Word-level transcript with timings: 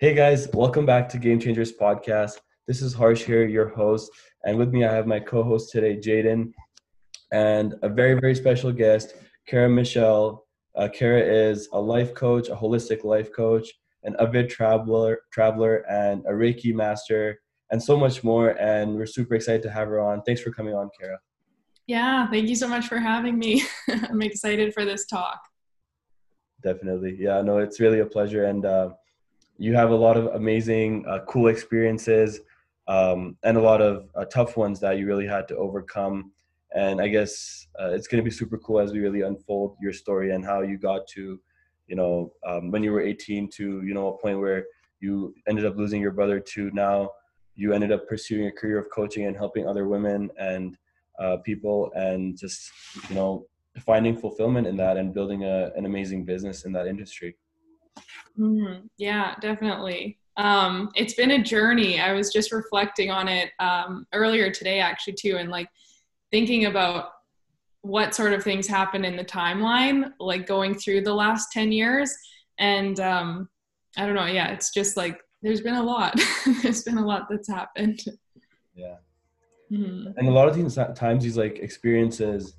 Hey 0.00 0.14
guys, 0.14 0.46
welcome 0.54 0.86
back 0.86 1.08
to 1.08 1.18
Game 1.18 1.40
Changers 1.40 1.72
Podcast. 1.72 2.34
This 2.68 2.82
is 2.82 2.94
Harsh 2.94 3.24
here, 3.24 3.44
your 3.44 3.66
host, 3.70 4.12
and 4.44 4.56
with 4.56 4.72
me 4.72 4.84
I 4.84 4.94
have 4.94 5.08
my 5.08 5.18
co-host 5.18 5.72
today, 5.72 5.96
Jayden, 5.96 6.52
and 7.32 7.74
a 7.82 7.88
very 7.88 8.14
very 8.14 8.36
special 8.36 8.70
guest, 8.70 9.14
Kara 9.48 9.68
Michelle. 9.68 10.46
Uh, 10.76 10.86
Kara 10.86 11.20
is 11.20 11.68
a 11.72 11.80
life 11.80 12.14
coach, 12.14 12.48
a 12.48 12.54
holistic 12.54 13.02
life 13.02 13.32
coach, 13.34 13.70
an 14.04 14.14
avid 14.20 14.48
traveler, 14.48 15.18
traveler, 15.32 15.78
and 15.90 16.24
a 16.26 16.30
Reiki 16.30 16.72
master, 16.72 17.40
and 17.72 17.82
so 17.82 17.96
much 17.96 18.22
more. 18.22 18.50
And 18.50 18.94
we're 18.94 19.04
super 19.04 19.34
excited 19.34 19.64
to 19.64 19.70
have 19.72 19.88
her 19.88 19.98
on. 19.98 20.22
Thanks 20.22 20.40
for 20.40 20.52
coming 20.52 20.74
on, 20.74 20.90
Kara. 20.96 21.18
Yeah, 21.88 22.30
thank 22.30 22.48
you 22.48 22.54
so 22.54 22.68
much 22.68 22.86
for 22.86 22.98
having 22.98 23.36
me. 23.36 23.64
I'm 23.88 24.22
excited 24.22 24.74
for 24.74 24.84
this 24.84 25.06
talk. 25.06 25.40
Definitely, 26.62 27.16
yeah. 27.18 27.42
No, 27.42 27.58
it's 27.58 27.80
really 27.80 27.98
a 27.98 28.06
pleasure, 28.06 28.44
and. 28.44 28.64
Uh, 28.64 28.90
you 29.58 29.74
have 29.74 29.90
a 29.90 29.96
lot 29.96 30.16
of 30.16 30.26
amazing, 30.26 31.04
uh, 31.06 31.20
cool 31.28 31.48
experiences 31.48 32.40
um, 32.86 33.36
and 33.42 33.56
a 33.56 33.60
lot 33.60 33.82
of 33.82 34.08
uh, 34.14 34.24
tough 34.24 34.56
ones 34.56 34.80
that 34.80 34.98
you 34.98 35.06
really 35.06 35.26
had 35.26 35.46
to 35.48 35.56
overcome. 35.56 36.32
And 36.74 37.00
I 37.00 37.08
guess 37.08 37.66
uh, 37.80 37.90
it's 37.90 38.06
going 38.06 38.22
to 38.22 38.24
be 38.24 38.34
super 38.34 38.56
cool 38.58 38.80
as 38.80 38.92
we 38.92 39.00
really 39.00 39.22
unfold 39.22 39.76
your 39.80 39.92
story 39.92 40.32
and 40.32 40.44
how 40.44 40.62
you 40.62 40.78
got 40.78 41.06
to, 41.08 41.40
you 41.86 41.96
know, 41.96 42.32
um, 42.46 42.70
when 42.70 42.82
you 42.82 42.92
were 42.92 43.00
18 43.00 43.50
to, 43.50 43.82
you 43.82 43.94
know, 43.94 44.14
a 44.14 44.18
point 44.18 44.38
where 44.38 44.64
you 45.00 45.34
ended 45.48 45.66
up 45.66 45.76
losing 45.76 46.00
your 46.00 46.12
brother 46.12 46.40
to 46.40 46.70
now 46.72 47.10
you 47.58 47.72
ended 47.72 47.90
up 47.90 48.06
pursuing 48.06 48.46
a 48.46 48.52
career 48.52 48.78
of 48.78 48.88
coaching 48.90 49.26
and 49.26 49.36
helping 49.36 49.66
other 49.66 49.88
women 49.88 50.30
and 50.38 50.78
uh, 51.18 51.38
people 51.38 51.90
and 51.96 52.38
just, 52.38 52.70
you 53.08 53.16
know, 53.16 53.46
finding 53.80 54.16
fulfillment 54.16 54.66
in 54.66 54.76
that 54.76 54.96
and 54.96 55.12
building 55.12 55.44
a, 55.44 55.72
an 55.74 55.84
amazing 55.84 56.24
business 56.24 56.64
in 56.64 56.72
that 56.72 56.86
industry. 56.86 57.36
Mm-hmm. 58.38 58.86
Yeah, 58.98 59.34
definitely. 59.40 60.18
Um, 60.36 60.90
it's 60.94 61.14
been 61.14 61.32
a 61.32 61.42
journey. 61.42 62.00
I 62.00 62.12
was 62.12 62.32
just 62.32 62.52
reflecting 62.52 63.10
on 63.10 63.26
it 63.28 63.50
um, 63.58 64.06
earlier 64.12 64.50
today, 64.50 64.80
actually, 64.80 65.14
too, 65.14 65.36
and 65.36 65.50
like 65.50 65.68
thinking 66.30 66.66
about 66.66 67.10
what 67.82 68.14
sort 68.14 68.32
of 68.32 68.42
things 68.42 68.66
happened 68.66 69.04
in 69.04 69.16
the 69.16 69.24
timeline, 69.24 70.12
like 70.20 70.46
going 70.46 70.74
through 70.74 71.02
the 71.02 71.14
last 71.14 71.50
10 71.52 71.72
years. 71.72 72.14
And 72.58 73.00
um, 73.00 73.48
I 73.96 74.06
don't 74.06 74.14
know, 74.14 74.26
yeah, 74.26 74.48
it's 74.48 74.72
just 74.72 74.96
like 74.96 75.20
there's 75.42 75.60
been 75.60 75.74
a 75.74 75.82
lot. 75.82 76.18
there's 76.62 76.82
been 76.82 76.98
a 76.98 77.06
lot 77.06 77.26
that's 77.28 77.48
happened. 77.48 78.00
Yeah. 78.74 78.96
Mm-hmm. 79.72 80.12
And 80.16 80.28
a 80.28 80.30
lot 80.30 80.48
of 80.48 80.94
times 80.94 81.22
these 81.22 81.36
like 81.36 81.58
experiences, 81.58 82.54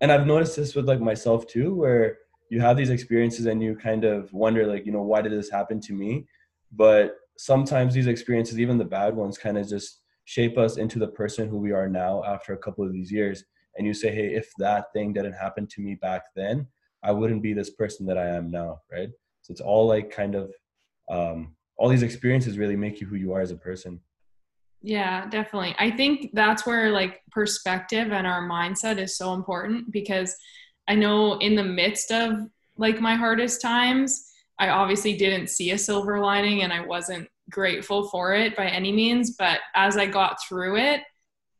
and 0.00 0.10
I've 0.12 0.26
noticed 0.26 0.56
this 0.56 0.74
with 0.74 0.88
like 0.88 1.00
myself 1.00 1.46
too, 1.46 1.74
where 1.74 2.18
you 2.50 2.60
have 2.60 2.76
these 2.76 2.90
experiences 2.90 3.46
and 3.46 3.62
you 3.62 3.76
kind 3.76 4.04
of 4.04 4.32
wonder 4.32 4.66
like 4.66 4.86
you 4.86 4.92
know 4.92 5.02
why 5.02 5.20
did 5.20 5.32
this 5.32 5.50
happen 5.50 5.80
to 5.82 5.92
me? 5.92 6.26
But 6.72 7.16
sometimes 7.36 7.94
these 7.94 8.06
experiences 8.06 8.58
even 8.58 8.78
the 8.78 8.84
bad 8.84 9.14
ones 9.14 9.38
kind 9.38 9.58
of 9.58 9.68
just 9.68 10.00
shape 10.24 10.58
us 10.58 10.76
into 10.76 10.98
the 10.98 11.08
person 11.08 11.48
who 11.48 11.58
we 11.58 11.72
are 11.72 11.88
now 11.88 12.22
after 12.24 12.52
a 12.52 12.58
couple 12.58 12.84
of 12.84 12.92
these 12.92 13.10
years. 13.10 13.44
And 13.76 13.86
you 13.86 13.94
say 13.94 14.12
hey 14.12 14.34
if 14.34 14.50
that 14.58 14.86
thing 14.92 15.12
didn't 15.12 15.34
happen 15.34 15.66
to 15.68 15.80
me 15.80 15.94
back 15.94 16.22
then 16.34 16.66
i 17.04 17.12
wouldn't 17.12 17.44
be 17.44 17.52
this 17.52 17.70
person 17.70 18.04
that 18.06 18.18
i 18.18 18.26
am 18.26 18.50
now 18.50 18.80
right? 18.90 19.08
So 19.42 19.52
it's 19.52 19.60
all 19.60 19.86
like 19.86 20.10
kind 20.10 20.34
of 20.34 20.52
um, 21.08 21.54
all 21.76 21.88
these 21.88 22.02
experiences 22.02 22.58
really 22.58 22.76
make 22.76 23.00
you 23.00 23.06
who 23.06 23.16
you 23.16 23.32
are 23.32 23.40
as 23.40 23.50
a 23.50 23.56
person. 23.56 24.00
Yeah 24.82 25.28
definitely. 25.28 25.74
I 25.78 25.90
think 25.90 26.30
that's 26.34 26.66
where 26.66 26.90
like 26.90 27.20
perspective 27.30 28.12
and 28.12 28.26
our 28.26 28.48
mindset 28.48 28.98
is 28.98 29.16
so 29.16 29.34
important 29.34 29.90
because 29.92 30.34
I 30.88 30.94
know 30.94 31.38
in 31.38 31.54
the 31.54 31.64
midst 31.64 32.10
of 32.10 32.48
like 32.76 33.00
my 33.00 33.14
hardest 33.14 33.60
times, 33.60 34.30
I 34.58 34.70
obviously 34.70 35.16
didn't 35.16 35.48
see 35.48 35.70
a 35.72 35.78
silver 35.78 36.18
lining 36.20 36.62
and 36.62 36.72
I 36.72 36.84
wasn't 36.84 37.28
grateful 37.50 38.08
for 38.08 38.34
it 38.34 38.56
by 38.56 38.66
any 38.66 38.90
means. 38.90 39.36
But 39.36 39.60
as 39.74 39.96
I 39.96 40.06
got 40.06 40.38
through 40.48 40.78
it, 40.78 41.02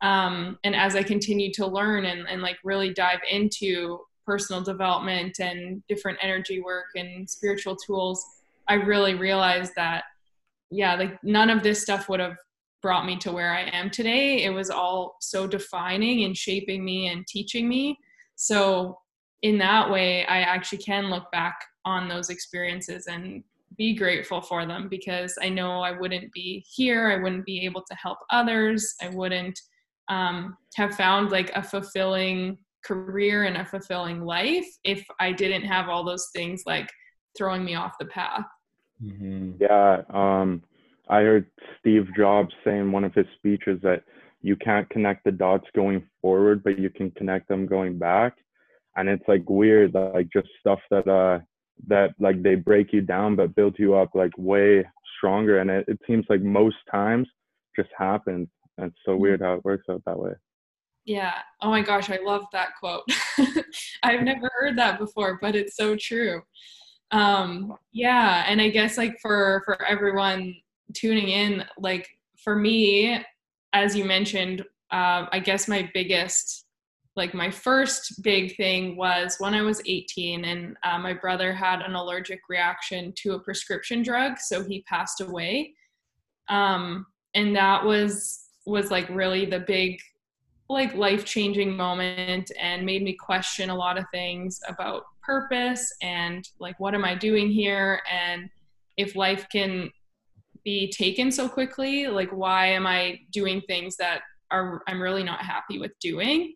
um, 0.01 0.59
and 0.65 0.75
as 0.75 0.97
I 0.97 1.03
continued 1.03 1.55
to 1.55 1.67
learn 1.67 2.05
and, 2.05 2.27
and 2.29 2.41
like 2.41 2.59
really 2.65 2.93
dive 2.93 3.21
into 3.31 4.01
personal 4.25 4.63
development 4.63 5.41
and 5.41 5.83
different 5.89 6.19
energy 6.23 6.61
work 6.61 6.87
and 6.97 7.29
spiritual 7.29 7.77
tools, 7.77 8.25
I 8.69 8.75
really 8.75 9.15
realized 9.15 9.73
that, 9.77 10.05
yeah, 10.71 10.95
like 10.95 11.23
none 11.25 11.51
of 11.51 11.63
this 11.63 11.83
stuff 11.83 12.09
would 12.09 12.21
have 12.21 12.37
brought 12.81 13.07
me 13.07 13.17
to 13.19 13.33
where 13.33 13.53
I 13.53 13.63
am 13.63 13.91
today. 13.91 14.45
It 14.45 14.51
was 14.51 14.71
all 14.71 15.17
so 15.21 15.47
defining 15.47 16.25
and 16.25 16.37
shaping 16.37 16.85
me 16.85 17.09
and 17.09 17.27
teaching 17.27 17.69
me. 17.69 17.99
So 18.37 18.99
in 19.43 19.59
that 19.59 19.91
way, 19.91 20.25
I 20.27 20.41
actually 20.41 20.79
can 20.79 21.11
look 21.11 21.31
back 21.31 21.61
on 21.85 22.09
those 22.09 22.31
experiences 22.31 23.07
and 23.07 23.43
be 23.77 23.95
grateful 23.95 24.41
for 24.41 24.67
them 24.67 24.89
because 24.89 25.39
I 25.41 25.49
know 25.49 25.81
I 25.81 25.93
wouldn't 25.93 26.33
be 26.33 26.65
here. 26.69 27.11
I 27.11 27.23
wouldn't 27.23 27.45
be 27.45 27.65
able 27.65 27.83
to 27.83 27.95
help 27.95 28.19
others. 28.31 28.95
I 29.01 29.09
wouldn't 29.11 29.59
um, 30.09 30.57
have 30.75 30.97
found 30.97 31.31
like 31.31 31.51
a 31.55 31.63
fulfilling 31.63 32.59
career 32.85 33.45
and 33.45 33.57
a 33.57 33.65
fulfilling 33.65 34.25
life 34.25 34.67
if 34.85 35.05
I 35.21 35.33
didn't 35.33 35.63
have 35.63 35.89
all 35.89 36.05
those 36.05 36.29
things 36.35 36.63
like 36.67 36.91
throwing 37.37 37.65
me 37.65 37.77
off 37.77 37.99
the 38.01 38.07
path. 38.07 38.47
Mm-hmm. 39.03 39.53
Yeah. 39.61 40.03
Um, 40.11 40.63
I 41.09 41.21
heard 41.21 41.47
Steve 41.79 42.09
Jobs 42.17 42.53
say 42.65 42.79
in 42.79 42.91
one 42.91 43.05
of 43.05 43.15
his 43.15 43.27
speeches 43.37 43.79
that 43.83 44.03
you 44.43 44.57
can't 44.57 44.89
connect 44.91 45.25
the 45.25 45.33
dots 45.33 45.67
going 45.75 46.05
forward, 46.21 46.65
but 46.65 46.79
you 46.79 46.91
can 46.91 47.11
connect 47.13 47.49
them 47.49 47.67
going 47.67 47.99
back 47.99 48.35
and 48.97 49.09
it's 49.09 49.25
like 49.29 49.49
weird 49.49 49.95
like 49.95 50.29
just 50.33 50.49
stuff 50.61 50.81
that 50.91 51.07
uh 51.09 51.39
that 51.87 52.11
like 52.19 52.43
they 52.43 52.57
break 52.57 52.93
you 52.93 53.01
down 53.01 53.37
but 53.37 53.55
build 53.55 53.77
you 53.79 53.95
up 53.95 54.11
like 54.15 54.33
way 54.37 54.85
stronger. 55.17 55.59
And 55.61 55.71
it, 55.71 55.85
it 55.89 55.99
seems 56.07 56.25
like 56.29 56.43
most 56.43 56.77
times 56.91 57.29
just 57.77 57.91
happens. 57.97 58.49
And 58.77 58.89
it's 58.89 58.97
so 59.05 59.13
mm-hmm. 59.13 59.23
weird 59.23 59.43
how 59.43 59.55
it 59.55 59.65
works 59.65 59.85
out 59.91 60.03
that 60.07 60.19
way. 60.19 60.33
Yeah. 61.05 61.35
Oh 61.63 61.71
my 61.71 61.81
gosh 61.81 62.11
i 62.11 62.19
love 62.23 62.45
that 62.53 62.71
quote. 62.79 63.05
I've 64.03 64.23
never 64.23 64.51
heard 64.61 64.77
that 64.79 64.99
before 64.99 65.39
but 65.41 65.57
it's 65.57 65.77
so 65.77 65.97
true. 65.97 66.43
Um 67.11 67.77
yeah. 67.93 68.45
And 68.47 68.61
i 68.61 68.69
guess 68.69 68.99
like 68.99 69.19
for 69.21 69.63
for 69.65 69.83
everyone 69.87 70.55
tuning 70.95 71.29
in 71.29 71.65
like 71.79 72.09
for 72.43 72.57
me 72.57 73.23
as 73.73 73.95
you 73.95 74.05
mentioned 74.05 74.63
uh, 74.91 75.27
i 75.33 75.39
guess 75.39 75.69
my 75.69 75.91
biggest 75.93 76.65
like 77.19 77.35
my 77.35 77.51
first 77.51 78.23
big 78.23 78.57
thing 78.57 78.97
was 78.97 79.35
when 79.41 79.53
I 79.53 79.61
was 79.61 79.83
18 79.85 80.45
and 80.45 80.77
uh, 80.85 81.01
my 81.01 81.13
brother 81.13 81.53
had 81.53 81.81
an 81.83 81.97
allergic 81.97 82.43
reaction 82.49 83.13
to 83.17 83.33
a 83.33 83.41
prescription 83.41 84.05
drug, 84.05 84.39
so 84.39 84.63
he 84.63 84.83
passed 84.83 85.21
away. 85.21 85.75
Um, 86.49 87.07
and 87.35 87.55
that 87.57 87.85
was 87.85 88.45
was 88.67 88.93
like 88.93 89.09
really 89.09 89.45
the 89.45 89.61
big 89.61 89.99
like 90.69 90.95
life 90.95 91.25
changing 91.25 91.77
moment 91.77 92.53
and 92.61 92.87
made 92.87 93.03
me 93.03 93.15
question 93.15 93.69
a 93.71 93.75
lot 93.75 93.99
of 93.99 94.05
things 94.13 94.61
about 94.69 95.03
purpose 95.23 95.93
and 96.03 96.49
like 96.61 96.79
what 96.79 96.95
am 96.95 97.05
I 97.05 97.15
doing 97.15 97.51
here 97.51 98.01
and 98.11 98.49
if 98.97 99.17
life 99.17 99.47
can 99.51 99.91
be 100.65 100.93
taken 100.93 101.33
so 101.33 101.49
quickly 101.49 102.07
like 102.07 102.31
why 102.31 102.67
am 102.67 102.87
I 102.87 103.21
doing 103.33 103.63
things 103.63 103.97
that 103.97 104.21
are 104.51 104.83
I'm 104.87 105.01
really 105.01 105.25
not 105.25 105.41
happy 105.41 105.79
with 105.79 105.99
doing 105.99 106.55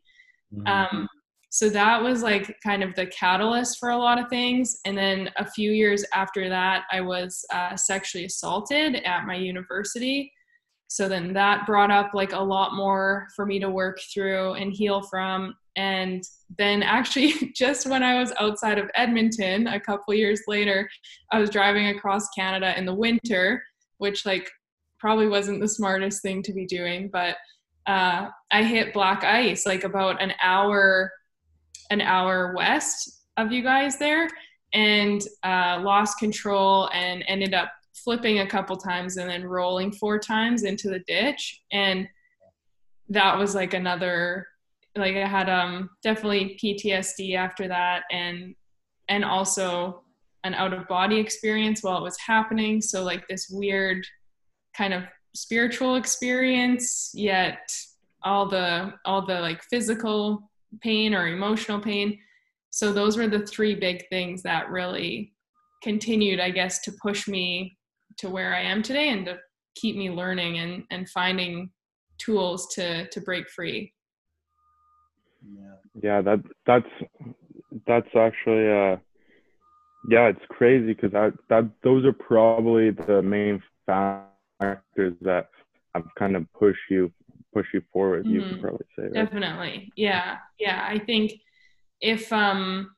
Mm-hmm. 0.55 0.67
Um, 0.67 1.09
so 1.51 1.69
that 1.69 2.03
was 2.03 2.23
like 2.23 2.57
kind 2.63 2.83
of 2.83 2.95
the 2.95 3.07
catalyst 3.07 3.79
for 3.79 3.91
a 3.91 3.97
lot 3.99 4.19
of 4.19 4.29
things. 4.31 4.79
And 4.87 4.97
then 4.97 5.29
a 5.37 5.45
few 5.45 5.71
years 5.71 6.03
after 6.15 6.49
that, 6.49 6.85
I 6.91 7.03
was 7.03 7.45
uh, 7.53 7.77
sexually 7.77 8.25
assaulted 8.25 8.97
at 9.05 9.27
my 9.27 9.35
university. 9.35 10.33
So 10.89 11.09
then 11.11 11.35
that 11.35 11.67
brought 11.67 11.91
up 11.91 12.13
like 12.15 12.33
a 12.33 12.41
lot 12.41 12.75
more 12.75 13.27
for 13.37 13.45
me 13.45 13.59
to 13.61 13.69
work 13.69 13.99
through 14.13 14.55
and 14.55 14.73
heal 14.73 15.03
from. 15.03 15.55
And 15.77 16.23
then 16.57 16.83
actually, 16.83 17.53
just 17.55 17.87
when 17.87 18.03
I 18.03 18.19
was 18.19 18.33
outside 18.41 18.79
of 18.79 18.91
Edmonton, 18.95 19.67
a 19.67 19.81
couple 19.81 20.15
years 20.15 20.41
later, 20.49 20.89
I 21.33 21.39
was 21.39 21.51
driving 21.51 21.89
across 21.89 22.29
Canada 22.31 22.77
in 22.79 22.87
the 22.87 22.95
winter, 22.95 23.63
which 23.99 24.25
like 24.25 24.51
probably 24.99 25.29
wasn't 25.29 25.61
the 25.61 25.69
smartest 25.69 26.23
thing 26.23 26.43
to 26.45 26.53
be 26.55 26.65
doing, 26.65 27.11
but 27.13 27.37
uh, 27.87 28.29
I 28.51 28.63
hit 28.63 28.93
black 28.93 29.25
ice 29.25 29.67
like 29.67 29.85
about 29.85 30.23
an 30.23 30.33
hour, 30.43 31.13
an 31.91 32.01
hour 32.01 32.55
west 32.57 33.25
of 33.37 33.53
you 33.53 33.63
guys 33.63 33.99
there, 33.99 34.29
and 34.73 35.23
uh, 35.43 35.81
lost 35.83 36.19
control 36.19 36.89
and 36.93 37.25
ended 37.27 37.55
up 37.55 37.73
flipping 37.95 38.41
a 38.41 38.47
couple 38.47 38.77
times 38.77 39.17
and 39.17 39.29
then 39.29 39.45
rolling 39.45 39.93
four 39.93 40.19
times 40.19 40.65
into 40.65 40.89
the 40.89 41.01
ditch. 41.01 41.61
And 41.73 42.09
that 43.09 43.39
was 43.39 43.55
like 43.55 43.75
another, 43.75 44.47
like 44.97 45.17
I 45.17 45.27
had 45.27 45.49
um 45.49 45.91
definitely 46.03 46.59
PTSD 46.63 47.37
after 47.37 47.69
that, 47.69 48.05
and 48.11 48.55
and 49.09 49.25
also 49.25 50.03
an 50.45 50.55
out 50.55 50.73
of 50.73 50.89
body 50.89 51.19
experience 51.19 51.83
while 51.83 51.99
it 51.99 52.03
was 52.03 52.19
happening. 52.19 52.81
So 52.81 53.05
like 53.05 53.27
this 53.29 53.49
weird 53.51 54.05
kind 54.77 54.95
of 54.95 55.05
spiritual 55.35 55.97
experience 55.97 57.11
yet 57.15 57.71
all 58.23 58.47
the 58.47 58.93
all 59.05 59.25
the 59.25 59.41
like 59.41 59.63
physical 59.65 60.51
pain 60.81 61.15
or 61.15 61.29
emotional 61.29 61.81
pain 61.81 62.19
so 62.71 62.93
those 62.93 63.17
were 63.17 63.29
the 63.29 63.47
three 63.47 63.75
big 63.75 64.09
things 64.09 64.43
that 64.43 64.71
really 64.71 65.33
continued 65.83 66.41
i 66.41 66.51
guess 66.51 66.81
to 66.81 66.93
push 67.03 67.27
me 67.27 67.77
to 68.19 68.29
where 68.29 68.55
I 68.55 68.61
am 68.61 68.83
today 68.83 69.11
and 69.11 69.27
to 69.27 69.39
keep 69.75 69.97
me 69.97 70.11
learning 70.11 70.59
and 70.59 70.85
and 70.91 71.09
finding 71.09 71.71
tools 72.19 72.69
to 72.75 73.09
to 73.09 73.21
break 73.21 73.49
free. 73.51 73.93
Yeah. 75.45 75.75
Yeah, 76.03 76.23
that 76.23 76.41
that's 76.67 76.89
that's 77.87 78.15
actually 78.17 78.69
uh 78.69 78.97
yeah, 80.09 80.29
it's 80.29 80.45
crazy 80.49 80.95
because 80.95 81.13
that 81.13 81.33
that 81.49 81.71
those 81.83 82.05
are 82.05 82.13
probably 82.13 82.91
the 82.91 83.23
main 83.23 83.63
factors 83.87 84.32
that 85.21 85.49
have 85.95 86.05
kind 86.19 86.37
of 86.37 86.47
push 86.53 86.77
you 86.91 87.13
push 87.53 87.67
you 87.75 87.83
forward. 87.93 88.25
Mm-hmm. 88.25 88.35
You 88.35 88.41
can 88.43 88.61
probably 88.61 88.87
say 88.97 89.05
right? 89.05 89.13
definitely, 89.15 89.93
yeah, 89.97 90.39
yeah. 90.59 90.87
I 90.89 90.99
think 90.99 91.33
if 92.01 92.33
um 92.33 92.91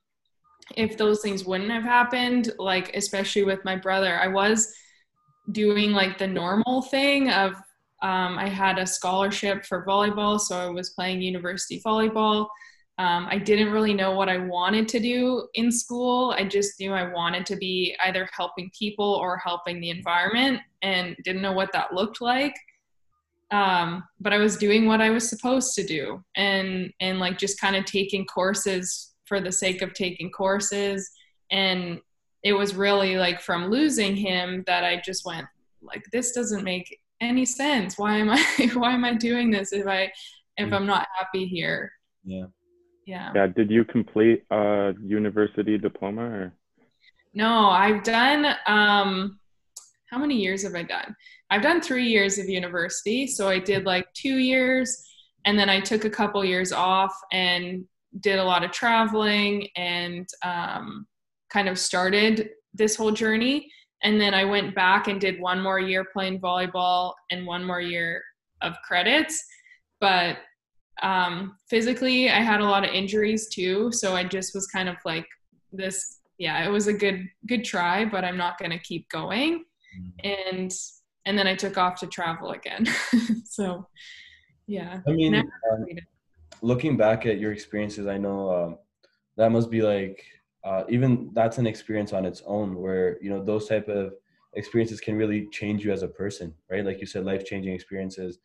if 0.77 0.97
those 0.97 1.21
things 1.21 1.45
wouldn't 1.45 1.71
have 1.71 1.83
happened, 1.83 2.53
like 2.59 2.95
especially 2.97 3.45
with 3.45 3.65
my 3.65 3.77
brother, 3.77 4.19
I 4.19 4.29
was 4.29 4.73
doing 5.53 5.93
like 5.93 6.17
the 6.19 6.27
normal 6.27 6.83
thing 6.83 7.31
of 7.31 7.55
um, 8.03 8.39
I 8.39 8.49
had 8.49 8.79
a 8.79 8.87
scholarship 8.87 9.65
for 9.65 9.85
volleyball, 9.87 10.39
so 10.39 10.57
I 10.57 10.69
was 10.69 10.91
playing 10.91 11.23
university 11.23 11.81
volleyball. 11.85 12.49
Um, 12.97 13.27
I 13.29 13.39
didn't 13.39 13.73
really 13.73 13.93
know 13.93 14.13
what 14.13 14.29
I 14.29 14.39
wanted 14.39 14.87
to 14.89 15.01
do 15.01 15.49
in 15.55 15.73
school. 15.73 16.33
I 16.39 16.45
just 16.45 16.79
knew 16.79 16.93
I 16.93 17.13
wanted 17.13 17.45
to 17.47 17.57
be 17.57 17.97
either 18.05 18.29
helping 18.33 18.71
people 18.79 19.19
or 19.21 19.37
helping 19.37 19.81
the 19.81 19.91
environment 19.91 20.61
and 20.83 21.17
didn't 21.25 21.43
know 21.43 21.53
what 21.53 21.73
that 21.73 21.93
looked 21.93 22.21
like. 22.21 22.55
Um, 23.51 24.05
but 24.21 24.33
I 24.33 24.39
was 24.39 24.57
doing 24.57 24.87
what 24.87 25.01
I 25.01 25.11
was 25.11 25.29
supposed 25.29 25.75
to 25.75 25.85
do 25.85 26.23
and, 26.37 26.93
and 27.01 27.19
like 27.19 27.37
just 27.37 27.61
kind 27.61 27.75
of 27.75 27.85
taking 27.85 28.27
courses 28.27 29.13
for 29.25 29.41
the 29.41 29.53
sake 29.53 29.83
of 29.83 29.93
taking 29.93 30.31
courses. 30.31 31.11
And 31.51 32.01
it 32.45 32.53
was 32.53 32.77
really 32.77 33.17
like 33.17 33.41
from 33.41 33.71
losing 33.71 34.15
him 34.15 34.63
that 34.69 34.85
I 34.85 35.03
just 35.05 35.27
went 35.27 35.47
like, 35.83 36.05
this 36.13 36.31
doesn't 36.31 36.63
make 36.63 37.01
any 37.21 37.45
sense. 37.45 37.99
Why 37.99 38.19
am 38.19 38.31
I, 38.31 38.71
why 38.75 38.93
am 38.93 39.05
I 39.05 39.15
doing 39.15 39.51
this 39.51 39.73
if 39.73 39.87
I, 39.87 40.13
if 40.57 40.71
mm. 40.71 40.73
I'm 40.73 40.87
not 40.87 41.09
happy 41.19 41.47
here? 41.47 41.91
Yeah 42.25 42.47
yeah. 43.07 43.33
Yeah 43.35 43.47
did 43.47 43.71
you 43.71 43.85
complete 43.85 44.45
a 44.51 44.95
university 45.03 45.79
diploma 45.79 46.23
or? 46.23 46.53
No 47.35 47.69
i've 47.69 48.03
done 48.03 48.47
um 48.67 49.39
how 50.11 50.19
many 50.19 50.37
years 50.37 50.63
have 50.63 50.75
i 50.75 50.83
done? 50.83 51.15
I've 51.51 51.63
done 51.63 51.81
three 51.81 52.07
years 52.07 52.39
of 52.39 52.49
university 52.49 53.27
so 53.27 53.49
i 53.49 53.59
did 53.59 53.85
like 53.85 54.07
two 54.15 54.37
years 54.39 55.05
and 55.45 55.59
then 55.59 55.69
i 55.69 55.81
took 55.81 56.05
a 56.05 56.11
couple 56.11 56.45
years 56.45 56.73
off 56.73 57.15
and 57.33 57.85
did 58.21 58.39
a 58.39 58.45
lot 58.45 58.65
of 58.65 58.71
traveling 58.71 59.69
and 59.77 60.29
um, 60.45 61.07
kind 61.51 61.69
of 61.69 61.79
started 61.79 62.51
this 62.73 62.97
whole 62.97 63.13
journey 63.13 63.71
and 64.03 64.21
then 64.21 64.35
i 64.35 64.45
went 64.45 64.75
back 64.75 65.09
and 65.09 65.21
did 65.21 65.41
one 65.41 65.61
more 65.61 65.81
year 65.81 66.05
playing 66.13 66.41
volleyball 66.41 67.13
and 67.31 67.47
one 67.47 67.65
more 67.65 67.81
year 67.81 68.23
of 68.63 68.75
credits 68.87 69.45
but 70.01 70.39
um, 71.03 71.57
physically 71.69 72.31
i 72.31 72.41
had 72.41 72.61
a 72.61 72.65
lot 72.65 72.85
of 72.85 72.91
injuries 72.91 73.49
too 73.49 73.91
so 73.93 74.15
i 74.15 74.23
just 74.23 74.55
was 74.55 74.67
kind 74.67 74.89
of 74.89 74.97
like 75.05 75.27
this 75.73 76.21
yeah 76.39 76.65
it 76.65 76.71
was 76.71 76.87
a 76.87 76.93
good 76.93 77.27
good 77.47 77.65
try 77.65 78.05
but 78.05 78.25
i'm 78.25 78.37
not 78.37 78.59
going 78.59 78.71
to 78.71 78.79
keep 78.79 79.09
going. 79.09 79.65
Mm. 79.99 80.13
and 80.25 80.73
and 81.27 81.39
then 81.39 81.47
i 81.47 81.55
took 81.55 81.79
off 81.79 81.99
to 82.01 82.07
travel 82.07 82.51
again. 82.53 82.87
So 83.47 83.87
yeah. 84.67 85.01
I 85.07 85.13
mean 85.13 85.37
um, 85.37 85.87
looking 86.61 86.97
back 86.97 87.25
at 87.25 87.39
your 87.39 87.53
experiences 87.53 88.09
i 88.09 88.19
know 88.19 88.51
um, 88.51 88.79
that 89.37 89.53
must 89.53 89.71
be 89.71 89.83
like 89.83 90.25
uh, 90.65 90.83
even 90.89 91.31
that's 91.35 91.59
an 91.59 91.67
experience 91.67 92.13
on 92.13 92.25
its 92.25 92.43
own 92.47 92.75
where 92.77 93.23
you 93.23 93.31
know 93.31 93.45
those 93.45 93.69
type 93.69 93.89
of 93.89 94.15
experiences 94.55 95.01
can 95.01 95.15
really 95.17 95.47
change 95.53 95.85
you 95.85 95.93
as 95.93 96.03
a 96.03 96.09
person 96.09 96.55
right? 96.71 96.85
Like 96.85 97.01
you 97.01 97.07
said 97.07 97.25
life 97.25 97.45
changing 97.45 97.75
experiences 97.75 98.39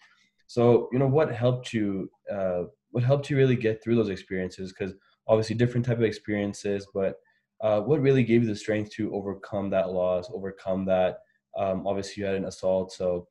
so, 0.50 0.90
you 0.92 0.98
know, 0.98 1.06
what 1.06 1.32
helped 1.32 1.74
you? 1.74 2.10
Uh, 2.30 2.64
what 2.90 3.04
helped 3.04 3.30
you 3.30 3.38
really 3.38 3.56
get 3.56 3.84
through 3.84 3.96
those 3.96 4.10
experiences? 4.10 4.74
Because 4.74 4.96
obviously, 5.28 5.56
different 5.56 5.86
type 5.86 5.98
of 5.98 6.04
experiences, 6.04 6.88
but 6.92 7.18
uh, 7.62 7.82
what 7.82 8.02
really 8.02 8.24
gave 8.24 8.42
you 8.42 8.50
the 8.50 8.56
strength 8.56 8.90
to 8.94 9.14
overcome 9.14 9.70
that 9.70 9.92
loss, 9.92 10.28
overcome 10.34 10.86
that? 10.86 11.20
Um, 11.56 11.86
obviously, 11.86 12.22
you 12.22 12.26
had 12.26 12.34
an 12.34 12.46
assault, 12.46 12.92
so 12.92 13.28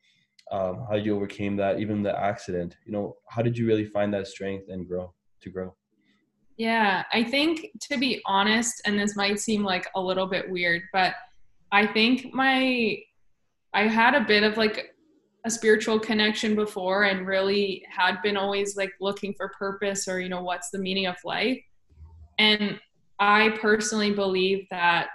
um, 0.53 0.87
how 0.89 0.95
did 0.95 1.07
you 1.07 1.17
overcame 1.17 1.57
that? 1.57 1.81
Even 1.81 2.05
the 2.05 2.17
accident, 2.17 2.77
you 2.87 2.93
know, 2.93 3.17
how 3.29 3.43
did 3.43 3.59
you 3.59 3.67
really 3.67 3.85
find 3.85 4.15
that 4.15 4.29
strength 4.29 4.67
and 4.69 4.87
grow 4.87 5.13
to 5.41 5.51
grow? 5.51 5.75
Yeah, 6.57 7.03
I 7.13 7.25
think 7.25 7.67
to 7.91 7.99
be 7.99 8.23
honest, 8.27 8.81
and 8.85 8.97
this 8.97 9.17
might 9.17 9.41
seem 9.41 9.65
like 9.65 9.89
a 9.97 10.01
little 10.01 10.27
bit 10.29 10.49
weird, 10.49 10.83
but 10.93 11.15
I 11.73 11.85
think 11.85 12.33
my 12.33 12.97
I 13.75 13.89
had 13.89 14.15
a 14.15 14.21
bit 14.21 14.45
of 14.45 14.57
like 14.57 14.95
a 15.45 15.51
spiritual 15.51 15.99
connection 15.99 16.55
before 16.55 17.05
and 17.05 17.27
really 17.27 17.85
had 17.89 18.21
been 18.23 18.37
always 18.37 18.77
like 18.77 18.93
looking 19.01 19.33
for 19.35 19.53
purpose 19.59 20.09
or 20.09 20.21
you 20.21 20.29
know 20.29 20.43
what's 20.43 20.71
the 20.71 20.79
meaning 20.79 21.07
of 21.07 21.17
life. 21.25 21.61
And 22.39 22.79
i 23.21 23.51
personally 23.61 24.13
believe 24.13 24.67
that 24.71 25.09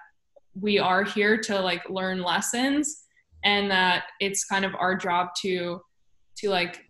we 0.59 0.77
are 0.77 1.03
here 1.03 1.37
to 1.37 1.59
like 1.59 1.89
learn 1.89 2.21
lessons 2.21 3.03
and 3.45 3.71
that 3.71 4.05
it's 4.19 4.45
kind 4.45 4.65
of 4.65 4.75
our 4.75 4.95
job 4.95 5.29
to 5.41 5.81
to 6.37 6.49
like 6.49 6.83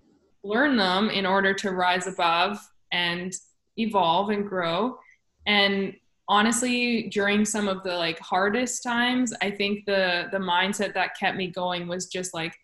learn 0.44 0.76
them 0.76 1.10
in 1.10 1.26
order 1.26 1.54
to 1.54 1.72
rise 1.72 2.08
above 2.08 2.58
and 2.92 3.34
evolve 3.78 4.30
and 4.30 4.48
grow. 4.48 4.98
And 5.46 5.94
honestly 6.30 7.10
during 7.10 7.44
some 7.44 7.68
of 7.68 7.84
the 7.84 7.94
like 7.94 8.18
hardest 8.20 8.82
times 8.82 9.34
i 9.42 9.52
think 9.52 9.86
the 9.86 10.24
the 10.32 10.38
mindset 10.38 10.94
that 10.94 11.18
kept 11.20 11.36
me 11.36 11.48
going 11.48 11.86
was 11.86 12.06
just 12.06 12.34
like 12.34 12.56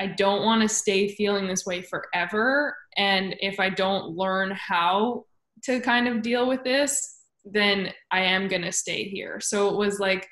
I 0.00 0.08
don't 0.08 0.44
want 0.44 0.62
to 0.62 0.68
stay 0.68 1.08
feeling 1.08 1.46
this 1.46 1.64
way 1.64 1.82
forever. 1.82 2.76
And 2.96 3.36
if 3.40 3.60
I 3.60 3.70
don't 3.70 4.16
learn 4.16 4.50
how 4.50 5.24
to 5.64 5.80
kind 5.80 6.08
of 6.08 6.22
deal 6.22 6.48
with 6.48 6.64
this, 6.64 7.20
then 7.44 7.92
I 8.10 8.20
am 8.20 8.48
going 8.48 8.62
to 8.62 8.72
stay 8.72 9.04
here. 9.04 9.40
So 9.40 9.68
it 9.68 9.76
was 9.76 10.00
like 10.00 10.26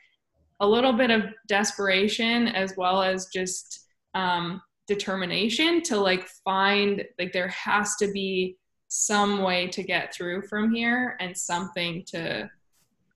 a 0.61 0.67
little 0.67 0.93
bit 0.93 1.11
of 1.11 1.25
desperation 1.49 2.49
as 2.49 2.75
well 2.76 3.03
as 3.03 3.26
just 3.26 3.87
um, 4.14 4.61
determination 4.87 5.82
to 5.82 5.97
like 5.97 6.29
find 6.44 7.05
like 7.19 7.32
there 7.32 7.49
has 7.49 7.97
to 7.97 8.11
be 8.11 8.56
some 8.88 9.43
way 9.43 9.69
to 9.69 9.82
get 9.82 10.14
through 10.14 10.43
from 10.43 10.75
here 10.75 11.17
and 11.20 11.37
something 11.37 12.05
to 12.09 12.50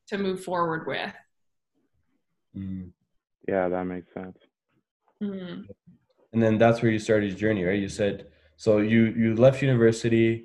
to 0.09 0.19
move 0.19 0.43
forward 0.43 0.87
with. 0.87 1.13
Mm. 2.57 2.91
Yeah, 3.49 3.69
that 3.69 3.85
makes 3.85 4.13
sense. 4.15 4.39
Mm 5.23 5.67
and 6.37 6.43
then 6.43 6.59
that's 6.59 6.83
where 6.83 6.93
you 6.93 6.99
started 6.99 7.31
your 7.31 7.39
journey 7.39 7.65
right 7.65 7.81
you 7.81 7.89
said 7.89 8.27
so 8.57 8.77
you 8.77 9.07
you 9.17 9.35
left 9.35 9.63
university 9.63 10.45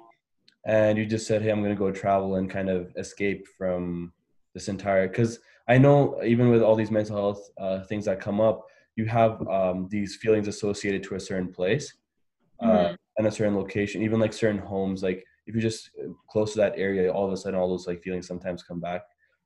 and 0.66 0.98
you 0.98 1.06
just 1.06 1.28
said 1.28 1.42
hey 1.42 1.50
i'm 1.50 1.62
going 1.62 1.76
to 1.76 1.78
go 1.78 1.92
travel 1.92 2.36
and 2.36 2.50
kind 2.50 2.70
of 2.70 2.94
escape 2.96 3.46
from 3.58 4.14
this 4.54 4.70
entire 4.70 5.10
because 5.10 5.40
i 5.68 5.78
know 5.78 6.18
even 6.24 6.50
with 6.50 6.62
all 6.62 6.78
these 6.78 6.92
mental 6.92 7.18
health 7.18 7.50
uh, 7.58 7.82
things 7.82 8.06
that 8.06 8.22
come 8.22 8.40
up 8.40 8.68
you 8.96 9.06
have 9.06 9.46
um, 9.50 9.88
these 9.90 10.16
feelings 10.16 10.48
associated 10.48 11.04
to 11.04 11.16
a 11.16 11.20
certain 11.20 11.52
place 11.52 11.94
uh, 12.62 12.68
mm-hmm. 12.68 12.96
and 13.18 13.28
a 13.28 13.32
certain 13.32 13.58
location 13.58 14.02
even 14.02 14.20
like 14.20 14.32
certain 14.32 14.62
homes 14.62 15.04
like 15.04 15.26
if 15.46 15.54
you're 15.54 15.62
just 15.62 15.90
close 16.30 16.54
to 16.54 16.58
that 16.58 16.74
area 16.78 17.12
all 17.12 17.28
of 17.28 17.34
a 17.34 17.38
sudden 17.38 17.60
all 17.60 17.68
those 17.68 17.86
like 17.86 18.02
feelings 18.02 18.28
sometimes 18.28 18.64
come 18.64 18.80
back 18.80 19.02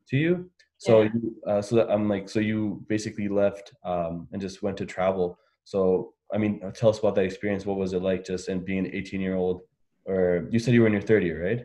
to 0.08 0.16
you 0.16 0.48
so 0.78 1.02
yeah. 1.02 1.10
you, 1.12 1.36
uh, 1.48 1.62
so 1.62 1.76
that 1.76 1.90
i'm 1.90 2.08
like 2.08 2.30
so 2.30 2.40
you 2.40 2.84
basically 2.88 3.28
left 3.28 3.74
um, 3.84 4.28
and 4.32 4.40
just 4.40 4.62
went 4.62 4.78
to 4.78 4.86
travel 4.86 5.40
so 5.64 6.14
I 6.34 6.38
mean, 6.38 6.62
uh, 6.64 6.72
tell 6.72 6.90
us 6.90 7.00
about 7.00 7.16
that 7.16 7.26
experience. 7.26 7.66
What 7.66 7.78
was 7.78 7.94
it 7.94 8.02
like 8.02 8.26
just 8.26 8.50
in 8.50 8.64
being 8.64 8.86
18 8.86 9.22
year 9.22 9.36
old, 9.36 9.62
or 10.06 10.48
you 10.52 10.60
said 10.60 10.74
you 10.74 10.82
were 10.82 10.88
in 10.88 10.94
your 10.94 11.02
30, 11.02 11.32
right? 11.32 11.62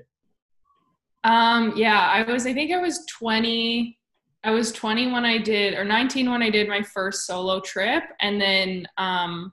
Um, 1.25 1.75
yeah, 1.77 2.01
I 2.01 2.23
was, 2.23 2.47
I 2.47 2.55
think 2.55 2.73
I 2.73 2.79
was 2.79 3.05
20, 3.19 3.99
I 4.45 4.51
was 4.51 4.73
20 4.73 5.13
when 5.13 5.25
I 5.25 5.39
did, 5.39 5.75
or 5.75 5.85
19 5.85 6.31
when 6.31 6.43
I 6.43 6.51
did 6.51 6.69
my 6.69 6.83
first 6.83 7.27
solo 7.27 7.61
trip. 7.61 8.05
And 8.21 8.41
then, 8.41 8.87
um, 8.97 9.53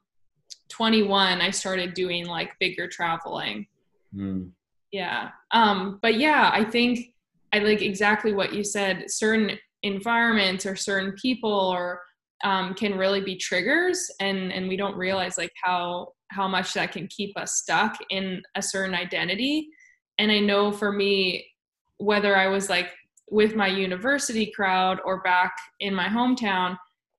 21, 0.69 1.41
I 1.41 1.49
started 1.49 1.93
doing 1.93 2.25
like 2.25 2.51
bigger 2.59 2.87
traveling. 2.87 3.67
Mm. 4.15 4.51
Yeah. 4.91 5.29
Um, 5.51 5.99
but 6.01 6.15
yeah, 6.15 6.49
I 6.53 6.63
think 6.63 7.13
I 7.53 7.59
like 7.59 7.81
exactly 7.81 8.33
what 8.33 8.53
you 8.53 8.63
said. 8.63 9.09
Certain 9.09 9.57
environments 9.83 10.65
or 10.65 10.75
certain 10.75 11.13
people 11.13 11.51
or 11.51 12.01
um, 12.43 12.73
can 12.73 12.97
really 12.97 13.21
be 13.21 13.35
triggers 13.35 14.09
and 14.19 14.51
and 14.51 14.67
we 14.67 14.77
don't 14.77 14.95
realize 14.95 15.37
like 15.37 15.53
how 15.63 16.13
how 16.29 16.47
much 16.47 16.73
that 16.73 16.91
can 16.91 17.07
keep 17.07 17.37
us 17.37 17.53
stuck 17.57 17.97
in 18.09 18.41
a 18.55 18.61
certain 18.61 18.95
identity. 18.95 19.69
And 20.19 20.31
i 20.31 20.39
know 20.39 20.71
for 20.71 20.91
me 20.91 21.45
whether 21.97 22.35
i 22.35 22.47
was 22.47 22.69
like 22.69 22.89
with 23.29 23.55
my 23.55 23.67
university 23.67 24.51
crowd 24.55 24.99
or 25.05 25.21
back 25.21 25.53
in 25.79 25.93
my 25.93 26.07
hometown 26.07 26.77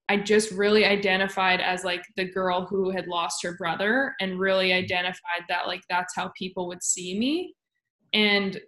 i 0.08 0.16
just 0.16 0.50
really 0.52 0.84
identified 0.84 1.60
as 1.60 1.84
like 1.84 2.02
the 2.16 2.24
girl 2.24 2.66
who 2.66 2.90
had 2.90 3.06
lost 3.06 3.42
her 3.42 3.56
brother 3.56 4.14
and 4.20 4.40
really 4.40 4.72
identified 4.72 5.42
that 5.48 5.66
like 5.66 5.82
that's 5.88 6.14
how 6.16 6.30
people 6.36 6.66
would 6.66 6.82
see 6.82 7.18
me. 7.18 7.54
And 8.12 8.60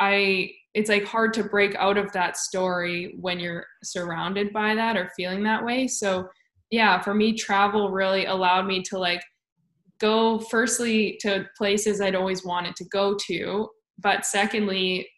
i 0.00 0.50
it's 0.74 0.88
like 0.88 1.04
hard 1.04 1.32
to 1.32 1.42
break 1.42 1.74
out 1.76 1.96
of 1.96 2.12
that 2.12 2.36
story 2.36 3.16
when 3.20 3.40
you're 3.40 3.66
surrounded 3.82 4.52
by 4.52 4.74
that 4.74 4.96
or 4.96 5.10
feeling 5.16 5.42
that 5.42 5.64
way 5.64 5.88
so 5.88 6.28
yeah, 6.70 7.00
for 7.00 7.14
me, 7.14 7.32
travel 7.32 7.90
really 7.90 8.26
allowed 8.26 8.66
me 8.66 8.82
to 8.84 8.98
like 8.98 9.22
go 10.00 10.38
firstly 10.38 11.18
to 11.20 11.46
places 11.56 12.00
I'd 12.00 12.14
always 12.14 12.44
wanted 12.44 12.76
to 12.76 12.84
go 12.84 13.16
to, 13.26 13.68
but 13.98 14.26
secondly, 14.26 15.08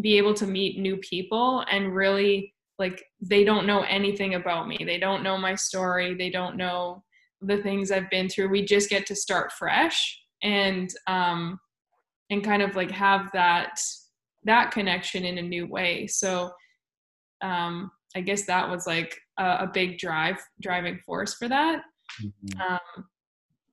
be 0.00 0.16
able 0.16 0.34
to 0.34 0.46
meet 0.46 0.78
new 0.78 0.96
people 0.98 1.64
and 1.70 1.94
really 1.94 2.54
like 2.78 3.04
they 3.20 3.42
don't 3.42 3.66
know 3.66 3.82
anything 3.82 4.34
about 4.34 4.68
me. 4.68 4.78
They 4.84 4.98
don't 4.98 5.24
know 5.24 5.36
my 5.36 5.54
story. 5.54 6.14
They 6.14 6.30
don't 6.30 6.56
know 6.56 7.02
the 7.40 7.58
things 7.62 7.90
I've 7.90 8.10
been 8.10 8.28
through. 8.28 8.48
We 8.50 8.64
just 8.64 8.90
get 8.90 9.06
to 9.06 9.16
start 9.16 9.52
fresh 9.52 10.20
and 10.42 10.88
um 11.08 11.58
and 12.30 12.44
kind 12.44 12.62
of 12.62 12.76
like 12.76 12.92
have 12.92 13.28
that 13.32 13.80
that 14.48 14.70
connection 14.72 15.24
in 15.24 15.38
a 15.38 15.42
new 15.42 15.66
way. 15.66 16.06
So 16.06 16.50
um 17.42 17.90
I 18.16 18.20
guess 18.20 18.46
that 18.46 18.68
was 18.68 18.86
like 18.86 19.14
a, 19.38 19.44
a 19.44 19.70
big 19.72 19.98
drive 19.98 20.38
driving 20.60 20.98
force 21.04 21.34
for 21.34 21.48
that. 21.48 21.82
Mm-hmm. 22.22 22.60
Um 22.60 23.04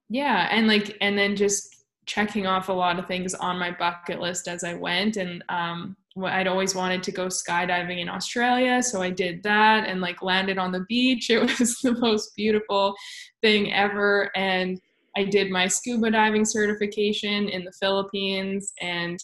yeah, 0.08 0.48
and 0.50 0.68
like 0.68 0.96
and 1.00 1.18
then 1.18 1.36
just 1.36 1.84
checking 2.06 2.46
off 2.46 2.68
a 2.68 2.72
lot 2.72 2.98
of 3.00 3.06
things 3.06 3.34
on 3.34 3.58
my 3.58 3.72
bucket 3.72 4.20
list 4.20 4.46
as 4.46 4.62
I 4.62 4.74
went 4.74 5.16
and 5.16 5.42
um 5.48 5.96
I'd 6.24 6.46
always 6.46 6.74
wanted 6.74 7.02
to 7.02 7.12
go 7.12 7.26
skydiving 7.26 8.00
in 8.00 8.08
Australia, 8.08 8.82
so 8.82 9.02
I 9.02 9.10
did 9.10 9.42
that 9.42 9.86
and 9.86 10.00
like 10.00 10.22
landed 10.22 10.58
on 10.58 10.72
the 10.72 10.84
beach. 10.88 11.28
It 11.30 11.42
was 11.58 11.78
the 11.82 11.92
most 11.98 12.34
beautiful 12.36 12.94
thing 13.42 13.72
ever. 13.72 14.30
And 14.34 14.80
I 15.16 15.24
did 15.24 15.50
my 15.50 15.66
scuba 15.66 16.10
diving 16.10 16.44
certification 16.44 17.48
in 17.48 17.64
the 17.64 17.72
Philippines 17.72 18.72
and 18.80 19.18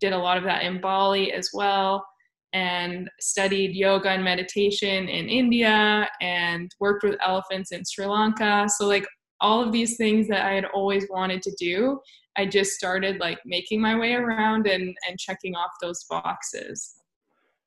did 0.00 0.12
a 0.12 0.18
lot 0.18 0.36
of 0.36 0.44
that 0.44 0.62
in 0.62 0.80
Bali 0.80 1.32
as 1.32 1.50
well. 1.52 2.06
And 2.54 3.10
studied 3.20 3.74
yoga 3.74 4.08
and 4.08 4.24
meditation 4.24 5.08
in 5.08 5.28
India 5.28 6.08
and 6.22 6.70
worked 6.80 7.04
with 7.04 7.16
elephants 7.22 7.72
in 7.72 7.82
Sri 7.84 8.06
Lanka. 8.06 8.66
So, 8.68 8.86
like, 8.86 9.06
all 9.40 9.62
of 9.62 9.70
these 9.70 9.96
things 9.96 10.26
that 10.28 10.46
I 10.46 10.54
had 10.54 10.64
always 10.64 11.06
wanted 11.10 11.42
to 11.42 11.52
do 11.60 12.00
I 12.38 12.46
just 12.46 12.72
started 12.72 13.18
like 13.18 13.40
making 13.44 13.80
my 13.80 13.98
way 13.98 14.14
around 14.14 14.68
and 14.68 14.96
and 15.08 15.18
checking 15.18 15.56
off 15.56 15.72
those 15.82 16.04
boxes. 16.08 16.94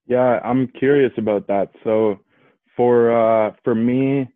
Yeah, 0.08 0.40
I'm 0.44 0.68
curious 0.80 1.12
about 1.18 1.46
that. 1.48 1.70
So 1.84 2.20
for 2.78 3.12
uh 3.12 3.52
for 3.66 3.76
me, 3.76 4.30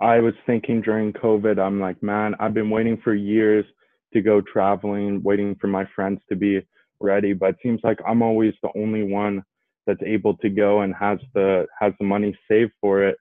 I 0.00 0.20
was 0.20 0.34
thinking 0.46 0.82
during 0.82 1.14
COVID, 1.14 1.58
I'm 1.58 1.80
like, 1.80 2.02
man, 2.02 2.34
I've 2.38 2.54
been 2.54 2.70
waiting 2.70 2.98
for 3.02 3.14
years 3.14 3.64
to 4.12 4.20
go 4.20 4.42
traveling, 4.42 5.22
waiting 5.22 5.56
for 5.58 5.68
my 5.68 5.86
friends 5.96 6.20
to 6.28 6.36
be 6.36 6.60
ready, 7.00 7.32
but 7.32 7.56
seems 7.62 7.80
like 7.84 7.98
I'm 8.06 8.22
always 8.22 8.54
the 8.62 8.70
only 8.76 9.02
one 9.02 9.42
that's 9.86 10.02
able 10.04 10.36
to 10.38 10.50
go 10.50 10.82
and 10.82 10.94
has 10.94 11.18
the 11.34 11.66
has 11.80 11.92
the 11.98 12.06
money 12.06 12.36
saved 12.50 12.72
for 12.80 13.02
it. 13.02 13.16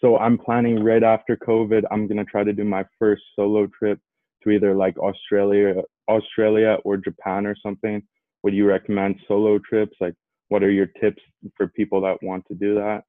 So 0.00 0.18
I'm 0.18 0.38
planning 0.38 0.82
right 0.82 1.02
after 1.02 1.36
COVID, 1.36 1.82
I'm 1.90 2.06
gonna 2.06 2.24
try 2.24 2.44
to 2.44 2.52
do 2.52 2.64
my 2.64 2.84
first 2.98 3.22
solo 3.36 3.66
trip 3.78 3.98
to 4.42 4.50
either 4.50 4.74
like 4.74 4.98
Australia, 4.98 5.82
Australia 6.08 6.78
or 6.84 6.96
Japan 6.96 7.46
or 7.46 7.56
something? 7.62 8.02
Would 8.42 8.54
you 8.54 8.66
recommend 8.66 9.16
solo 9.28 9.58
trips? 9.58 9.96
Like, 10.00 10.14
what 10.48 10.62
are 10.62 10.70
your 10.70 10.86
tips 11.00 11.22
for 11.56 11.68
people 11.68 12.00
that 12.02 12.22
want 12.22 12.44
to 12.48 12.54
do 12.54 12.74
that? 12.74 13.02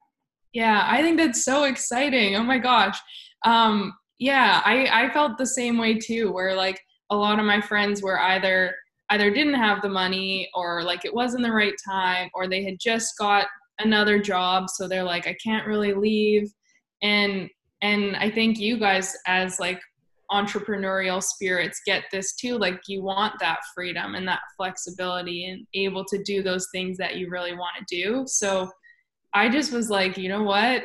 Yeah, 0.53 0.85
I 0.85 1.01
think 1.01 1.17
that's 1.17 1.43
so 1.43 1.63
exciting. 1.63 2.35
Oh 2.35 2.43
my 2.43 2.59
gosh. 2.59 2.99
Um, 3.43 3.93
yeah, 4.19 4.61
I, 4.63 5.05
I 5.05 5.13
felt 5.13 5.37
the 5.37 5.47
same 5.47 5.77
way 5.77 5.95
too, 5.95 6.31
where 6.31 6.55
like 6.55 6.79
a 7.09 7.15
lot 7.15 7.39
of 7.39 7.45
my 7.45 7.59
friends 7.59 8.01
were 8.01 8.19
either 8.19 8.75
either 9.13 9.29
didn't 9.29 9.53
have 9.53 9.81
the 9.81 9.89
money 9.89 10.49
or 10.55 10.83
like 10.83 11.05
it 11.05 11.13
wasn't 11.13 11.43
the 11.43 11.51
right 11.51 11.75
time 11.85 12.29
or 12.33 12.47
they 12.47 12.63
had 12.63 12.79
just 12.79 13.15
got 13.19 13.45
another 13.79 14.19
job 14.19 14.69
so 14.69 14.87
they're 14.87 15.03
like 15.03 15.27
I 15.27 15.35
can't 15.43 15.67
really 15.67 15.93
leave. 15.93 16.51
And 17.03 17.49
and 17.81 18.15
I 18.15 18.31
think 18.31 18.59
you 18.59 18.77
guys 18.79 19.15
as 19.27 19.59
like 19.59 19.79
entrepreneurial 20.31 21.21
spirits 21.21 21.81
get 21.85 22.05
this 22.11 22.33
too 22.33 22.57
like 22.57 22.79
you 22.87 23.03
want 23.03 23.33
that 23.39 23.59
freedom 23.75 24.15
and 24.15 24.27
that 24.27 24.39
flexibility 24.57 25.45
and 25.45 25.67
able 25.75 26.03
to 26.05 26.23
do 26.23 26.41
those 26.41 26.67
things 26.71 26.97
that 26.97 27.17
you 27.17 27.29
really 27.29 27.53
want 27.53 27.75
to 27.77 27.95
do. 27.95 28.23
So 28.25 28.69
i 29.35 29.49
just 29.49 29.71
was 29.71 29.89
like 29.89 30.17
you 30.17 30.29
know 30.29 30.43
what? 30.43 30.83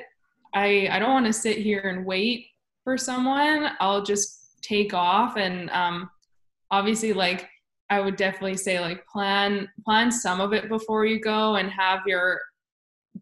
I 0.54 0.88
i 0.90 0.98
don't 0.98 1.14
want 1.14 1.26
to 1.26 1.32
sit 1.32 1.56
here 1.56 1.80
and 1.80 2.04
wait 2.04 2.46
for 2.84 2.98
someone. 2.98 3.70
I'll 3.80 4.02
just 4.02 4.60
take 4.60 4.92
off 4.92 5.38
and 5.38 5.70
um 5.70 6.10
obviously 6.70 7.14
like 7.14 7.48
i 7.90 8.00
would 8.00 8.16
definitely 8.16 8.56
say 8.56 8.80
like 8.80 9.06
plan 9.06 9.68
plan 9.84 10.10
some 10.10 10.40
of 10.40 10.52
it 10.52 10.68
before 10.68 11.04
you 11.06 11.20
go 11.20 11.56
and 11.56 11.70
have 11.70 12.00
your 12.06 12.40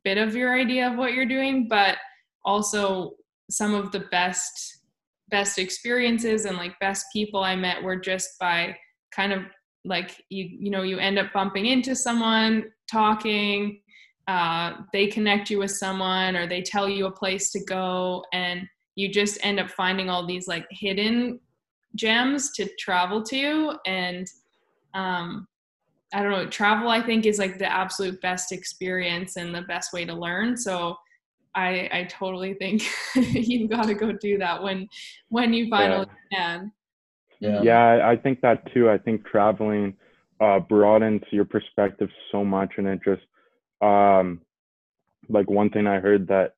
bit 0.05 0.19
of 0.19 0.35
your 0.35 0.59
idea 0.59 0.89
of 0.91 0.97
what 0.97 1.13
you're 1.13 1.27
doing 1.27 1.67
but 1.69 1.97
also 2.45 3.13
some 3.51 3.75
of 3.75 3.93
the 3.93 4.01
best 4.11 4.81
best 5.29 5.59
experiences 5.59 6.45
and 6.45 6.57
like 6.57 6.79
best 6.79 7.07
people 7.13 7.43
I 7.43 7.57
met 7.57 7.83
were 7.83 7.97
just 7.97 8.39
by 8.39 8.77
kind 9.13 9.33
of 9.33 9.43
like 9.85 10.23
you 10.29 10.49
you 10.59 10.71
know 10.71 10.83
you 10.83 10.99
end 10.99 11.19
up 11.19 11.33
bumping 11.33 11.67
into 11.67 11.95
someone 11.95 12.65
talking 12.91 13.81
uh, 14.29 14.79
they 14.93 15.07
connect 15.07 15.51
you 15.51 15.59
with 15.61 15.71
someone 15.71 16.35
or 16.35 16.49
they 16.49 16.61
tell 16.61 16.89
you 16.89 17.07
a 17.07 17.11
place 17.11 17.53
to 17.53 17.63
go 17.65 18.25
and 18.33 18.67
you 18.97 19.09
just 19.09 19.39
end 19.43 19.61
up 19.61 19.71
finding 19.71 20.11
all 20.11 20.27
these 20.27 20.49
like 20.49 20.67
hidden 20.71 21.39
gems 21.95 22.51
to 22.53 22.69
travel 22.79 23.23
to 23.23 23.75
and 23.87 24.27
um, 24.97 25.47
i 26.13 26.23
don't 26.23 26.33
know 26.33 26.47
travel 26.47 26.89
i 26.89 27.01
think 27.01 27.27
is 27.27 27.39
like 27.39 27.59
the 27.59 27.71
absolute 27.71 28.21
best 28.21 28.53
experience 28.53 29.37
and 29.37 29.55
the 29.55 29.63
best 29.63 29.93
way 29.93 30.05
to 30.05 30.15
learn 30.15 30.57
so 30.57 30.97
I 31.57 31.89
I 31.91 32.05
totally 32.05 32.55
think 32.55 32.83
you've 33.15 33.71
got 33.71 33.87
to 33.87 33.95
go 33.95 34.13
do 34.13 34.39
that 34.39 34.63
when 34.63 34.87
when 35.31 35.53
you 35.53 35.69
finally 35.71 36.07
yeah. 36.31 36.39
can. 36.39 36.73
Yeah. 37.39 37.63
yeah, 37.63 38.09
I 38.09 38.17
think 38.17 38.41
that 38.43 38.73
too. 38.73 38.89
I 38.89 38.97
think 38.97 39.27
traveling 39.27 39.95
uh, 40.41 40.61
broadens 40.61 41.23
your 41.31 41.45
perspective 41.45 42.09
so 42.33 42.45
much, 42.45 42.75
and 42.79 42.87
it 42.87 43.01
just 43.05 43.23
um, 43.83 44.41
like 45.29 45.51
one 45.51 45.71
thing 45.71 45.87
I 45.87 45.99
heard 46.01 46.29
that 46.29 46.55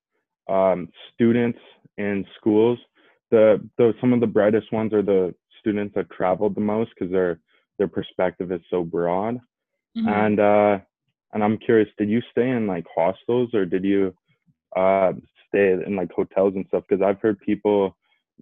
um, 0.52 0.88
students 1.14 1.58
in 1.96 2.24
schools, 2.38 2.78
the 3.30 3.66
the 3.76 3.92
some 4.00 4.12
of 4.12 4.20
the 4.20 4.26
brightest 4.26 4.72
ones 4.72 4.92
are 4.92 5.02
the 5.02 5.34
students 5.58 5.94
that 5.96 6.10
traveled 6.10 6.54
the 6.54 6.60
most 6.60 6.90
because 6.96 7.10
their 7.10 7.40
their 7.78 7.88
perspective 7.88 8.52
is 8.52 8.60
so 8.70 8.82
broad. 8.82 9.36
Mm-hmm. 9.96 10.08
And 10.08 10.40
uh, 10.40 10.78
and 11.32 11.44
I'm 11.44 11.58
curious, 11.58 11.88
did 11.98 12.08
you 12.08 12.22
stay 12.30 12.50
in 12.50 12.66
like 12.66 12.84
hostels 12.94 13.54
or 13.54 13.64
did 13.64 13.84
you 13.84 14.14
uh, 14.76 15.12
stay 15.48 15.72
in 15.72 15.96
like 15.96 16.10
hotels 16.12 16.54
and 16.54 16.64
stuff 16.68 16.84
because 16.88 17.02
I've 17.02 17.20
heard 17.20 17.38
people 17.40 17.96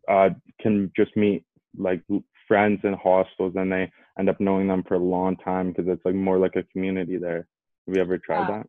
uh, 0.08 0.30
can 0.60 0.92
just 0.96 1.16
meet 1.16 1.44
like 1.76 2.02
friends 2.48 2.80
in 2.84 2.94
hostels 2.94 3.54
and 3.56 3.72
they 3.72 3.90
end 4.18 4.28
up 4.28 4.40
knowing 4.40 4.68
them 4.68 4.84
for 4.86 4.94
a 4.94 4.98
long 4.98 5.36
time 5.36 5.72
because 5.72 5.86
it's 5.88 6.04
like 6.04 6.14
more 6.14 6.38
like 6.38 6.56
a 6.56 6.62
community 6.64 7.16
there. 7.16 7.46
Have 7.86 7.96
you 7.96 8.00
ever 8.00 8.18
tried 8.18 8.48
yeah. 8.48 8.58
that? 8.58 8.66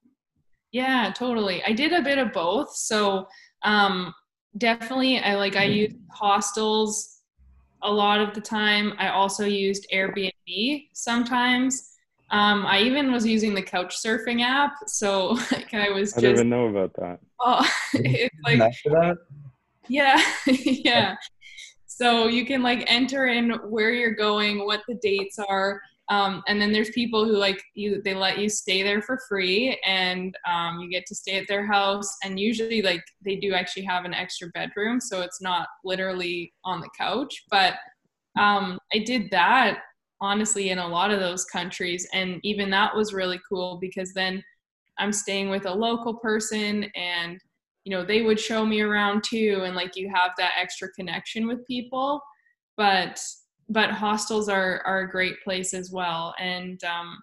Yeah, 0.72 1.14
totally. 1.16 1.64
I 1.64 1.74
did 1.74 1.94
a 1.94 2.02
bit 2.02 2.18
of 2.18 2.34
both. 2.34 2.76
So 2.76 3.28
um, 3.64 4.14
definitely, 4.58 5.20
I 5.20 5.36
like 5.36 5.56
I 5.56 5.64
used 5.64 5.96
hostels 6.12 7.17
a 7.84 7.92
lot 7.92 8.20
of 8.20 8.34
the 8.34 8.42
time. 8.42 8.94
I 8.98 9.10
also 9.10 9.46
used 9.46 9.88
Airbnb 9.94 10.90
sometimes. 10.94 11.94
Um, 12.30 12.66
I 12.66 12.82
even 12.82 13.12
was 13.12 13.26
using 13.26 13.54
the 13.54 13.62
couch 13.62 13.96
surfing 14.04 14.42
app, 14.42 14.74
so 14.86 15.30
like 15.52 15.74
I 15.74 15.90
was. 15.90 16.10
just, 16.10 16.18
I 16.18 16.22
didn't 16.22 16.36
even 16.36 16.50
know 16.50 16.68
about 16.68 16.94
that. 16.96 17.20
Oh, 17.40 17.68
it's 17.94 18.36
like 18.44 18.60
that? 18.86 19.18
yeah, 19.88 20.22
yeah. 20.46 21.16
So 21.86 22.28
you 22.28 22.46
can 22.46 22.62
like 22.62 22.84
enter 22.88 23.28
in 23.28 23.52
where 23.70 23.92
you're 23.92 24.16
going, 24.16 24.66
what 24.66 24.84
the 24.88 24.96
dates 24.96 25.40
are, 25.40 25.82
um, 26.10 26.42
and 26.48 26.62
then 26.62 26.72
there's 26.72 26.90
people 26.92 27.26
who 27.26 27.34
like 27.34 27.62
you. 27.76 28.02
They 28.02 28.14
let 28.14 28.38
you 28.38 28.50
stay 28.50 28.82
there 28.82 29.02
for 29.02 29.20
free, 29.28 29.80
and 29.86 30.36
um, 30.48 30.80
you 30.80 30.90
get 30.90 31.06
to 31.08 31.16
stay 31.16 31.38
at 31.38 31.48
their 31.48 31.66
house. 31.66 32.10
And 32.24 32.40
usually, 32.40 32.82
like 32.82 33.04
they 33.26 33.36
do 33.36 33.54
actually 33.54 33.84
have 33.84 34.06
an 34.06 34.14
extra 34.14 34.48
bedroom, 34.54 35.02
so 35.02 35.22
it's 35.22 35.42
not 35.42 35.68
literally 35.84 36.54
on 36.64 36.80
the 36.80 36.90
couch. 36.98 37.44
But 37.52 37.74
um, 38.40 38.80
I 38.94 39.00
did 39.00 39.30
that 39.32 39.80
honestly 40.22 40.70
in 40.72 40.80
a 40.80 40.88
lot 40.88 41.12
of 41.12 41.20
those 41.20 41.46
countries 41.46 42.08
and 42.14 42.40
even 42.44 42.70
that 42.70 42.96
was 42.96 43.14
really 43.14 43.40
cool 43.48 43.78
because 43.80 44.14
then 44.14 44.44
i'm 44.98 45.14
staying 45.14 45.50
with 45.50 45.66
a 45.66 45.74
local 45.74 46.16
person 46.16 46.86
and 46.96 47.40
you 47.84 47.92
know 47.92 48.04
they 48.04 48.24
would 48.24 48.40
show 48.40 48.66
me 48.66 48.82
around 48.82 49.24
too 49.24 49.62
and 49.64 49.76
like 49.76 49.96
you 49.96 50.10
have 50.14 50.32
that 50.38 50.54
extra 50.60 50.90
connection 50.94 51.48
with 51.48 51.66
people 51.68 52.20
but 52.78 53.20
but 53.70 53.92
hostels 53.92 54.50
are 54.50 54.82
are 54.86 55.02
a 55.02 55.10
great 55.10 55.42
place 55.44 55.74
as 55.74 55.92
well. 55.92 56.34
And 56.40 56.84
um 56.84 57.22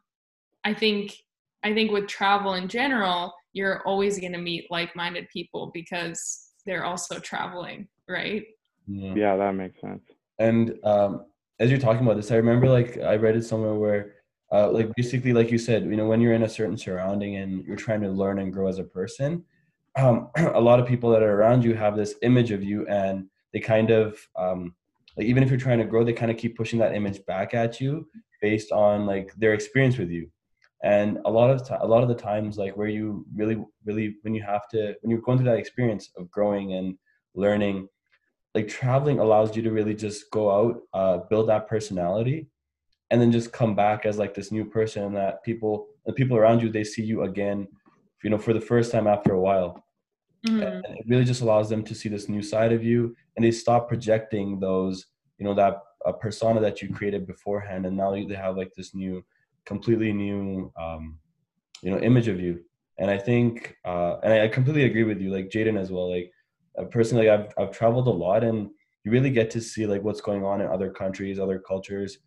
i 0.64 0.72
think 0.72 1.14
i 1.62 1.74
think 1.74 1.92
with 1.92 2.06
travel 2.06 2.54
in 2.54 2.68
general 2.68 3.34
you're 3.52 3.82
always 3.86 4.18
going 4.18 4.32
to 4.32 4.38
meet 4.38 4.70
like-minded 4.70 5.28
people 5.28 5.70
because 5.74 6.50
they're 6.64 6.84
also 6.84 7.18
traveling 7.18 7.86
right? 8.08 8.44
Yeah, 8.86 9.14
yeah 9.14 9.36
that 9.36 9.54
makes 9.54 9.80
sense. 9.80 10.02
And 10.38 10.78
um 10.84 11.26
as 11.60 11.70
you're 11.70 11.78
talking 11.78 12.02
about 12.04 12.16
this, 12.16 12.30
I 12.30 12.36
remember 12.36 12.68
like 12.68 12.98
I 12.98 13.16
read 13.16 13.36
it 13.36 13.44
somewhere 13.44 13.74
where, 13.74 14.14
uh, 14.52 14.70
like 14.70 14.90
basically, 14.96 15.32
like 15.32 15.50
you 15.50 15.58
said, 15.58 15.84
you 15.84 15.96
know, 15.96 16.06
when 16.06 16.20
you're 16.20 16.34
in 16.34 16.42
a 16.42 16.48
certain 16.48 16.76
surrounding 16.76 17.36
and 17.36 17.64
you're 17.64 17.76
trying 17.76 18.00
to 18.02 18.08
learn 18.08 18.38
and 18.38 18.52
grow 18.52 18.66
as 18.66 18.78
a 18.78 18.84
person, 18.84 19.44
um, 19.96 20.30
a 20.36 20.60
lot 20.60 20.80
of 20.80 20.86
people 20.86 21.10
that 21.10 21.22
are 21.22 21.34
around 21.34 21.64
you 21.64 21.74
have 21.74 21.96
this 21.96 22.16
image 22.22 22.50
of 22.50 22.62
you, 22.62 22.86
and 22.88 23.26
they 23.52 23.60
kind 23.60 23.90
of 23.90 24.18
um, 24.36 24.74
like 25.16 25.26
even 25.26 25.42
if 25.42 25.50
you're 25.50 25.58
trying 25.58 25.78
to 25.78 25.84
grow, 25.84 26.04
they 26.04 26.12
kind 26.12 26.30
of 26.30 26.36
keep 26.36 26.56
pushing 26.56 26.78
that 26.80 26.94
image 26.94 27.24
back 27.26 27.54
at 27.54 27.80
you 27.80 28.08
based 28.40 28.72
on 28.72 29.06
like 29.06 29.32
their 29.36 29.54
experience 29.54 29.96
with 29.96 30.10
you. 30.10 30.30
And 30.82 31.18
a 31.24 31.30
lot 31.30 31.50
of 31.50 31.66
t- 31.66 31.74
a 31.80 31.86
lot 31.86 32.02
of 32.02 32.08
the 32.08 32.14
times, 32.14 32.58
like 32.58 32.76
where 32.76 32.88
you 32.88 33.24
really, 33.34 33.56
really, 33.86 34.16
when 34.22 34.34
you 34.34 34.42
have 34.42 34.68
to, 34.68 34.94
when 35.00 35.10
you're 35.10 35.22
going 35.22 35.38
through 35.38 35.50
that 35.50 35.58
experience 35.58 36.10
of 36.16 36.30
growing 36.30 36.74
and 36.74 36.98
learning, 37.34 37.88
like 38.54 38.68
traveling 38.68 39.18
allows 39.18 39.56
you 39.56 39.62
to 39.62 39.72
really 39.72 39.94
just 39.94 40.30
go 40.30 40.50
out, 40.50 40.80
uh, 40.92 41.18
build 41.30 41.48
that 41.48 41.68
personality, 41.68 42.48
and 43.10 43.20
then 43.20 43.32
just 43.32 43.52
come 43.52 43.74
back 43.74 44.04
as 44.04 44.18
like 44.18 44.34
this 44.34 44.52
new 44.52 44.64
person 44.64 45.14
that 45.14 45.42
people, 45.42 45.86
the 46.04 46.12
people 46.12 46.36
around 46.36 46.60
you, 46.60 46.70
they 46.70 46.84
see 46.84 47.02
you 47.02 47.22
again, 47.22 47.66
you 48.22 48.30
know, 48.30 48.38
for 48.38 48.52
the 48.52 48.60
first 48.60 48.92
time 48.92 49.06
after 49.06 49.32
a 49.32 49.40
while. 49.40 49.82
Mm-hmm. 50.46 50.62
And 50.62 50.84
it 50.98 51.04
really 51.08 51.24
just 51.24 51.40
allows 51.40 51.70
them 51.70 51.82
to 51.84 51.94
see 51.94 52.10
this 52.10 52.28
new 52.28 52.42
side 52.42 52.72
of 52.72 52.84
you, 52.84 53.16
and 53.36 53.44
they 53.44 53.50
stop 53.50 53.88
projecting 53.88 54.60
those, 54.60 55.06
you 55.38 55.44
know, 55.44 55.54
that 55.54 55.78
a 56.06 56.12
persona 56.12 56.60
that 56.60 56.82
you 56.82 56.92
created 56.92 57.26
beforehand, 57.26 57.86
and 57.86 57.96
now 57.96 58.12
they 58.12 58.34
have 58.34 58.56
like 58.56 58.72
this 58.76 58.94
new, 58.94 59.24
completely 59.64 60.12
new, 60.12 60.72
um, 60.80 61.18
you 61.82 61.90
know, 61.90 61.98
image 61.98 62.28
of 62.28 62.40
you. 62.40 62.60
And 62.98 63.10
I 63.10 63.18
think, 63.18 63.76
uh, 63.84 64.18
and 64.22 64.32
I 64.32 64.48
completely 64.48 64.84
agree 64.84 65.04
with 65.04 65.20
you, 65.20 65.30
like 65.30 65.50
Jayden 65.50 65.78
as 65.78 65.90
well. 65.90 66.10
Like 66.10 66.30
uh, 66.78 66.84
personally, 66.84 67.28
I've 67.30 67.52
I've 67.58 67.72
traveled 67.72 68.06
a 68.06 68.10
lot, 68.10 68.44
and 68.44 68.70
you 69.04 69.10
really 69.10 69.30
get 69.30 69.50
to 69.52 69.60
see 69.60 69.86
like 69.86 70.02
what's 70.02 70.20
going 70.20 70.44
on 70.44 70.60
in 70.60 70.68
other 70.68 70.90
countries, 70.90 71.38
other 71.38 71.58
cultures, 71.58 72.18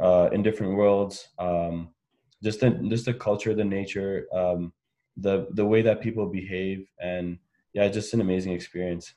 uh, 0.00 0.30
in 0.32 0.42
different 0.42 0.74
worlds. 0.74 1.28
Um, 1.38 1.90
just 2.42 2.60
the 2.60 2.70
just 2.88 3.04
the 3.04 3.14
culture, 3.14 3.54
the 3.54 3.64
nature, 3.64 4.26
um, 4.32 4.72
the 5.16 5.48
the 5.52 5.66
way 5.66 5.82
that 5.82 6.00
people 6.00 6.26
behave, 6.26 6.86
and 7.00 7.38
yeah, 7.74 7.88
just 7.88 8.14
an 8.14 8.20
amazing 8.20 8.52
experience. 8.52 9.14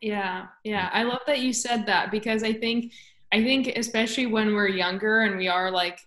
Yeah, 0.00 0.46
yeah. 0.64 0.90
I 0.92 1.02
love 1.02 1.20
that 1.26 1.40
you 1.40 1.52
said 1.52 1.86
that 1.86 2.10
because 2.10 2.42
I 2.42 2.52
think 2.52 2.92
I 3.32 3.42
think 3.42 3.68
especially 3.76 4.26
when 4.26 4.54
we're 4.54 4.68
younger 4.68 5.20
and 5.22 5.36
we 5.36 5.48
are 5.48 5.70
like 5.70 5.98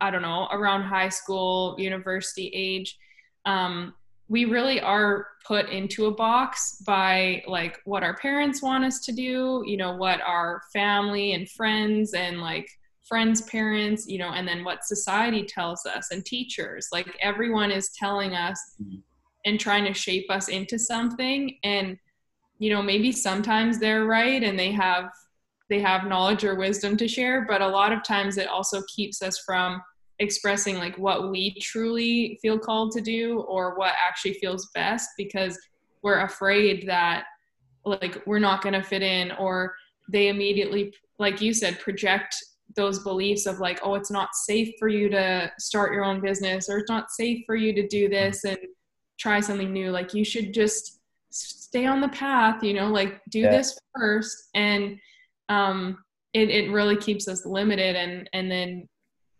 I 0.00 0.10
don't 0.10 0.22
know 0.22 0.48
around 0.50 0.82
high 0.82 1.08
school, 1.08 1.76
university 1.78 2.48
age, 2.54 2.96
um, 3.44 3.94
we 4.28 4.44
really 4.44 4.80
are 4.80 5.26
put 5.46 5.68
into 5.68 6.06
a 6.06 6.12
box 6.12 6.82
by 6.86 7.42
like 7.46 7.80
what 7.84 8.02
our 8.02 8.16
parents 8.16 8.62
want 8.62 8.84
us 8.84 9.00
to 9.00 9.12
do, 9.12 9.62
you 9.66 9.76
know, 9.76 9.96
what 9.96 10.20
our 10.22 10.62
family 10.72 11.32
and 11.32 11.50
friends 11.50 12.14
and 12.14 12.40
like 12.40 12.68
friends' 13.02 13.42
parents, 13.42 14.06
you 14.06 14.18
know, 14.18 14.30
and 14.30 14.46
then 14.46 14.64
what 14.64 14.84
society 14.84 15.44
tells 15.44 15.84
us 15.84 16.12
and 16.12 16.24
teachers. 16.24 16.88
Like 16.92 17.08
everyone 17.20 17.72
is 17.72 17.90
telling 17.90 18.34
us 18.34 18.58
mm-hmm 18.80 19.00
and 19.44 19.58
trying 19.58 19.84
to 19.84 19.94
shape 19.94 20.30
us 20.30 20.48
into 20.48 20.78
something 20.78 21.56
and 21.64 21.98
you 22.60 22.70
know 22.70 22.80
maybe 22.80 23.10
sometimes 23.10 23.80
they're 23.80 24.04
right 24.04 24.44
and 24.44 24.56
they 24.56 24.70
have 24.70 25.10
they 25.68 25.80
have 25.80 26.06
knowledge 26.06 26.44
or 26.44 26.54
wisdom 26.54 26.96
to 26.96 27.08
share 27.08 27.44
but 27.46 27.60
a 27.60 27.68
lot 27.68 27.92
of 27.92 28.04
times 28.04 28.38
it 28.38 28.46
also 28.46 28.80
keeps 28.94 29.20
us 29.22 29.38
from 29.44 29.82
expressing 30.20 30.76
like 30.76 30.96
what 30.98 31.30
we 31.30 31.54
truly 31.60 32.38
feel 32.40 32.58
called 32.58 32.92
to 32.92 33.00
do 33.00 33.40
or 33.48 33.76
what 33.76 33.94
actually 34.06 34.34
feels 34.34 34.68
best 34.74 35.08
because 35.16 35.58
we're 36.02 36.20
afraid 36.20 36.86
that 36.86 37.24
like 37.84 38.22
we're 38.26 38.38
not 38.38 38.62
going 38.62 38.74
to 38.74 38.82
fit 38.82 39.02
in 39.02 39.32
or 39.32 39.74
they 40.08 40.28
immediately 40.28 40.92
like 41.18 41.40
you 41.40 41.52
said 41.52 41.80
project 41.80 42.36
those 42.76 43.00
beliefs 43.00 43.46
of 43.46 43.58
like 43.58 43.80
oh 43.82 43.94
it's 43.94 44.10
not 44.10 44.34
safe 44.34 44.72
for 44.78 44.88
you 44.88 45.08
to 45.08 45.50
start 45.58 45.92
your 45.92 46.04
own 46.04 46.20
business 46.20 46.68
or 46.68 46.78
it's 46.78 46.90
not 46.90 47.10
safe 47.10 47.42
for 47.46 47.56
you 47.56 47.72
to 47.72 47.88
do 47.88 48.08
this 48.08 48.44
and 48.44 48.58
try 49.20 49.38
something 49.38 49.72
new. 49.72 49.90
Like 49.90 50.14
you 50.14 50.24
should 50.24 50.52
just 50.52 50.99
stay 51.70 51.86
on 51.86 52.00
the 52.00 52.08
path 52.08 52.62
you 52.64 52.74
know 52.74 52.88
like 52.88 53.20
do 53.30 53.40
yeah. 53.40 53.50
this 53.50 53.78
first. 53.96 54.36
And 54.54 54.98
um 55.48 55.98
it, 56.32 56.48
it 56.48 56.70
really 56.70 56.96
keeps 56.96 57.28
us 57.28 57.46
limited. 57.46 57.96
And 57.96 58.28
and 58.32 58.50
then 58.50 58.88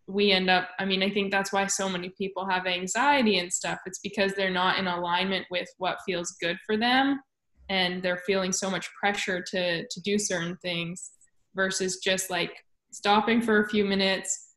we 0.08 0.32
end 0.32 0.50
up 0.50 0.70
i 0.80 0.84
mean 0.84 1.04
i 1.04 1.08
think 1.08 1.30
that's 1.30 1.52
why 1.52 1.64
so 1.68 1.88
many 1.88 2.12
people 2.18 2.44
have 2.48 2.66
anxiety 2.66 3.38
and 3.38 3.52
stuff. 3.52 3.78
It's 3.86 4.00
because 4.00 4.32
they're 4.32 4.50
not 4.50 4.78
in 4.78 4.86
alignment 4.86 5.46
with 5.50 5.68
what 5.78 5.98
feels 6.06 6.36
good 6.40 6.56
for 6.66 6.76
them. 6.76 7.20
And 7.68 8.02
they're 8.02 8.22
feeling 8.26 8.52
so 8.52 8.70
much 8.70 8.88
pressure 9.00 9.42
to 9.52 9.86
to 9.86 10.00
do 10.02 10.18
certain 10.18 10.56
things 10.62 11.10
versus 11.54 11.98
just 11.98 12.30
like 12.30 12.52
stopping 12.92 13.40
for 13.40 13.62
a 13.62 13.68
few 13.68 13.84
minutes 13.84 14.54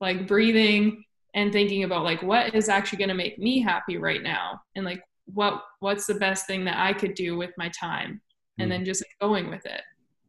like 0.00 0.26
breathing 0.26 1.04
and 1.34 1.52
thinking 1.52 1.84
about 1.84 2.04
like 2.04 2.22
what 2.22 2.54
is 2.54 2.68
actually 2.68 2.98
going 2.98 3.08
to 3.08 3.14
make 3.14 3.38
me 3.38 3.60
happy 3.60 3.98
right 3.98 4.22
now? 4.22 4.60
And 4.74 4.84
like 4.84 5.02
what 5.34 5.62
what's 5.80 6.06
the 6.06 6.14
best 6.14 6.46
thing 6.46 6.64
that 6.64 6.78
i 6.78 6.92
could 6.92 7.14
do 7.14 7.36
with 7.36 7.50
my 7.56 7.70
time 7.78 8.20
and 8.58 8.68
mm. 8.68 8.74
then 8.74 8.84
just 8.84 9.04
going 9.20 9.50
with 9.50 9.64
it 9.66 9.82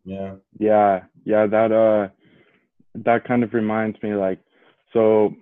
yeah 0.05 0.35
yeah 0.59 1.01
yeah 1.25 1.45
that 1.45 1.71
uh 1.71 2.07
that 2.95 3.25
kind 3.25 3.43
of 3.43 3.53
reminds 3.53 4.01
me 4.03 4.13
like 4.13 4.39
so 4.93 5.33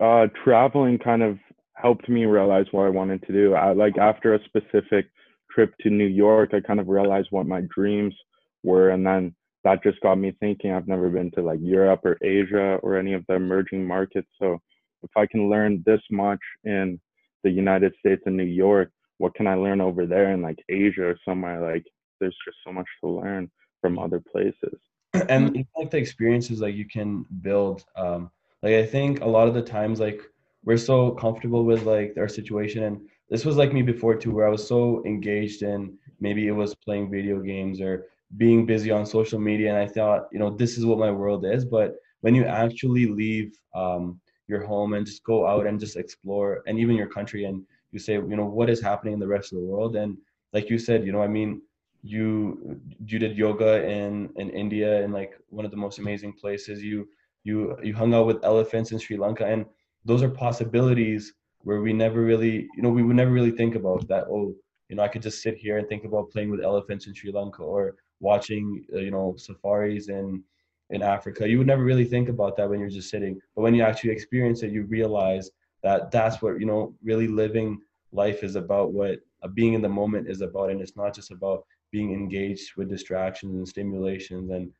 uh 0.00 0.26
traveling 0.44 0.98
kind 0.98 1.22
of 1.22 1.38
helped 1.74 2.08
me 2.08 2.24
realize 2.24 2.66
what 2.70 2.86
i 2.86 2.90
wanted 2.90 3.22
to 3.22 3.32
do 3.32 3.54
I, 3.54 3.72
like 3.72 3.98
after 3.98 4.34
a 4.34 4.44
specific 4.44 5.06
trip 5.50 5.74
to 5.80 5.90
new 5.90 6.06
york 6.06 6.50
i 6.52 6.60
kind 6.60 6.80
of 6.80 6.88
realized 6.88 7.28
what 7.30 7.46
my 7.46 7.62
dreams 7.74 8.14
were 8.62 8.90
and 8.90 9.06
then 9.06 9.34
that 9.66 9.82
just 9.82 10.00
got 10.00 10.14
me 10.14 10.32
thinking. 10.38 10.70
I've 10.70 10.86
never 10.86 11.08
been 11.08 11.32
to 11.32 11.42
like 11.42 11.58
Europe 11.60 12.02
or 12.04 12.16
Asia 12.22 12.78
or 12.84 12.96
any 12.96 13.14
of 13.14 13.24
the 13.26 13.34
emerging 13.34 13.84
markets. 13.84 14.28
So 14.40 14.60
if 15.02 15.10
I 15.16 15.26
can 15.26 15.50
learn 15.50 15.82
this 15.84 16.00
much 16.08 16.38
in 16.62 17.00
the 17.44 17.50
United 17.50 17.94
States 17.98 18.22
and 18.26 18.36
New 18.36 18.44
York, 18.44 18.90
what 19.18 19.34
can 19.34 19.46
I 19.46 19.54
learn 19.54 19.80
over 19.80 20.06
there 20.06 20.32
in 20.32 20.42
like 20.42 20.58
Asia 20.68 21.04
or 21.04 21.18
somewhere? 21.24 21.60
Like 21.60 21.84
there's 22.20 22.36
just 22.44 22.58
so 22.64 22.72
much 22.72 22.86
to 23.02 23.10
learn 23.10 23.50
from 23.80 23.98
other 23.98 24.20
places. 24.20 24.78
And 25.28 25.64
like 25.76 25.90
the 25.90 25.98
experiences 25.98 26.60
like 26.60 26.74
you 26.74 26.86
can 26.86 27.24
build. 27.40 27.84
Um, 27.96 28.30
like 28.62 28.74
I 28.74 28.84
think 28.84 29.20
a 29.20 29.26
lot 29.26 29.48
of 29.48 29.54
the 29.54 29.62
times 29.62 30.00
like 30.00 30.20
we're 30.64 30.76
so 30.76 31.12
comfortable 31.12 31.64
with 31.64 31.84
like 31.84 32.14
our 32.18 32.28
situation 32.28 32.82
and 32.84 33.00
this 33.30 33.44
was 33.44 33.56
like 33.56 33.72
me 33.72 33.82
before 33.82 34.14
too 34.14 34.32
where 34.32 34.46
I 34.46 34.50
was 34.50 34.66
so 34.66 35.04
engaged 35.04 35.62
in 35.62 35.96
maybe 36.20 36.46
it 36.48 36.52
was 36.52 36.74
playing 36.74 37.10
video 37.10 37.40
games 37.40 37.80
or 37.80 38.06
being 38.36 38.66
busy 38.66 38.90
on 38.90 39.06
social 39.06 39.38
media 39.38 39.68
and 39.68 39.78
i 39.78 39.86
thought 39.86 40.26
you 40.32 40.38
know 40.38 40.50
this 40.50 40.76
is 40.76 40.84
what 40.84 40.98
my 40.98 41.10
world 41.10 41.44
is 41.44 41.64
but 41.64 41.96
when 42.22 42.34
you 42.34 42.44
actually 42.44 43.06
leave 43.06 43.56
um, 43.74 44.20
your 44.48 44.64
home 44.64 44.94
and 44.94 45.06
just 45.06 45.24
go 45.24 45.46
out 45.46 45.66
and 45.66 45.80
just 45.80 45.96
explore 45.96 46.62
and 46.66 46.78
even 46.78 46.96
your 46.96 47.08
country 47.08 47.44
and 47.44 47.62
you 47.92 47.98
say 47.98 48.14
you 48.14 48.36
know 48.36 48.44
what 48.44 48.70
is 48.70 48.80
happening 48.80 49.14
in 49.14 49.20
the 49.20 49.26
rest 49.26 49.52
of 49.52 49.58
the 49.58 49.64
world? 49.64 49.96
And 49.96 50.16
like 50.52 50.70
you 50.70 50.78
said 50.78 51.04
you 51.04 51.12
know 51.12 51.22
i 51.22 51.26
mean 51.26 51.60
you 52.02 52.80
you 53.04 53.18
did 53.18 53.36
yoga 53.36 53.72
in 53.98 54.30
in 54.36 54.48
india 54.50 55.02
in 55.02 55.12
like 55.12 55.32
one 55.48 55.64
of 55.64 55.70
the 55.70 55.76
most 55.76 55.98
amazing 55.98 56.32
places. 56.32 56.82
You 56.82 57.08
you 57.44 57.76
you 57.82 57.94
hung 57.94 58.14
out 58.14 58.26
with 58.26 58.44
elephants 58.44 58.92
in 58.92 58.98
sri 58.98 59.16
lanka 59.16 59.44
and 59.46 59.66
those 60.04 60.22
are 60.22 60.28
possibilities 60.28 61.32
where 61.66 61.80
we 61.80 61.92
never 61.92 62.20
really 62.22 62.56
you 62.76 62.82
know 62.82 62.90
we 62.90 63.02
would 63.02 63.16
never 63.16 63.32
really 63.38 63.50
think 63.60 63.74
about 63.74 64.06
that 64.08 64.24
oh 64.34 64.54
you 64.88 64.96
know 64.96 65.02
i 65.02 65.08
could 65.08 65.22
just 65.28 65.42
sit 65.42 65.56
here 65.56 65.78
and 65.78 65.88
think 65.88 66.04
about 66.04 66.30
playing 66.30 66.50
with 66.50 66.68
elephants 66.70 67.06
in 67.06 67.14
sri 67.14 67.30
lanka 67.32 67.62
or 67.62 67.94
watching 68.20 68.64
uh, 68.94 68.98
you 69.06 69.10
know 69.10 69.34
safaris 69.36 70.08
in 70.08 70.42
in 70.90 71.02
Africa. 71.02 71.48
You 71.48 71.58
would 71.58 71.66
never 71.66 71.84
really 71.84 72.04
think 72.04 72.28
about 72.28 72.56
that 72.56 72.68
when 72.68 72.80
you're 72.80 72.88
just 72.88 73.10
sitting, 73.10 73.40
but 73.54 73.62
when 73.62 73.74
you 73.74 73.82
actually 73.82 74.10
experience 74.10 74.62
it, 74.62 74.72
you 74.72 74.84
realize 74.84 75.50
that 75.82 76.10
that's 76.10 76.40
what 76.42 76.60
you 76.60 76.66
know 76.66 76.94
really 77.02 77.28
living 77.28 77.80
life 78.12 78.42
is 78.42 78.56
about. 78.56 78.92
What 78.92 79.18
uh, 79.42 79.48
being 79.48 79.74
in 79.74 79.82
the 79.82 79.88
moment 79.88 80.28
is 80.28 80.40
about, 80.40 80.70
and 80.70 80.80
it's 80.80 80.96
not 80.96 81.14
just 81.14 81.30
about 81.30 81.64
being 81.92 82.12
engaged 82.12 82.76
with 82.76 82.88
distractions 82.88 83.54
and 83.54 83.66
stimulations 83.66 84.50
and 84.50 84.70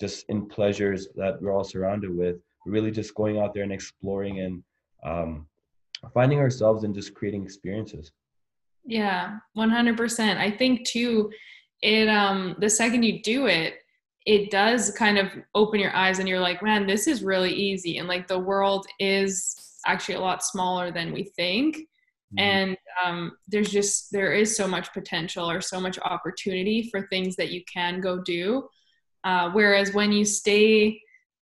just 0.00 0.24
in 0.28 0.46
pleasures 0.46 1.08
that 1.16 1.40
we're 1.40 1.52
all 1.52 1.64
surrounded 1.64 2.16
with. 2.16 2.36
Really 2.66 2.90
just 2.90 3.14
going 3.14 3.38
out 3.38 3.54
there 3.54 3.64
and 3.64 3.72
exploring 3.72 4.40
and 4.40 4.62
um, 5.04 5.46
finding 6.14 6.38
ourselves 6.38 6.84
and 6.84 6.94
just 6.94 7.14
creating 7.14 7.42
experiences. 7.42 8.12
Yeah, 8.84 9.38
100%. 9.56 10.36
I 10.36 10.50
think 10.50 10.86
too, 10.86 11.30
it 11.82 12.08
um 12.08 12.54
the 12.58 12.70
second 12.70 13.02
you 13.02 13.20
do 13.22 13.46
it 13.46 13.74
it 14.26 14.50
does 14.50 14.90
kind 14.92 15.18
of 15.18 15.28
open 15.54 15.80
your 15.80 15.94
eyes 15.94 16.18
and 16.18 16.28
you're 16.28 16.40
like 16.40 16.62
man 16.62 16.86
this 16.86 17.06
is 17.06 17.22
really 17.22 17.52
easy. 17.52 17.98
And 17.98 18.08
like 18.08 18.26
the 18.26 18.38
world 18.38 18.86
is 18.98 19.56
actually 19.86 20.14
a 20.14 20.20
lot 20.20 20.44
smaller 20.44 20.90
than 20.90 21.12
we 21.12 21.24
think. 21.24 21.88
Mm-hmm. 22.34 22.38
and 22.38 22.76
um, 23.04 23.32
there's 23.46 23.70
just 23.70 24.10
there 24.10 24.32
is 24.32 24.56
so 24.56 24.66
much 24.66 24.90
potential 24.94 25.50
or 25.50 25.60
so 25.60 25.78
much 25.78 25.98
opportunity 25.98 26.88
for 26.90 27.06
things 27.08 27.36
that 27.36 27.50
you 27.50 27.62
can 27.70 28.00
go 28.00 28.22
do. 28.22 28.66
Uh, 29.22 29.50
whereas 29.50 29.92
when 29.92 30.12
you 30.12 30.24
stay 30.24 31.00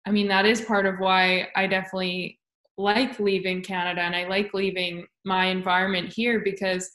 i 0.07 0.11
mean 0.11 0.29
that 0.29 0.47
is 0.47 0.63
part 0.63 0.87
of 0.87 0.99
why 0.99 1.49
i 1.55 1.67
definitely 1.67 2.39
like 2.79 3.19
leaving 3.21 3.63
canada 3.63 4.01
and 4.01 4.17
i 4.17 4.27
like 4.27 4.55
leaving 4.55 5.07
my 5.25 5.47
environment 5.47 6.11
here 6.11 6.41
because 6.41 6.91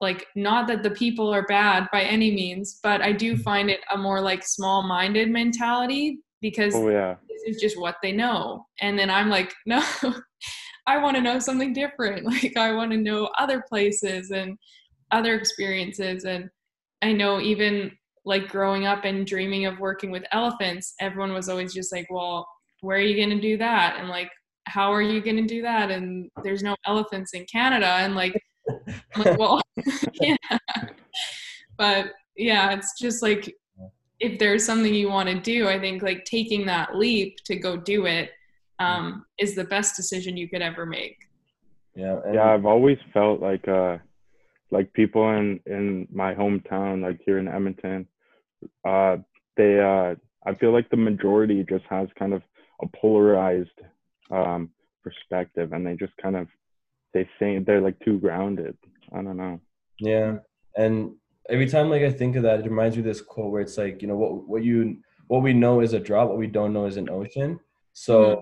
like 0.00 0.26
not 0.34 0.66
that 0.66 0.82
the 0.82 0.90
people 0.90 1.32
are 1.32 1.46
bad 1.46 1.88
by 1.92 2.02
any 2.02 2.30
means 2.30 2.80
but 2.82 3.00
i 3.00 3.12
do 3.12 3.32
mm-hmm. 3.32 3.42
find 3.42 3.70
it 3.70 3.80
a 3.92 3.98
more 3.98 4.20
like 4.20 4.46
small 4.46 4.82
minded 4.82 5.30
mentality 5.30 6.18
because 6.40 6.74
oh, 6.74 6.88
yeah. 6.88 7.14
this 7.28 7.42
is 7.54 7.60
just 7.60 7.78
what 7.78 7.96
they 8.02 8.12
know 8.12 8.66
and 8.80 8.98
then 8.98 9.10
i'm 9.10 9.28
like 9.28 9.52
no 9.66 9.82
i 10.86 10.98
want 10.98 11.16
to 11.16 11.22
know 11.22 11.38
something 11.38 11.72
different 11.72 12.24
like 12.42 12.56
i 12.56 12.72
want 12.72 12.90
to 12.90 12.96
know 12.96 13.30
other 13.38 13.62
places 13.68 14.30
and 14.30 14.56
other 15.10 15.34
experiences 15.34 16.24
and 16.24 16.48
i 17.02 17.12
know 17.12 17.40
even 17.40 17.90
like 18.24 18.48
growing 18.48 18.86
up 18.86 19.04
and 19.04 19.26
dreaming 19.26 19.66
of 19.66 19.78
working 19.78 20.10
with 20.10 20.24
elephants, 20.32 20.94
everyone 21.00 21.32
was 21.32 21.48
always 21.48 21.74
just 21.74 21.92
like, 21.92 22.06
well, 22.10 22.48
where 22.80 22.96
are 22.96 23.02
you 23.02 23.16
going 23.16 23.36
to 23.36 23.40
do 23.40 23.56
that? 23.58 23.96
And 23.98 24.08
like, 24.08 24.30
how 24.66 24.92
are 24.92 25.02
you 25.02 25.20
going 25.20 25.36
to 25.36 25.46
do 25.46 25.62
that? 25.62 25.90
And 25.90 26.30
there's 26.42 26.62
no 26.62 26.74
elephants 26.86 27.34
in 27.34 27.44
Canada. 27.50 27.86
And 27.86 28.14
like, 28.14 28.40
like 29.16 29.38
well, 29.38 29.60
yeah. 30.20 30.36
But 31.76 32.12
yeah, 32.36 32.72
it's 32.72 32.98
just 33.00 33.22
like, 33.22 33.54
if 34.20 34.38
there's 34.38 34.64
something 34.64 34.94
you 34.94 35.08
want 35.08 35.28
to 35.28 35.40
do, 35.40 35.68
I 35.68 35.78
think 35.78 36.02
like 36.02 36.24
taking 36.24 36.66
that 36.66 36.96
leap 36.96 37.36
to 37.46 37.56
go 37.56 37.76
do 37.76 38.06
it 38.06 38.30
um, 38.78 39.24
is 39.38 39.54
the 39.54 39.64
best 39.64 39.96
decision 39.96 40.36
you 40.36 40.48
could 40.48 40.62
ever 40.62 40.86
make. 40.86 41.18
Yeah. 41.94 42.20
yeah, 42.32 42.52
I've 42.52 42.66
always 42.66 42.98
felt 43.12 43.40
like 43.40 43.68
uh 43.68 43.98
like 44.70 44.92
people 44.94 45.30
in 45.30 45.60
in 45.66 46.08
my 46.12 46.34
hometown, 46.34 47.02
like 47.02 47.20
here 47.24 47.38
in 47.38 47.46
Edmonton, 47.46 48.08
uh 48.84 49.18
they 49.56 49.78
uh 49.78 50.16
I 50.44 50.54
feel 50.54 50.72
like 50.72 50.90
the 50.90 50.96
majority 50.96 51.64
just 51.68 51.84
has 51.88 52.08
kind 52.18 52.34
of 52.34 52.42
a 52.82 52.86
polarized 53.00 53.80
um 54.30 54.70
perspective 55.04 55.72
and 55.72 55.86
they 55.86 55.94
just 55.94 56.16
kind 56.20 56.34
of 56.34 56.48
they 57.14 57.28
say 57.38 57.58
they're 57.58 57.80
like 57.80 57.98
too 58.00 58.18
grounded. 58.18 58.76
I 59.12 59.22
don't 59.22 59.36
know. 59.36 59.60
Yeah. 59.98 60.38
And 60.76 61.14
every 61.48 61.68
time 61.68 61.88
like 61.88 62.02
I 62.02 62.10
think 62.10 62.36
of 62.36 62.42
that, 62.42 62.60
it 62.60 62.66
reminds 62.66 62.96
me 62.96 63.00
of 63.00 63.06
this 63.06 63.22
quote 63.22 63.50
where 63.50 63.62
it's 63.62 63.78
like, 63.78 64.02
you 64.02 64.08
know, 64.08 64.16
what 64.16 64.48
what 64.48 64.64
you 64.64 64.98
what 65.28 65.42
we 65.42 65.54
know 65.54 65.80
is 65.80 65.94
a 65.94 66.00
drop, 66.00 66.28
what 66.28 66.38
we 66.38 66.46
don't 66.46 66.72
know 66.72 66.86
is 66.86 66.96
an 66.96 67.08
ocean. 67.08 67.58
So 67.94 68.22
mm-hmm. 68.22 68.40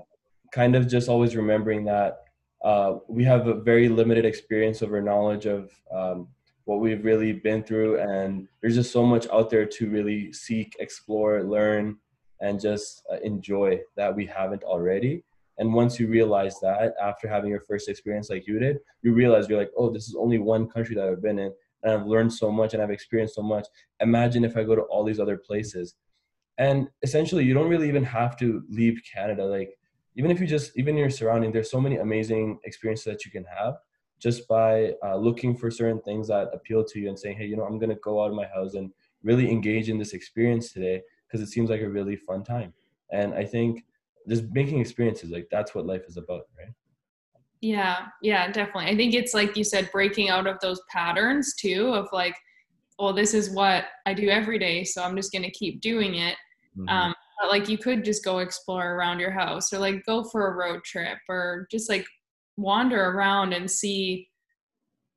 kind 0.53 0.75
of 0.75 0.89
just 0.89 1.09
always 1.09 1.37
remembering 1.37 1.85
that 1.85 2.19
uh, 2.65 2.97
we 3.09 3.25
have 3.25 3.47
a 3.47 3.61
very 3.61 3.89
limited 3.89 4.25
experience 4.25 4.83
of 4.83 4.93
our 4.93 5.03
knowledge 5.03 5.47
of 5.47 5.71
um, 5.95 6.29
what 6.65 6.81
we've 6.81 7.05
really 7.05 7.33
been 7.33 7.63
through 7.63 7.99
and 7.99 8.47
there's 8.61 8.77
just 8.77 8.93
so 8.93 9.05
much 9.05 9.27
out 9.33 9.51
there 9.51 9.67
to 9.67 9.91
really 9.91 10.33
seek 10.33 10.77
explore 10.79 11.43
learn 11.43 11.97
and 12.41 12.61
just 12.61 13.03
uh, 13.13 13.17
enjoy 13.25 13.79
that 13.97 14.15
we 14.15 14.25
haven't 14.25 14.63
already 14.63 15.25
and 15.59 15.73
once 15.73 16.01
you 16.01 16.07
realize 16.09 16.59
that 16.61 16.95
after 17.03 17.29
having 17.29 17.51
your 17.51 17.61
first 17.61 17.88
experience 17.88 18.31
like 18.31 18.47
you 18.47 18.59
did 18.59 18.79
you 19.03 19.12
realize 19.12 19.49
you're 19.49 19.59
like 19.59 19.73
oh 19.77 19.91
this 19.91 20.09
is 20.09 20.17
only 20.19 20.38
one 20.38 20.69
country 20.69 20.95
that 20.95 21.09
i've 21.09 21.23
been 21.23 21.38
in 21.38 21.53
and 21.83 21.93
i've 21.93 22.07
learned 22.07 22.33
so 22.33 22.51
much 22.51 22.75
and 22.75 22.83
i've 22.83 22.91
experienced 22.91 23.35
so 23.35 23.43
much. 23.43 23.67
Imagine 24.01 24.45
if 24.45 24.57
i 24.57 24.62
go 24.62 24.75
to 24.75 24.83
all 24.83 25.05
these 25.05 25.21
other 25.21 25.37
places. 25.37 25.95
And 26.59 26.88
essentially 27.03 27.45
you 27.45 27.55
don't 27.55 27.69
really 27.69 27.88
even 27.88 28.05
have 28.05 28.37
to 28.38 28.62
leave 28.69 29.01
canada. 29.12 29.45
Like 29.45 29.79
even 30.17 30.31
if 30.31 30.41
you 30.41 30.47
just 30.47 30.77
even 30.77 30.97
your 30.97 31.11
surrounding 31.11 31.53
there's 31.53 31.71
so 31.71 31.81
many 31.81 31.97
amazing 31.97 32.59
experiences 32.65 33.05
that 33.07 33.25
you 33.25 33.31
can 33.31 33.45
have 33.45 33.75
just 34.19 34.47
by 34.47 34.93
uh, 35.05 35.17
looking 35.17 35.57
for 35.57 35.71
certain 35.71 36.01
things 36.03 36.29
that 36.29 36.49
appeal 36.53 36.85
to 36.85 37.01
you 37.01 37.09
and 37.09 37.19
saying 37.19 37.37
hey 37.37 37.47
you 37.47 37.57
know 37.57 37.65
i'm 37.65 37.79
going 37.79 37.88
to 37.88 37.97
go 37.97 38.23
out 38.23 38.29
of 38.29 38.37
my 38.37 38.47
house 38.55 38.75
and 38.75 38.93
really 39.23 39.51
engage 39.51 39.88
in 39.88 39.99
this 39.99 40.12
experience 40.12 40.73
today 40.73 41.01
because 41.27 41.41
it 41.41 41.51
seems 41.51 41.71
like 41.71 41.81
a 41.81 41.88
really 41.88 42.17
fun 42.17 42.45
time. 42.45 42.75
And 43.11 43.35
i 43.35 43.45
think 43.45 43.85
just 44.29 44.45
making 44.53 44.81
experiences 44.81 45.31
like 45.31 45.49
that's 45.51 45.75
what 45.75 45.87
life 45.87 46.03
is 46.09 46.17
about 46.17 46.43
right 46.59 46.73
yeah 47.61 48.07
yeah 48.23 48.51
definitely 48.51 48.91
i 48.91 48.97
think 48.97 49.15
it's 49.15 49.35
like 49.35 49.57
you 49.57 49.65
said 49.65 49.91
breaking 49.93 50.29
out 50.29 50.47
of 50.47 50.59
those 50.61 50.81
patterns 50.91 51.55
too 51.55 51.93
of 51.95 52.09
like 52.13 52.35
well 52.99 53.13
this 53.13 53.35
is 53.35 53.51
what 53.51 53.85
i 54.07 54.13
do 54.13 54.29
every 54.29 54.59
day 54.59 54.85
so 54.85 55.03
i'm 55.03 55.17
just 55.17 55.33
going 55.33 55.43
to 55.43 55.51
keep 55.51 55.81
doing 55.81 56.17
it 56.17 56.37
mm-hmm. 56.77 56.89
um, 56.89 57.15
but 57.41 57.51
like 57.51 57.69
you 57.69 57.79
could 57.79 58.05
just 58.05 58.25
go 58.25 58.39
explore 58.39 58.95
around 58.95 59.19
your 59.19 59.31
house 59.31 59.73
or 59.73 59.79
like 59.79 60.05
go 60.07 60.25
for 60.25 60.49
a 60.49 60.57
road 60.57 60.83
trip 60.85 61.19
or 61.29 61.67
just 61.71 61.89
like 61.89 62.05
wander 62.57 63.11
around 63.11 63.53
and 63.53 63.71
see 63.71 64.29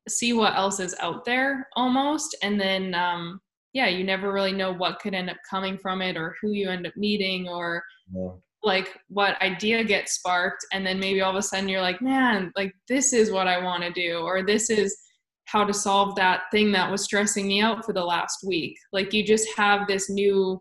see 0.08 0.34
what 0.34 0.56
else 0.56 0.80
is 0.80 0.96
out 1.00 1.26
there 1.26 1.68
almost 1.76 2.36
and 2.44 2.60
then 2.60 2.94
um 2.94 3.40
yeah 3.74 3.88
you 3.88 4.04
never 4.04 4.32
really 4.32 4.52
know 4.52 4.72
what 4.72 5.00
could 5.00 5.14
end 5.14 5.30
up 5.30 5.38
coming 5.50 5.78
from 5.78 6.02
it 6.02 6.16
or 6.16 6.36
who 6.42 6.52
you 6.52 6.70
end 6.70 6.86
up 6.86 6.96
meeting 6.96 7.48
or 7.48 7.84
yeah. 8.14 8.30
Like 8.66 8.98
what 9.08 9.42
idea 9.42 9.84
gets 9.84 10.14
sparked 10.14 10.66
and 10.74 10.86
then 10.86 11.00
maybe 11.00 11.22
all 11.22 11.30
of 11.30 11.38
a 11.38 11.42
sudden 11.42 11.70
you're 11.70 11.82
like 11.82 12.02
man 12.02 12.52
like 12.56 12.74
this 12.90 13.14
is 13.14 13.32
what 13.32 13.48
i 13.48 13.64
want 13.64 13.84
to 13.84 13.92
do 13.92 14.18
or 14.18 14.44
this 14.44 14.70
is 14.70 14.98
how 15.46 15.64
to 15.64 15.74
solve 15.74 16.16
that 16.16 16.44
thing 16.52 16.72
that 16.72 16.92
was 16.92 17.04
stressing 17.04 17.48
me 17.48 17.62
out 17.62 17.86
for 17.86 17.94
the 17.94 18.04
last 18.04 18.40
week. 18.46 18.78
Like 18.92 19.14
you 19.14 19.24
just 19.24 19.48
have 19.56 19.88
this 19.88 20.10
new 20.10 20.60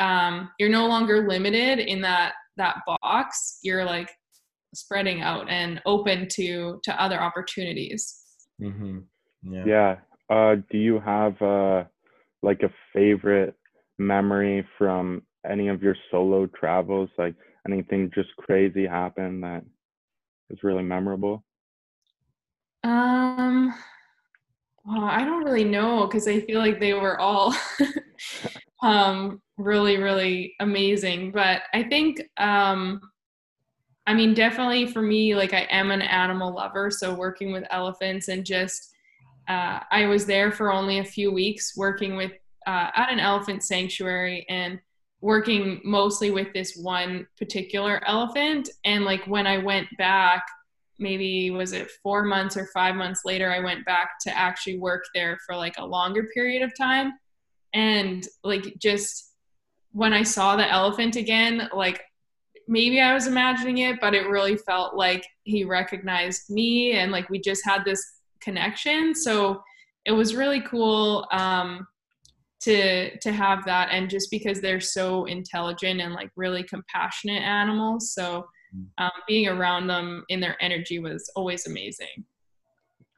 um, 0.00 0.50
you're 0.60 0.68
no 0.68 0.86
longer 0.86 1.26
limited 1.26 1.80
in 1.80 2.00
that 2.02 2.34
that 2.56 2.78
box. 2.86 3.58
You're 3.62 3.84
like 3.84 4.10
spreading 4.74 5.22
out 5.22 5.48
and 5.48 5.80
open 5.86 6.28
to 6.32 6.80
to 6.84 7.02
other 7.02 7.20
opportunities. 7.20 8.20
Mm-hmm. 8.60 8.98
yeah. 9.42 9.64
Yeah. 9.66 9.96
Uh, 10.30 10.56
do 10.70 10.78
you 10.78 11.00
have 11.00 11.40
uh 11.40 11.84
like 12.42 12.62
a 12.62 12.70
favorite 12.92 13.54
memory 13.98 14.66
from 14.76 15.22
any 15.48 15.68
of 15.68 15.82
your 15.82 15.96
solo 16.10 16.46
travels 16.46 17.10
like 17.18 17.34
anything 17.66 18.10
just 18.14 18.34
crazy 18.36 18.86
happened 18.86 19.42
that 19.42 19.64
was 20.48 20.62
really 20.62 20.82
memorable? 20.82 21.44
Um 22.84 23.74
well, 24.88 25.04
i 25.04 25.24
don't 25.24 25.44
really 25.44 25.64
know 25.64 26.06
because 26.06 26.26
i 26.26 26.40
feel 26.40 26.58
like 26.58 26.80
they 26.80 26.94
were 26.94 27.20
all 27.20 27.54
um 28.82 29.40
really 29.58 29.98
really 29.98 30.54
amazing 30.60 31.30
but 31.30 31.62
i 31.74 31.82
think 31.82 32.20
um 32.38 33.00
i 34.06 34.14
mean 34.14 34.34
definitely 34.34 34.86
for 34.86 35.02
me 35.02 35.34
like 35.34 35.52
i 35.52 35.66
am 35.70 35.90
an 35.90 36.02
animal 36.02 36.54
lover 36.54 36.90
so 36.90 37.14
working 37.14 37.52
with 37.52 37.64
elephants 37.70 38.28
and 38.28 38.46
just 38.46 38.94
uh, 39.48 39.80
i 39.90 40.06
was 40.06 40.26
there 40.26 40.50
for 40.50 40.72
only 40.72 40.98
a 40.98 41.04
few 41.04 41.32
weeks 41.32 41.76
working 41.76 42.16
with 42.16 42.32
uh, 42.66 42.90
at 42.94 43.10
an 43.10 43.18
elephant 43.18 43.62
sanctuary 43.62 44.44
and 44.48 44.78
working 45.20 45.80
mostly 45.84 46.30
with 46.30 46.52
this 46.52 46.76
one 46.76 47.26
particular 47.36 48.00
elephant 48.06 48.68
and 48.84 49.04
like 49.04 49.24
when 49.26 49.46
i 49.46 49.58
went 49.58 49.86
back 49.98 50.44
maybe 51.00 51.50
was 51.50 51.72
it 51.72 51.90
four 52.02 52.22
months 52.22 52.56
or 52.56 52.68
five 52.72 52.94
months 52.94 53.22
later 53.24 53.50
i 53.50 53.58
went 53.58 53.84
back 53.84 54.10
to 54.20 54.36
actually 54.36 54.78
work 54.78 55.04
there 55.14 55.38
for 55.46 55.56
like 55.56 55.74
a 55.78 55.84
longer 55.84 56.28
period 56.34 56.62
of 56.62 56.76
time 56.76 57.12
and 57.74 58.26
like 58.44 58.78
just 58.78 59.28
when 59.92 60.12
I 60.12 60.22
saw 60.22 60.56
the 60.56 60.70
elephant 60.70 61.16
again, 61.16 61.68
like 61.74 62.02
maybe 62.66 63.00
I 63.00 63.14
was 63.14 63.26
imagining 63.26 63.78
it, 63.78 64.00
but 64.00 64.14
it 64.14 64.28
really 64.28 64.56
felt 64.56 64.94
like 64.94 65.26
he 65.44 65.64
recognized 65.64 66.50
me 66.50 66.92
and 66.92 67.10
like 67.10 67.28
we 67.30 67.40
just 67.40 67.64
had 67.64 67.84
this 67.84 68.02
connection. 68.40 69.14
So 69.14 69.62
it 70.04 70.12
was 70.12 70.34
really 70.34 70.60
cool 70.60 71.26
um, 71.32 71.86
to 72.62 73.18
to 73.18 73.32
have 73.32 73.64
that, 73.64 73.88
and 73.92 74.10
just 74.10 74.30
because 74.30 74.60
they're 74.60 74.80
so 74.80 75.24
intelligent 75.26 76.00
and 76.00 76.14
like 76.14 76.30
really 76.36 76.62
compassionate 76.62 77.42
animals, 77.42 78.12
so 78.12 78.46
mm. 78.74 78.86
um, 78.98 79.10
being 79.26 79.48
around 79.48 79.86
them 79.86 80.24
in 80.28 80.40
their 80.40 80.56
energy 80.60 80.98
was 80.98 81.30
always 81.36 81.66
amazing. 81.66 82.24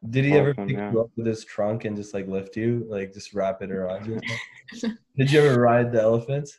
Did 0.09 0.25
he 0.25 0.33
ever 0.33 0.55
pick 0.55 0.71
yeah. 0.71 0.91
you 0.91 1.01
up 1.01 1.11
with 1.17 1.27
his 1.27 1.45
trunk 1.45 1.85
and 1.85 1.95
just 1.95 2.15
like 2.15 2.27
lift 2.27 2.57
you, 2.57 2.87
like 2.89 3.13
just 3.13 3.35
wrap 3.35 3.61
it 3.61 3.71
around 3.71 4.07
you? 4.07 4.19
Did 5.17 5.31
you 5.31 5.41
ever 5.41 5.61
ride 5.61 5.93
the 5.93 6.01
elephants? 6.01 6.59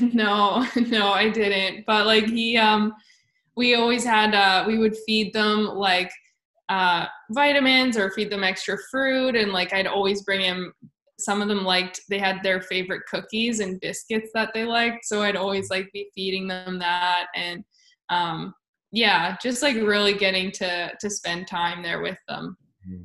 No, 0.00 0.66
no, 0.76 1.08
I 1.08 1.30
didn't. 1.30 1.86
But 1.86 2.04
like 2.04 2.26
he, 2.26 2.58
um, 2.58 2.92
we 3.56 3.74
always 3.74 4.04
had, 4.04 4.34
uh, 4.34 4.64
we 4.66 4.76
would 4.76 4.96
feed 5.06 5.32
them 5.32 5.64
like 5.64 6.10
uh, 6.68 7.06
vitamins 7.30 7.96
or 7.96 8.10
feed 8.10 8.30
them 8.30 8.44
extra 8.44 8.76
fruit, 8.90 9.34
and 9.34 9.52
like 9.52 9.72
I'd 9.72 9.86
always 9.86 10.22
bring 10.22 10.40
him. 10.40 10.72
Some 11.18 11.40
of 11.42 11.48
them 11.48 11.64
liked 11.64 12.00
they 12.08 12.18
had 12.18 12.42
their 12.42 12.60
favorite 12.60 13.02
cookies 13.08 13.60
and 13.60 13.80
biscuits 13.80 14.30
that 14.34 14.52
they 14.52 14.64
liked, 14.64 15.04
so 15.04 15.22
I'd 15.22 15.36
always 15.36 15.70
like 15.70 15.90
be 15.92 16.08
feeding 16.14 16.48
them 16.48 16.78
that 16.80 17.26
and 17.34 17.64
um, 18.10 18.54
yeah, 18.92 19.36
just 19.42 19.62
like 19.62 19.76
really 19.76 20.14
getting 20.14 20.50
to 20.52 20.92
to 21.00 21.10
spend 21.10 21.46
time 21.46 21.82
there 21.82 22.00
with 22.00 22.18
them. 22.28 22.56
Mm-hmm. 22.88 23.02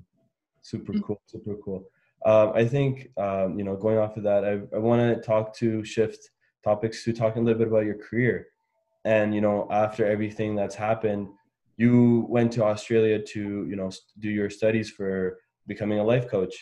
Super 0.61 0.93
cool, 0.99 1.21
super 1.25 1.55
cool. 1.63 1.85
Um, 2.25 2.51
I 2.53 2.65
think 2.65 3.09
um, 3.17 3.57
you 3.57 3.65
know, 3.65 3.75
going 3.75 3.97
off 3.97 4.17
of 4.17 4.23
that, 4.23 4.45
I, 4.45 4.59
I 4.75 4.79
want 4.79 5.01
to 5.01 5.21
talk 5.21 5.55
to 5.57 5.83
shift 5.83 6.29
topics 6.63 7.03
to 7.05 7.13
talking 7.13 7.41
a 7.41 7.45
little 7.45 7.59
bit 7.59 7.69
about 7.69 7.85
your 7.85 7.97
career. 7.97 8.47
And 9.05 9.33
you 9.33 9.41
know, 9.41 9.67
after 9.71 10.05
everything 10.05 10.55
that's 10.55 10.75
happened, 10.75 11.29
you 11.77 12.25
went 12.29 12.51
to 12.53 12.63
Australia 12.63 13.19
to 13.19 13.65
you 13.67 13.75
know 13.75 13.89
do 14.19 14.29
your 14.29 14.49
studies 14.49 14.89
for 14.89 15.39
becoming 15.65 15.99
a 15.99 16.03
life 16.03 16.27
coach, 16.27 16.53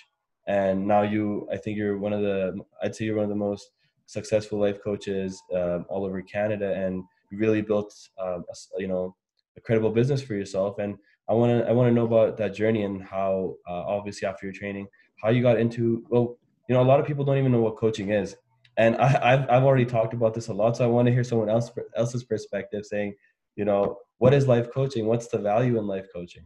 and 0.47 0.87
now 0.87 1.01
you, 1.01 1.47
I 1.51 1.57
think 1.57 1.77
you're 1.77 1.97
one 1.97 2.13
of 2.13 2.21
the, 2.21 2.59
I'd 2.81 2.95
say 2.95 3.05
you're 3.05 3.15
one 3.15 3.25
of 3.25 3.29
the 3.29 3.35
most 3.35 3.71
successful 4.05 4.59
life 4.59 4.81
coaches 4.81 5.41
um, 5.53 5.85
all 5.89 6.05
over 6.05 6.21
Canada, 6.21 6.73
and 6.73 7.03
you 7.31 7.37
really 7.37 7.61
built, 7.61 7.93
um, 8.19 8.45
a, 8.49 8.81
you 8.81 8.87
know, 8.87 9.15
a 9.57 9.61
credible 9.61 9.91
business 9.91 10.21
for 10.21 10.35
yourself. 10.35 10.79
And 10.79 10.97
I 11.29 11.33
want 11.33 11.51
to 11.51 11.69
I 11.69 11.73
want 11.73 11.89
to 11.89 11.93
know 11.93 12.05
about 12.05 12.37
that 12.37 12.53
journey 12.53 12.83
and 12.83 13.03
how 13.03 13.55
uh, 13.67 13.83
obviously 13.85 14.27
after 14.27 14.45
your 14.45 14.53
training 14.53 14.87
how 15.21 15.29
you 15.29 15.41
got 15.41 15.59
into 15.59 16.05
well 16.09 16.37
you 16.69 16.75
know 16.75 16.81
a 16.81 16.83
lot 16.83 16.99
of 16.99 17.05
people 17.05 17.25
don't 17.25 17.37
even 17.37 17.51
know 17.51 17.61
what 17.61 17.77
coaching 17.77 18.11
is. 18.11 18.35
And 18.77 18.95
I, 18.97 19.07
have 19.07 19.49
I've 19.49 19.63
already 19.63 19.85
talked 19.85 20.13
about 20.13 20.33
this 20.33 20.47
a 20.47 20.53
lot 20.53 20.77
so 20.77 20.85
I 20.85 20.87
want 20.87 21.07
to 21.07 21.11
hear 21.11 21.23
someone 21.23 21.49
else 21.49 21.69
else's 21.95 22.23
perspective 22.23 22.85
saying 22.85 23.15
you 23.55 23.65
know 23.65 23.97
what 24.19 24.33
is 24.33 24.47
life 24.47 24.71
coaching? 24.71 25.05
What's 25.05 25.27
the 25.27 25.39
value 25.39 25.77
in 25.77 25.87
life 25.87 26.07
coaching? 26.13 26.45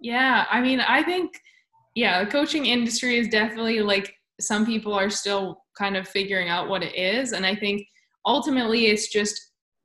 Yeah 0.00 0.46
I 0.50 0.60
mean 0.60 0.80
I 0.80 1.02
think 1.02 1.40
yeah 1.98 2.24
the 2.24 2.30
coaching 2.30 2.66
industry 2.66 3.18
is 3.18 3.28
definitely 3.28 3.80
like 3.80 4.14
some 4.40 4.64
people 4.64 4.94
are 4.94 5.10
still 5.10 5.64
kind 5.76 5.96
of 5.96 6.06
figuring 6.06 6.48
out 6.48 6.68
what 6.68 6.82
it 6.82 6.94
is 6.94 7.32
and 7.32 7.44
i 7.44 7.54
think 7.54 7.86
ultimately 8.26 8.86
it's 8.86 9.08
just 9.08 9.44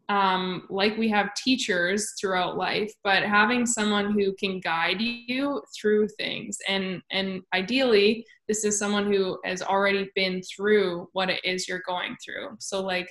um, 0.10 0.68
like 0.70 0.98
we 0.98 1.08
have 1.10 1.34
teachers 1.34 2.14
throughout 2.20 2.58
life 2.58 2.92
but 3.06 3.24
having 3.24 3.66
someone 3.66 4.12
who 4.12 4.36
can 4.36 4.60
guide 4.60 5.02
you 5.02 5.62
through 5.76 6.08
things 6.20 6.58
and 6.68 7.02
and 7.10 7.42
ideally 7.54 8.26
this 8.48 8.66
is 8.66 8.78
someone 8.78 9.12
who 9.12 9.40
has 9.46 9.62
already 9.62 10.10
been 10.16 10.42
through 10.44 11.08
what 11.14 11.30
it 11.30 11.44
is 11.46 11.68
you're 11.68 11.82
going 11.88 12.16
through. 12.24 12.56
So 12.60 12.82
like 12.82 13.10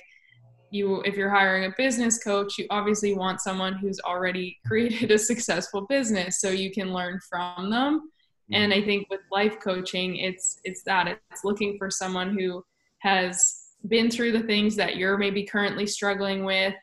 you 0.69 1.01
if 1.01 1.15
you're 1.15 1.29
hiring 1.29 1.65
a 1.65 1.73
business 1.77 2.23
coach 2.23 2.57
you 2.57 2.65
obviously 2.71 3.13
want 3.13 3.39
someone 3.39 3.73
who's 3.73 3.99
already 3.99 4.57
created 4.65 5.11
a 5.11 5.19
successful 5.19 5.85
business 5.87 6.41
so 6.41 6.49
you 6.49 6.71
can 6.71 6.91
learn 6.91 7.19
from 7.29 7.69
them 7.69 8.09
and 8.51 8.71
mm-hmm. 8.71 8.81
i 8.81 8.85
think 8.85 9.09
with 9.09 9.21
life 9.31 9.59
coaching 9.59 10.17
it's 10.17 10.59
it's 10.63 10.83
that 10.83 11.07
it's 11.31 11.43
looking 11.43 11.77
for 11.77 11.89
someone 11.89 12.37
who 12.37 12.63
has 12.99 13.63
been 13.87 14.09
through 14.09 14.31
the 14.31 14.43
things 14.43 14.75
that 14.75 14.95
you're 14.95 15.17
maybe 15.17 15.43
currently 15.43 15.85
struggling 15.85 16.43
with. 16.45 16.73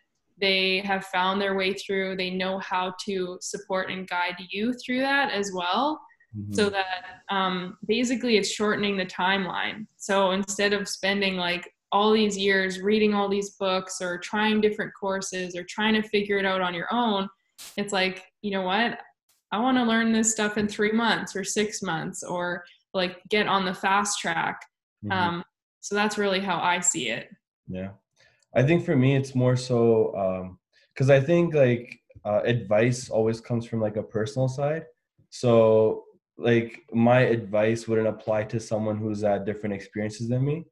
They 0.40 0.78
have 0.80 1.06
found 1.06 1.40
their 1.40 1.54
way 1.54 1.74
through. 1.74 2.16
They 2.16 2.30
know 2.30 2.58
how 2.58 2.94
to 3.06 3.38
support 3.40 3.90
and 3.90 4.08
guide 4.08 4.36
you 4.50 4.72
through 4.74 5.00
that 5.00 5.32
as 5.32 5.52
well. 5.54 6.00
Mm-hmm. 6.38 6.52
so 6.52 6.70
that 6.70 7.24
um, 7.28 7.76
basically 7.88 8.36
it's 8.36 8.48
shortening 8.48 8.96
the 8.96 9.04
timeline. 9.04 9.88
So 9.96 10.30
instead 10.30 10.72
of 10.72 10.86
spending 10.86 11.36
like 11.36 11.74
all 11.90 12.12
these 12.12 12.38
years 12.38 12.80
reading 12.80 13.14
all 13.14 13.28
these 13.28 13.56
books 13.56 14.00
or 14.00 14.16
trying 14.16 14.60
different 14.60 14.92
courses 14.94 15.56
or 15.56 15.64
trying 15.64 16.00
to 16.00 16.08
figure 16.08 16.38
it 16.38 16.46
out 16.46 16.60
on 16.60 16.72
your 16.72 16.86
own 16.92 17.28
it's 17.76 17.92
like 17.92 18.24
you 18.42 18.50
know 18.50 18.62
what 18.62 18.98
i 19.52 19.58
want 19.58 19.76
to 19.76 19.84
learn 19.84 20.12
this 20.12 20.30
stuff 20.30 20.58
in 20.58 20.68
three 20.68 20.92
months 20.92 21.34
or 21.34 21.44
six 21.44 21.82
months 21.82 22.22
or 22.22 22.64
like 22.94 23.18
get 23.28 23.46
on 23.46 23.64
the 23.64 23.74
fast 23.74 24.18
track. 24.18 24.64
Mm-hmm. 25.04 25.12
um, 25.12 25.44
so 25.80 25.94
that's 25.94 26.18
really 26.18 26.40
how 26.40 26.60
i 26.60 26.80
see 26.80 27.08
it. 27.08 27.28
Yeah. 27.68 27.90
I 28.54 28.62
think 28.62 28.84
for 28.84 28.96
me 28.96 29.16
it's 29.16 29.34
more 29.34 29.56
so 29.56 30.48
because 30.92 31.10
um, 31.10 31.16
i 31.16 31.20
think 31.20 31.54
like 31.54 31.98
uh, 32.24 32.40
advice 32.44 33.08
always 33.08 33.40
comes 33.40 33.64
from 33.64 33.80
like 33.80 33.96
a 33.96 34.02
personal 34.02 34.46
side. 34.46 34.84
So 35.30 36.04
like 36.36 36.82
my 36.92 37.20
advice 37.20 37.88
wouldn't 37.88 38.08
apply 38.08 38.44
to 38.44 38.60
someone 38.60 38.98
who's 38.98 39.22
had 39.22 39.46
different 39.46 39.74
experiences 39.74 40.28
than 40.28 40.44
me. 40.44 40.66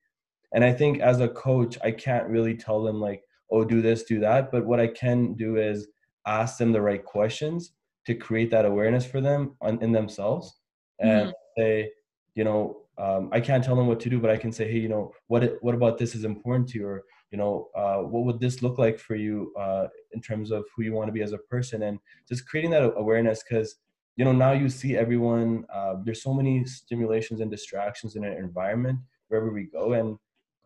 And 0.53 0.65
i 0.65 0.73
think 0.73 1.01
as 1.01 1.21
a 1.21 1.29
coach 1.29 1.79
i 1.83 1.91
can't 1.91 2.29
really 2.29 2.57
tell 2.57 2.83
them 2.83 3.01
like 3.01 3.23
oh 3.51 3.65
do 3.65 3.81
this 3.81 4.03
do 4.03 4.21
that. 4.21 4.51
But 4.51 4.67
what 4.67 4.81
i 4.81 4.89
can 4.89 5.35
do 5.35 5.57
is 5.57 5.89
ask 6.27 6.59
them 6.59 6.73
the 6.73 6.83
right 6.83 7.05
questions 7.05 7.73
to 8.09 8.15
create 8.15 8.51
that 8.51 8.65
awareness 8.65 9.07
for 9.07 9.21
them 9.21 9.55
on, 9.61 9.81
in 9.83 9.93
themselves. 9.93 10.59
And 10.99 11.29
mm-hmm. 11.29 11.61
say 11.61 11.91
you 12.35 12.45
know 12.45 12.83
um, 12.99 13.29
i 13.33 13.41
can't 13.41 13.65
tell 13.65 13.77
them 13.77 13.89
what 13.89 14.01
to 14.01 14.09
do 14.09 14.19
but 14.21 14.31
i 14.31 14.37
can 14.37 14.53
say 14.53 14.71
hey 14.71 14.79
you 14.79 14.89
know 14.89 15.13
what 15.27 15.43
what 15.61 15.75
about 15.75 15.99
this 15.99 16.15
is 16.15 16.25
important 16.25 16.69
to 16.71 16.79
you? 16.79 16.87
Or 16.87 17.05
you 17.33 17.39
know 17.39 17.69
uh, 17.77 17.99
what 17.99 18.25
would 18.25 18.41
this 18.41 18.63
look 18.63 18.79
like 18.79 18.99
for 18.99 19.17
you 19.17 19.53
uh, 19.59 19.87
in 20.13 20.21
terms 20.21 20.51
of 20.51 20.65
who 20.75 20.83
you 20.83 20.93
want 20.93 21.09
to 21.09 21.13
be 21.13 21.23
as 21.23 21.33
a 21.33 21.45
person? 21.55 21.83
And 21.83 21.99
just 22.29 22.49
creating 22.49 22.71
that 22.73 22.93
awareness 22.97 23.43
because 23.43 23.77
you 24.17 24.25
know 24.25 24.33
now 24.33 24.53
you 24.53 24.69
see 24.69 24.97
everyone 24.97 25.65
uh, 25.73 25.95
there's 26.05 26.23
so 26.23 26.33
many 26.33 26.65
stimulations 26.65 27.41
and 27.41 27.51
distractions 27.51 28.17
in 28.17 28.25
an 28.25 28.33
environment 28.33 28.99
wherever 29.29 29.51
we 29.53 29.65
go. 29.65 29.93
And 29.93 30.17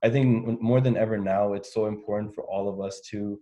I 0.04 0.10
think 0.10 0.60
more 0.60 0.80
than 0.80 0.96
ever 0.96 1.18
now, 1.18 1.54
it's 1.54 1.72
so 1.72 1.86
important 1.86 2.34
for 2.34 2.44
all 2.44 2.68
of 2.68 2.80
us 2.80 3.00
to 3.10 3.40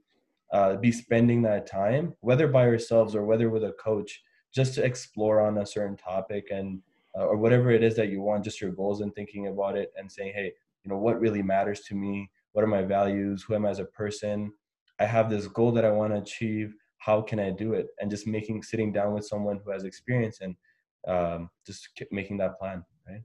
uh, 0.53 0.77
be 0.77 0.93
spending 0.93 1.43
that 1.43 1.67
time, 1.67 2.15
whether 2.21 2.49
by 2.49 2.67
ourselves 2.67 3.15
or 3.15 3.25
whether 3.25 3.51
with 3.51 3.65
a 3.65 3.73
coach, 3.73 4.23
just 4.55 4.75
to 4.75 4.85
explore 4.85 5.41
on 5.41 5.59
a 5.59 5.67
certain 5.67 5.97
topic 5.97 6.49
and 6.51 6.81
uh, 7.19 7.25
or 7.25 7.37
whatever 7.37 7.71
it 7.71 7.83
is 7.83 7.97
that 7.97 8.09
you 8.09 8.21
want, 8.21 8.45
just 8.45 8.61
your 8.61 8.71
goals 8.71 9.01
and 9.01 9.15
thinking 9.15 9.49
about 9.49 9.77
it 9.77 9.93
and 9.97 10.11
saying, 10.11 10.33
hey, 10.35 10.53
you 10.85 10.91
know, 10.91 10.97
what 10.97 11.21
really 11.21 11.43
matters 11.43 11.81
to 11.81 11.95
me? 11.95 12.31
What 12.53 12.65
are 12.65 12.69
my 12.69 12.83
values? 12.83 13.43
Who 13.43 13.55
am 13.55 13.67
I 13.67 13.71
as 13.71 13.79
a 13.79 13.85
person? 13.85 14.53
I 14.99 15.07
have 15.07 15.31
this 15.31 15.47
goal 15.47 15.73
that 15.73 15.85
I 15.85 15.91
want 15.91 16.13
to 16.13 16.21
achieve. 16.21 16.75
How 16.99 17.21
can 17.21 17.41
I 17.41 17.51
do 17.51 17.73
it? 17.73 17.89
And 18.01 18.11
just 18.11 18.27
making 18.27 18.63
sitting 18.63 18.93
down 18.93 19.15
with 19.15 19.27
someone 19.27 19.61
who 19.65 19.71
has 19.71 19.85
experience 19.85 20.41
and 20.41 20.55
um, 21.09 21.51
just 21.67 21.89
making 22.11 22.37
that 22.39 22.59
plan, 22.59 22.85
right? 23.09 23.23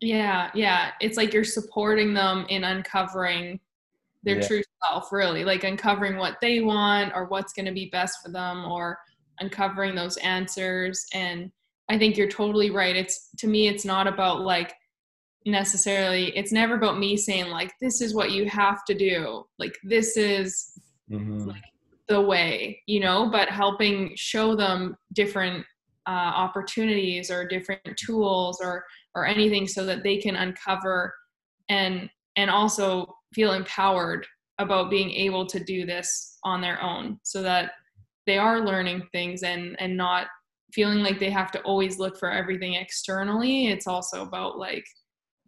Yeah, 0.00 0.50
yeah. 0.54 0.90
It's 1.00 1.16
like 1.16 1.32
you're 1.32 1.44
supporting 1.44 2.12
them 2.14 2.46
in 2.48 2.64
uncovering 2.64 3.60
their 4.24 4.40
yeah. 4.40 4.46
true 4.46 4.62
self, 4.82 5.12
really, 5.12 5.44
like 5.44 5.64
uncovering 5.64 6.16
what 6.16 6.36
they 6.40 6.60
want 6.60 7.12
or 7.14 7.26
what's 7.26 7.52
going 7.52 7.66
to 7.66 7.72
be 7.72 7.90
best 7.90 8.18
for 8.24 8.30
them 8.30 8.64
or 8.64 8.98
uncovering 9.40 9.94
those 9.94 10.16
answers. 10.18 11.04
And 11.12 11.50
I 11.88 11.98
think 11.98 12.16
you're 12.16 12.28
totally 12.28 12.70
right. 12.70 12.96
It's 12.96 13.30
to 13.38 13.46
me, 13.46 13.68
it's 13.68 13.84
not 13.84 14.06
about 14.06 14.40
like 14.40 14.74
necessarily, 15.46 16.36
it's 16.36 16.52
never 16.52 16.74
about 16.74 16.98
me 16.98 17.16
saying, 17.16 17.50
like, 17.50 17.72
this 17.80 18.00
is 18.00 18.14
what 18.14 18.32
you 18.32 18.48
have 18.48 18.84
to 18.86 18.94
do. 18.94 19.44
Like, 19.58 19.76
this 19.84 20.16
is 20.16 20.72
mm-hmm. 21.10 21.46
like 21.46 21.62
the 22.08 22.20
way, 22.20 22.82
you 22.86 23.00
know, 23.00 23.30
but 23.30 23.48
helping 23.48 24.12
show 24.16 24.56
them 24.56 24.96
different 25.12 25.64
uh, 26.06 26.10
opportunities 26.10 27.30
or 27.30 27.46
different 27.46 27.96
tools 27.96 28.60
or 28.62 28.84
or 29.14 29.26
anything 29.26 29.66
so 29.66 29.86
that 29.86 30.02
they 30.02 30.18
can 30.18 30.36
uncover 30.36 31.14
and 31.68 32.10
and 32.36 32.50
also 32.50 33.16
feel 33.34 33.52
empowered 33.52 34.26
about 34.58 34.90
being 34.90 35.10
able 35.10 35.46
to 35.46 35.62
do 35.62 35.84
this 35.84 36.38
on 36.44 36.60
their 36.60 36.80
own 36.82 37.18
so 37.22 37.42
that 37.42 37.72
they 38.26 38.38
are 38.38 38.64
learning 38.64 39.06
things 39.12 39.42
and 39.42 39.76
and 39.80 39.96
not 39.96 40.28
feeling 40.72 40.98
like 40.98 41.20
they 41.20 41.30
have 41.30 41.52
to 41.52 41.60
always 41.62 41.98
look 41.98 42.18
for 42.18 42.30
everything 42.30 42.74
externally. 42.74 43.68
It's 43.68 43.86
also 43.86 44.22
about 44.22 44.58
like 44.58 44.84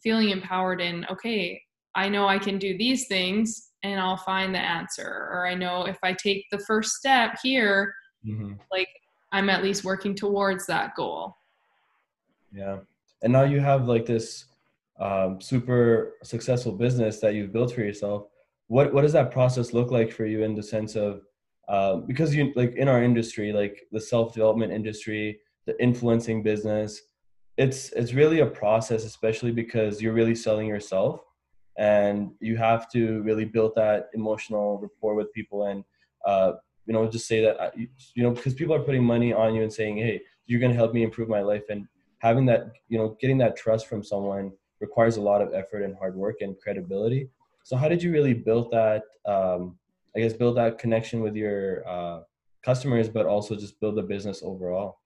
feeling 0.03 0.31
empowered 0.31 0.81
in 0.81 1.05
okay 1.11 1.61
i 1.95 2.09
know 2.09 2.29
i 2.29 2.39
can 2.39 2.59
do 2.59 2.77
these 2.79 3.09
things 3.09 3.71
and 3.83 3.99
i'll 3.99 4.17
find 4.17 4.55
the 4.55 4.61
answer. 4.61 5.29
Or 5.33 5.47
i 5.47 5.55
know 5.55 5.85
if 5.87 5.99
i 6.03 6.13
take 6.13 6.45
the 6.53 6.59
first 6.61 6.93
step 6.93 7.39
here 7.43 7.93
mm-hmm. 8.25 8.53
like 8.71 8.89
i'm 9.33 9.51
at 9.51 9.65
least 9.65 9.85
working 9.85 10.15
towards 10.15 10.67
that 10.67 10.95
goal. 10.95 11.35
Yeah. 12.53 12.79
And 13.23 13.33
now 13.33 13.43
you 13.43 13.61
have 13.61 13.89
like 13.89 14.07
this 14.07 14.45
um, 15.01 15.41
super 15.41 16.15
successful 16.23 16.73
business 16.73 17.21
that 17.21 17.35
you've 17.35 17.53
built 17.53 17.73
for 17.73 17.83
yourself 17.83 18.27
what 18.69 18.93
what 18.93 19.03
does 19.03 19.13
that 19.13 19.31
process 19.31 19.73
look 19.73 19.91
like 19.91 20.11
for 20.11 20.27
you 20.27 20.43
in 20.43 20.55
the 20.55 20.63
sense 20.63 20.97
of 20.97 21.23
uh, 21.69 21.97
because 21.97 22.35
you 22.35 22.53
like 22.57 22.75
in 22.77 22.89
our 22.89 23.03
industry 23.03 23.53
like 23.53 23.83
the 23.93 24.01
self-development 24.01 24.73
industry 24.73 25.39
the 25.67 25.81
influencing 25.83 26.43
business 26.43 27.03
it's 27.57 27.93
it's 27.93 28.13
really 28.13 28.41
a 28.41 28.47
process 28.47 29.05
especially 29.05 29.51
because 29.51 30.01
you're 30.01 30.13
really 30.13 30.35
selling 30.35 30.67
yourself 30.67 31.23
and 31.79 32.31
you 32.41 32.57
have 32.57 32.91
to 32.91 33.23
really 33.23 33.45
build 33.45 33.73
that 33.75 34.09
emotional 34.15 34.79
rapport 34.81 35.15
with 35.15 35.33
people 35.33 35.67
and 35.67 35.85
uh, 36.25 36.53
you 36.87 36.93
know 36.93 37.07
just 37.09 37.27
say 37.27 37.43
that 37.43 37.59
uh, 37.61 37.71
you 37.77 38.23
know 38.23 38.31
because 38.31 38.55
people 38.55 38.75
are 38.75 38.83
putting 38.83 39.05
money 39.05 39.33
on 39.33 39.55
you 39.55 39.63
and 39.63 39.73
saying 39.73 39.97
hey 39.97 40.21
you're 40.47 40.61
going 40.61 40.73
to 40.73 40.77
help 40.79 40.93
me 40.95 41.03
improve 41.03 41.29
my 41.29 41.41
life 41.41 41.65
and 41.71 41.87
having 42.19 42.47
that 42.47 42.73
you 42.89 42.99
know 42.99 43.17
getting 43.21 43.39
that 43.39 43.57
trust 43.57 43.87
from 43.87 44.03
someone 44.03 44.53
requires 44.81 45.17
a 45.17 45.21
lot 45.21 45.43
of 45.43 45.55
effort 45.55 45.83
and 45.83 45.97
hard 45.97 46.15
work 46.15 46.37
and 46.41 46.59
credibility. 46.61 47.29
So 47.65 47.77
how 47.77 47.89
did 47.89 48.03
you 48.03 48.13
really 48.13 48.35
build 48.35 48.71
that 48.71 49.03
um, 49.27 49.77
i 50.17 50.21
guess 50.21 50.33
build 50.33 50.57
that 50.57 50.79
connection 50.79 51.21
with 51.21 51.35
your 51.35 51.87
uh, 51.87 52.21
customers 52.63 53.09
but 53.09 53.27
also 53.27 53.55
just 53.55 53.79
build 53.81 53.97
the 53.97 54.03
business 54.03 54.41
overall? 54.45 55.01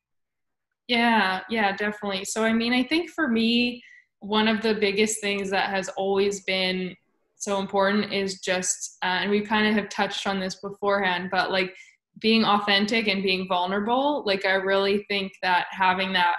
Yeah 0.89 1.41
yeah 1.49 1.75
definitely. 1.77 2.25
So 2.25 2.45
i 2.45 2.53
mean 2.53 2.73
i 2.73 2.83
think 2.83 3.11
for 3.11 3.29
me 3.29 3.83
one 4.21 4.49
of 4.49 4.61
the 4.61 4.75
biggest 4.75 5.21
things 5.21 5.49
that 5.51 5.71
has 5.71 5.89
always 5.91 6.43
been 6.45 6.95
so 7.37 7.59
important 7.59 8.13
is 8.13 8.41
just 8.41 8.99
uh, 9.03 9.19
and 9.21 9.31
we 9.31 9.41
kind 9.41 9.67
of 9.67 9.75
have 9.75 9.89
touched 9.89 10.27
on 10.27 10.39
this 10.39 10.57
beforehand 10.57 11.31
but 11.31 11.51
like 11.51 11.75
being 12.21 12.45
authentic 12.45 13.09
and 13.09 13.23
being 13.23 13.49
vulnerable. 13.49 14.23
Like 14.27 14.45
i 14.45 14.53
really 14.53 15.05
think 15.09 15.33
that 15.43 15.67
having 15.71 16.13
that 16.13 16.37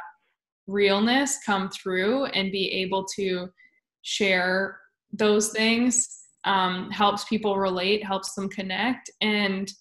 realness 0.67 1.39
come 1.45 1.69
through 1.69 2.25
and 2.25 2.51
be 2.51 2.71
able 2.71 3.05
to 3.15 3.47
share 4.03 4.79
those 5.11 5.49
things 5.49 6.07
um, 6.45 6.89
helps 6.89 7.25
people 7.25 7.57
relate 7.57 8.03
helps 8.03 8.33
them 8.33 8.49
connect. 8.49 9.09
And 9.21 9.71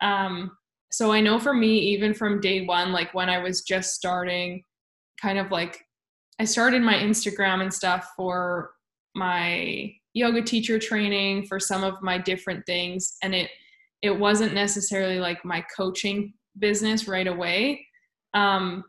um, 0.00 0.52
so 0.90 1.12
i 1.12 1.20
know 1.20 1.38
for 1.38 1.52
me 1.52 1.78
even 1.78 2.14
from 2.14 2.40
day 2.40 2.64
one 2.64 2.92
like 2.92 3.12
when 3.12 3.28
i 3.28 3.38
was 3.38 3.60
just 3.60 3.92
starting 3.92 4.62
kind 5.20 5.38
of 5.38 5.50
like 5.50 5.84
i 6.38 6.46
started 6.46 6.80
my 6.80 6.94
instagram 6.94 7.60
and 7.60 7.74
stuff 7.74 8.08
for 8.16 8.70
my 9.14 9.92
yoga 10.14 10.42
teacher 10.42 10.78
training 10.78 11.46
for 11.46 11.60
some 11.60 11.84
of 11.84 12.02
my 12.02 12.18
different 12.18 12.64
things. 12.66 13.16
And 13.22 13.34
it 13.34 13.50
it 14.02 14.16
wasn't 14.16 14.54
necessarily 14.54 15.18
like 15.18 15.44
my 15.44 15.64
coaching 15.76 16.34
business 16.58 17.08
right 17.08 17.26
away. 17.26 17.84
Um, 18.32 18.84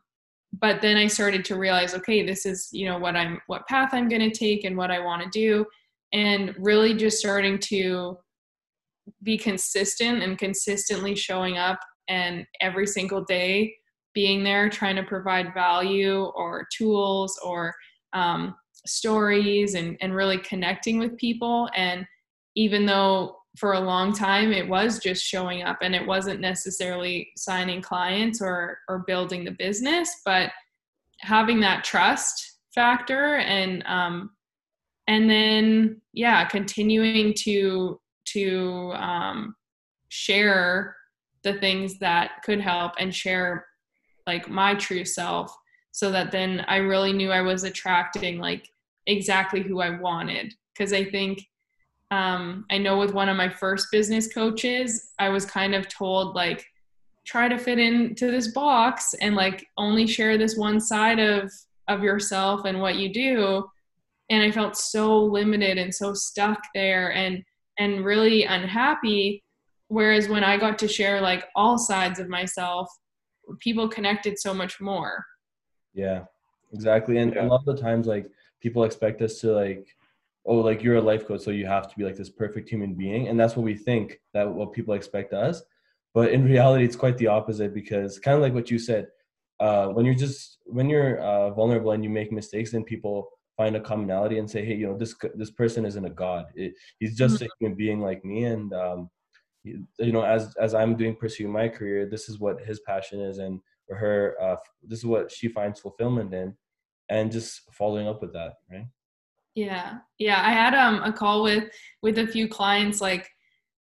but 0.53 0.81
then 0.81 0.97
I 0.97 1.07
started 1.07 1.45
to 1.45 1.55
realize, 1.55 1.93
okay, 1.93 2.25
this 2.25 2.45
is, 2.45 2.69
you 2.71 2.85
know, 2.85 2.97
what 2.97 3.15
I'm, 3.15 3.39
what 3.47 3.67
path 3.67 3.89
I'm 3.93 4.09
going 4.09 4.29
to 4.29 4.35
take 4.35 4.63
and 4.63 4.75
what 4.75 4.91
I 4.91 4.99
want 4.99 5.21
to 5.21 5.29
do. 5.29 5.65
And 6.11 6.55
really 6.57 6.95
just 6.95 7.19
starting 7.19 7.59
to 7.59 8.17
be 9.23 9.37
consistent 9.37 10.23
and 10.23 10.37
consistently 10.37 11.15
showing 11.15 11.57
up 11.57 11.79
and 12.07 12.45
every 12.61 12.87
single 12.87 13.23
day 13.23 13.75
being 14.15 14.43
there, 14.43 14.69
trying 14.69 14.95
to 14.95 15.03
provide 15.03 15.53
value 15.53 16.23
or 16.35 16.67
tools 16.75 17.39
or 17.43 17.73
um, 18.13 18.55
stories 18.85 19.75
and 19.75 19.97
and 20.01 20.15
really 20.15 20.37
connecting 20.37 20.99
with 20.99 21.17
people 21.17 21.69
and 21.75 22.05
even 22.55 22.85
though 22.85 23.35
for 23.59 23.73
a 23.73 23.79
long 23.79 24.13
time 24.13 24.51
it 24.51 24.67
was 24.67 24.99
just 24.99 25.23
showing 25.23 25.63
up 25.63 25.79
and 25.81 25.93
it 25.93 26.05
wasn't 26.05 26.39
necessarily 26.39 27.29
signing 27.35 27.81
clients 27.81 28.41
or 28.41 28.79
or 28.87 28.99
building 28.99 29.43
the 29.43 29.51
business 29.51 30.21
but 30.25 30.51
having 31.19 31.59
that 31.59 31.83
trust 31.83 32.59
factor 32.73 33.35
and 33.37 33.83
um 33.85 34.31
and 35.07 35.29
then 35.29 36.01
yeah 36.13 36.45
continuing 36.45 37.33
to 37.33 37.99
to 38.25 38.93
um 38.95 39.55
share 40.09 40.95
the 41.43 41.53
things 41.59 41.99
that 41.99 42.41
could 42.43 42.59
help 42.59 42.93
and 42.99 43.13
share 43.13 43.65
like 44.27 44.49
my 44.49 44.75
true 44.75 45.05
self 45.05 45.55
so 45.91 46.11
that 46.11 46.31
then 46.31 46.63
I 46.67 46.77
really 46.77 47.13
knew 47.13 47.31
I 47.31 47.41
was 47.41 47.63
attracting 47.63 48.39
like 48.39 48.69
exactly 49.07 49.61
who 49.61 49.81
I 49.81 49.99
wanted. 49.99 50.53
Because 50.73 50.93
I 50.93 51.03
think 51.03 51.45
um, 52.11 52.65
I 52.69 52.77
know 52.77 52.97
with 52.97 53.13
one 53.13 53.29
of 53.29 53.37
my 53.37 53.49
first 53.49 53.87
business 53.91 54.31
coaches, 54.33 55.11
I 55.19 55.29
was 55.29 55.45
kind 55.45 55.75
of 55.75 55.87
told 55.87 56.35
like 56.35 56.65
try 57.25 57.47
to 57.47 57.57
fit 57.57 57.77
into 57.77 58.31
this 58.31 58.49
box 58.49 59.13
and 59.21 59.35
like 59.35 59.67
only 59.77 60.07
share 60.07 60.37
this 60.37 60.57
one 60.57 60.79
side 60.79 61.19
of 61.19 61.51
of 61.87 62.03
yourself 62.03 62.65
and 62.65 62.79
what 62.79 62.95
you 62.95 63.13
do. 63.13 63.67
And 64.29 64.43
I 64.43 64.51
felt 64.51 64.77
so 64.77 65.19
limited 65.23 65.77
and 65.77 65.93
so 65.93 66.13
stuck 66.13 66.59
there 66.73 67.13
and 67.13 67.43
and 67.77 68.03
really 68.03 68.43
unhappy. 68.43 69.43
Whereas 69.87 70.29
when 70.29 70.43
I 70.43 70.57
got 70.57 70.77
to 70.79 70.87
share 70.87 71.21
like 71.21 71.45
all 71.55 71.77
sides 71.77 72.19
of 72.19 72.29
myself 72.29 72.89
people 73.59 73.87
connected 73.87 74.37
so 74.39 74.53
much 74.53 74.79
more. 74.79 75.25
Yeah 75.93 76.25
exactly. 76.73 77.17
And 77.17 77.33
yeah. 77.33 77.45
a 77.45 77.47
lot 77.47 77.61
of 77.67 77.77
the 77.77 77.81
times 77.81 78.07
like 78.07 78.29
people 78.61 78.83
expect 78.83 79.21
us 79.21 79.39
to 79.41 79.51
like 79.51 79.87
oh 80.49 80.57
like 80.69 80.83
you're 80.83 80.97
a 80.97 81.01
life 81.01 81.27
coach 81.27 81.41
so 81.41 81.51
you 81.51 81.65
have 81.65 81.87
to 81.89 81.95
be 81.97 82.03
like 82.03 82.17
this 82.17 82.29
perfect 82.29 82.69
human 82.69 82.93
being. 82.95 83.27
And 83.27 83.39
that's 83.39 83.55
what 83.55 83.63
we 83.63 83.75
think 83.75 84.19
that 84.33 84.49
what 84.49 84.73
people 84.73 84.93
expect 84.93 85.31
us. 85.31 85.61
But 86.13 86.31
in 86.31 86.43
reality 86.43 86.83
it's 86.83 86.95
quite 86.95 87.17
the 87.17 87.27
opposite 87.27 87.73
because 87.73 88.19
kind 88.19 88.35
of 88.35 88.41
like 88.41 88.53
what 88.53 88.71
you 88.71 88.79
said 88.79 89.07
uh, 89.59 89.87
when 89.87 90.05
you're 90.05 90.15
just 90.15 90.57
when 90.65 90.89
you're 90.89 91.19
uh, 91.19 91.51
vulnerable 91.51 91.91
and 91.91 92.03
you 92.03 92.09
make 92.09 92.31
mistakes 92.31 92.71
then 92.71 92.83
people 92.83 93.29
find 93.57 93.75
a 93.75 93.79
commonality 93.79 94.39
and 94.39 94.49
say 94.49 94.63
hey 94.65 94.75
you 94.75 94.87
know 94.87 94.97
this 94.97 95.13
this 95.35 95.51
person 95.51 95.85
isn't 95.85 96.05
a 96.05 96.09
god. 96.09 96.45
It, 96.55 96.73
he's 96.99 97.15
just 97.15 97.35
mm-hmm. 97.35 97.45
a 97.45 97.55
human 97.59 97.77
being 97.77 97.99
like 98.01 98.25
me. 98.25 98.45
And 98.45 98.73
um, 98.73 99.09
you 99.63 100.11
know 100.11 100.23
as 100.23 100.55
as 100.59 100.73
i'm 100.73 100.95
doing 100.95 101.15
pursuing 101.15 101.51
my 101.51 101.67
career 101.67 102.05
this 102.05 102.29
is 102.29 102.39
what 102.39 102.61
his 102.61 102.79
passion 102.81 103.19
is 103.19 103.39
and 103.39 103.59
or 103.89 103.97
her 103.97 104.35
uh, 104.41 104.55
this 104.83 104.99
is 104.99 105.05
what 105.05 105.31
she 105.31 105.47
finds 105.47 105.79
fulfillment 105.79 106.33
in 106.33 106.55
and 107.09 107.31
just 107.31 107.61
following 107.71 108.07
up 108.07 108.21
with 108.21 108.33
that 108.33 108.53
right 108.71 108.87
yeah. 109.65 109.97
Yeah 110.17 110.41
i 110.43 110.51
had 110.51 110.73
um 110.73 111.03
a 111.03 111.11
call 111.11 111.43
with 111.43 111.65
with 112.01 112.17
a 112.17 112.27
few 112.27 112.47
clients 112.47 113.01
like 113.01 113.29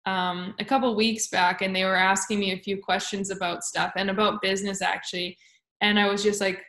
um 0.07 0.55
a 0.61 0.64
couple 0.64 0.94
weeks 0.94 1.29
back 1.29 1.62
and 1.62 1.74
they 1.74 1.85
were 1.85 1.96
asking 1.96 2.38
me 2.38 2.52
a 2.52 2.59
few 2.59 2.81
questions 2.81 3.31
about 3.31 3.64
stuff 3.64 3.92
and 3.96 4.11
about 4.11 4.42
business 4.42 4.81
actually. 4.81 5.37
And 5.81 5.98
i 5.98 6.09
was 6.09 6.22
just 6.22 6.40
like 6.40 6.62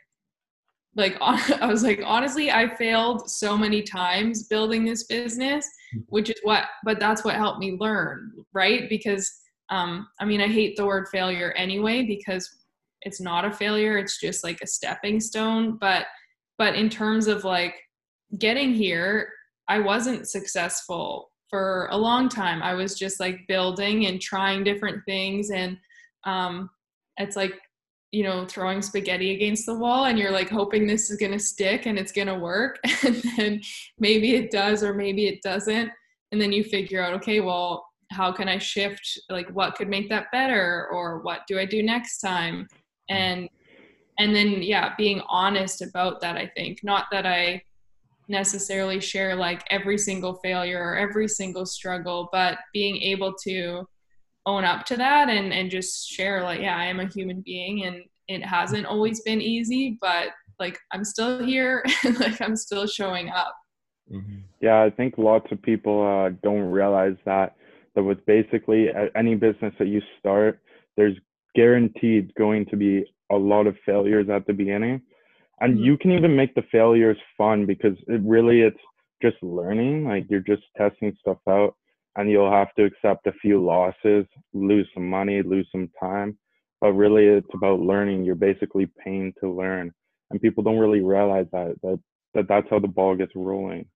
like 0.96 1.16
i 1.20 1.66
was 1.66 1.82
like 1.82 2.00
honestly 2.04 2.50
i 2.50 2.68
failed 2.76 3.30
so 3.30 3.56
many 3.56 3.82
times 3.82 4.48
building 4.48 4.84
this 4.84 5.04
business 5.04 5.66
mm-hmm. 5.94 6.00
which 6.08 6.28
is 6.28 6.40
what 6.42 6.64
but 6.84 7.00
that's 7.00 7.24
what 7.24 7.36
helped 7.36 7.60
me 7.60 7.76
learn 7.78 8.32
right? 8.52 8.88
Because 8.88 9.30
um 9.70 10.08
i 10.20 10.24
mean 10.24 10.40
i 10.40 10.48
hate 10.48 10.76
the 10.76 10.84
word 10.84 11.06
failure 11.08 11.52
anyway 11.52 12.02
because 12.02 12.56
it's 13.02 13.20
not 13.20 13.44
a 13.44 13.52
failure 13.52 13.96
it's 13.96 14.18
just 14.20 14.42
like 14.42 14.60
a 14.62 14.66
stepping 14.66 15.20
stone 15.20 15.76
but 15.76 16.06
but 16.58 16.74
in 16.74 16.88
terms 16.88 17.28
of 17.28 17.44
like 17.44 17.74
getting 18.36 18.74
here, 18.74 19.30
I 19.68 19.78
wasn't 19.78 20.28
successful 20.28 21.30
for 21.50 21.88
a 21.90 21.96
long 21.96 22.28
time. 22.28 22.62
I 22.62 22.74
was 22.74 22.98
just 22.98 23.20
like 23.20 23.46
building 23.48 24.06
and 24.06 24.20
trying 24.20 24.64
different 24.64 25.04
things. 25.06 25.50
And 25.50 25.78
um, 26.24 26.68
it's 27.16 27.36
like, 27.36 27.54
you 28.12 28.22
know, 28.22 28.46
throwing 28.46 28.82
spaghetti 28.82 29.34
against 29.34 29.66
the 29.66 29.74
wall 29.74 30.06
and 30.06 30.18
you're 30.18 30.30
like 30.30 30.48
hoping 30.48 30.86
this 30.86 31.10
is 31.10 31.18
going 31.18 31.32
to 31.32 31.38
stick 31.38 31.86
and 31.86 31.98
it's 31.98 32.12
going 32.12 32.28
to 32.28 32.38
work. 32.38 32.78
And 33.04 33.22
then 33.36 33.60
maybe 33.98 34.34
it 34.34 34.50
does 34.50 34.82
or 34.82 34.94
maybe 34.94 35.26
it 35.26 35.42
doesn't. 35.42 35.90
And 36.32 36.40
then 36.40 36.52
you 36.52 36.64
figure 36.64 37.02
out, 37.02 37.14
okay, 37.14 37.40
well, 37.40 37.86
how 38.10 38.32
can 38.32 38.48
I 38.48 38.58
shift? 38.58 39.20
Like, 39.30 39.48
what 39.50 39.74
could 39.74 39.88
make 39.88 40.08
that 40.08 40.30
better? 40.32 40.88
Or 40.90 41.20
what 41.20 41.40
do 41.46 41.58
I 41.58 41.64
do 41.64 41.82
next 41.82 42.18
time? 42.18 42.66
And 43.10 43.48
and 44.18 44.34
then 44.34 44.62
yeah 44.62 44.94
being 44.96 45.22
honest 45.28 45.80
about 45.80 46.20
that 46.20 46.36
i 46.36 46.50
think 46.56 46.80
not 46.82 47.06
that 47.10 47.24
i 47.24 47.60
necessarily 48.28 49.00
share 49.00 49.34
like 49.34 49.64
every 49.70 49.98
single 49.98 50.34
failure 50.42 50.82
or 50.82 50.96
every 50.96 51.26
single 51.26 51.64
struggle 51.64 52.28
but 52.32 52.58
being 52.72 52.96
able 53.00 53.34
to 53.42 53.86
own 54.46 54.64
up 54.64 54.84
to 54.84 54.96
that 54.96 55.28
and 55.28 55.52
and 55.52 55.70
just 55.70 56.08
share 56.08 56.42
like 56.42 56.60
yeah 56.60 56.76
i 56.76 56.84
am 56.84 57.00
a 57.00 57.06
human 57.06 57.42
being 57.44 57.84
and 57.84 58.02
it 58.28 58.44
hasn't 58.44 58.86
always 58.86 59.20
been 59.22 59.40
easy 59.40 59.98
but 60.00 60.28
like 60.58 60.78
i'm 60.92 61.04
still 61.04 61.42
here 61.44 61.82
and 62.04 62.18
like 62.20 62.40
i'm 62.40 62.56
still 62.56 62.86
showing 62.86 63.30
up 63.30 63.54
mm-hmm. 64.12 64.38
yeah 64.60 64.82
i 64.82 64.90
think 64.90 65.14
lots 65.16 65.46
of 65.50 65.60
people 65.62 66.06
uh, 66.06 66.30
don't 66.42 66.70
realize 66.70 67.16
that 67.24 67.56
that 67.94 68.02
with 68.02 68.24
basically 68.26 68.88
any 69.16 69.34
business 69.34 69.72
that 69.78 69.88
you 69.88 70.02
start 70.18 70.60
there's 70.96 71.16
guaranteed 71.54 72.32
going 72.34 72.64
to 72.66 72.76
be 72.76 73.04
a 73.32 73.36
lot 73.36 73.66
of 73.66 73.76
failures 73.84 74.28
at 74.28 74.46
the 74.46 74.52
beginning 74.52 75.00
and 75.60 75.74
mm-hmm. 75.74 75.84
you 75.84 75.98
can 75.98 76.12
even 76.12 76.34
make 76.34 76.54
the 76.54 76.64
failures 76.70 77.18
fun 77.36 77.66
because 77.66 77.96
it 78.08 78.20
really 78.22 78.62
it's 78.62 78.80
just 79.20 79.36
learning 79.42 80.04
like 80.04 80.26
you're 80.30 80.40
just 80.40 80.62
testing 80.76 81.16
stuff 81.20 81.38
out 81.48 81.74
and 82.16 82.30
you'll 82.30 82.50
have 82.50 82.72
to 82.74 82.84
accept 82.84 83.26
a 83.26 83.32
few 83.32 83.62
losses 83.62 84.24
lose 84.52 84.88
some 84.94 85.08
money 85.08 85.42
lose 85.42 85.68
some 85.72 85.88
time 86.00 86.36
but 86.80 86.92
really 86.92 87.26
it's 87.26 87.48
about 87.54 87.80
learning. 87.80 88.24
You're 88.24 88.34
basically 88.34 88.88
paying 89.04 89.32
to 89.40 89.50
learn 89.50 89.92
and 90.30 90.40
people 90.40 90.62
don't 90.62 90.78
really 90.78 91.00
realize 91.00 91.46
that 91.52 91.76
that, 91.82 92.00
that 92.34 92.48
that's 92.48 92.68
how 92.70 92.78
the 92.78 92.88
ball 92.88 93.16
gets 93.16 93.32
rolling. 93.34 93.86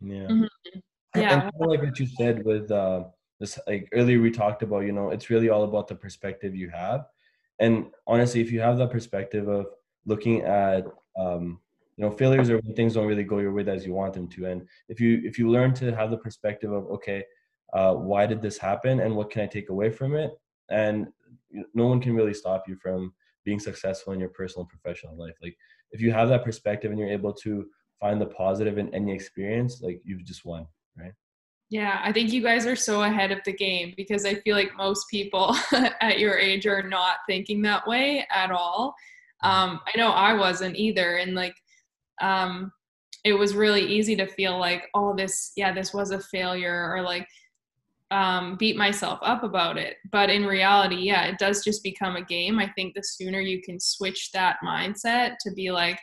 Yeah. 0.00 0.26
Mm-hmm. 0.26 0.78
yeah 1.16 1.32
and 1.32 1.42
kind 1.42 1.52
of 1.60 1.68
like 1.68 1.82
what 1.82 1.98
you 1.98 2.06
said 2.06 2.44
with 2.44 2.70
uh 2.70 3.04
this 3.40 3.58
like 3.66 3.88
earlier 3.92 4.20
we 4.20 4.30
talked 4.30 4.62
about 4.62 4.80
you 4.80 4.92
know 4.92 5.10
it's 5.10 5.30
really 5.30 5.48
all 5.48 5.64
about 5.64 5.88
the 5.88 5.94
perspective 5.94 6.54
you 6.54 6.70
have. 6.70 7.06
And 7.60 7.86
honestly 8.06 8.40
if 8.40 8.50
you 8.50 8.60
have 8.60 8.78
that 8.78 8.90
perspective 8.90 9.48
of 9.48 9.66
looking 10.06 10.42
at 10.42 10.84
um, 11.18 11.60
you 11.96 12.04
know 12.04 12.10
failures 12.10 12.50
are 12.50 12.58
when 12.58 12.74
things 12.74 12.94
don't 12.94 13.06
really 13.06 13.24
go 13.24 13.38
your 13.38 13.52
way 13.52 13.64
as 13.66 13.86
you 13.86 13.94
want 13.94 14.14
them 14.14 14.28
to. 14.28 14.46
And 14.46 14.66
if 14.88 15.00
you 15.00 15.20
if 15.24 15.38
you 15.38 15.50
learn 15.50 15.74
to 15.74 15.94
have 15.94 16.10
the 16.10 16.18
perspective 16.18 16.72
of 16.72 16.86
okay 16.86 17.24
uh, 17.72 17.94
why 17.94 18.24
did 18.24 18.40
this 18.40 18.56
happen 18.56 19.00
and 19.00 19.14
what 19.16 19.30
can 19.30 19.42
i 19.42 19.46
take 19.46 19.68
away 19.68 19.90
from 19.90 20.14
it? 20.14 20.30
And 20.70 21.08
no 21.74 21.86
one 21.86 22.00
can 22.00 22.14
really 22.14 22.34
stop 22.34 22.64
you 22.68 22.76
from 22.76 23.12
being 23.44 23.58
successful 23.58 24.12
in 24.12 24.20
your 24.20 24.28
personal 24.28 24.62
and 24.62 24.68
professional 24.68 25.16
life. 25.16 25.34
Like 25.42 25.56
if 25.90 26.00
you 26.00 26.12
have 26.12 26.28
that 26.28 26.44
perspective 26.44 26.90
and 26.90 26.98
you're 26.98 27.08
able 27.08 27.32
to 27.32 27.66
find 28.00 28.20
the 28.20 28.26
positive 28.26 28.78
in 28.78 28.94
any 28.94 29.12
experience 29.12 29.80
like 29.80 30.00
you've 30.04 30.24
just 30.24 30.44
won 30.44 30.66
right? 30.96 31.12
Yeah, 31.70 32.00
I 32.02 32.12
think 32.12 32.32
you 32.32 32.42
guys 32.42 32.66
are 32.66 32.76
so 32.76 33.02
ahead 33.02 33.32
of 33.32 33.40
the 33.44 33.52
game 33.52 33.94
because 33.96 34.24
I 34.24 34.34
feel 34.36 34.54
like 34.54 34.76
most 34.76 35.08
people 35.10 35.56
at 36.00 36.18
your 36.18 36.38
age 36.38 36.66
are 36.66 36.82
not 36.82 37.16
thinking 37.26 37.62
that 37.62 37.86
way 37.86 38.26
at 38.30 38.50
all. 38.50 38.94
Um, 39.44 39.80
I 39.86 39.96
know 39.96 40.10
I 40.10 40.34
wasn't 40.34 40.76
either. 40.76 41.16
And 41.16 41.34
like, 41.34 41.54
um, 42.20 42.72
it 43.24 43.34
was 43.34 43.54
really 43.54 43.82
easy 43.82 44.16
to 44.16 44.26
feel 44.26 44.58
like, 44.58 44.88
oh, 44.94 45.14
this, 45.14 45.52
yeah, 45.56 45.72
this 45.72 45.94
was 45.94 46.10
a 46.10 46.20
failure 46.20 46.92
or 46.92 47.02
like 47.02 47.26
um, 48.10 48.56
beat 48.58 48.76
myself 48.76 49.18
up 49.22 49.42
about 49.42 49.78
it. 49.78 49.96
But 50.12 50.30
in 50.30 50.44
reality, 50.44 50.96
yeah, 50.96 51.24
it 51.24 51.38
does 51.38 51.64
just 51.64 51.82
become 51.82 52.16
a 52.16 52.24
game. 52.24 52.58
I 52.58 52.70
think 52.74 52.94
the 52.94 53.02
sooner 53.02 53.40
you 53.40 53.62
can 53.62 53.80
switch 53.80 54.30
that 54.32 54.56
mindset 54.64 55.36
to 55.40 55.52
be 55.52 55.70
like, 55.70 55.98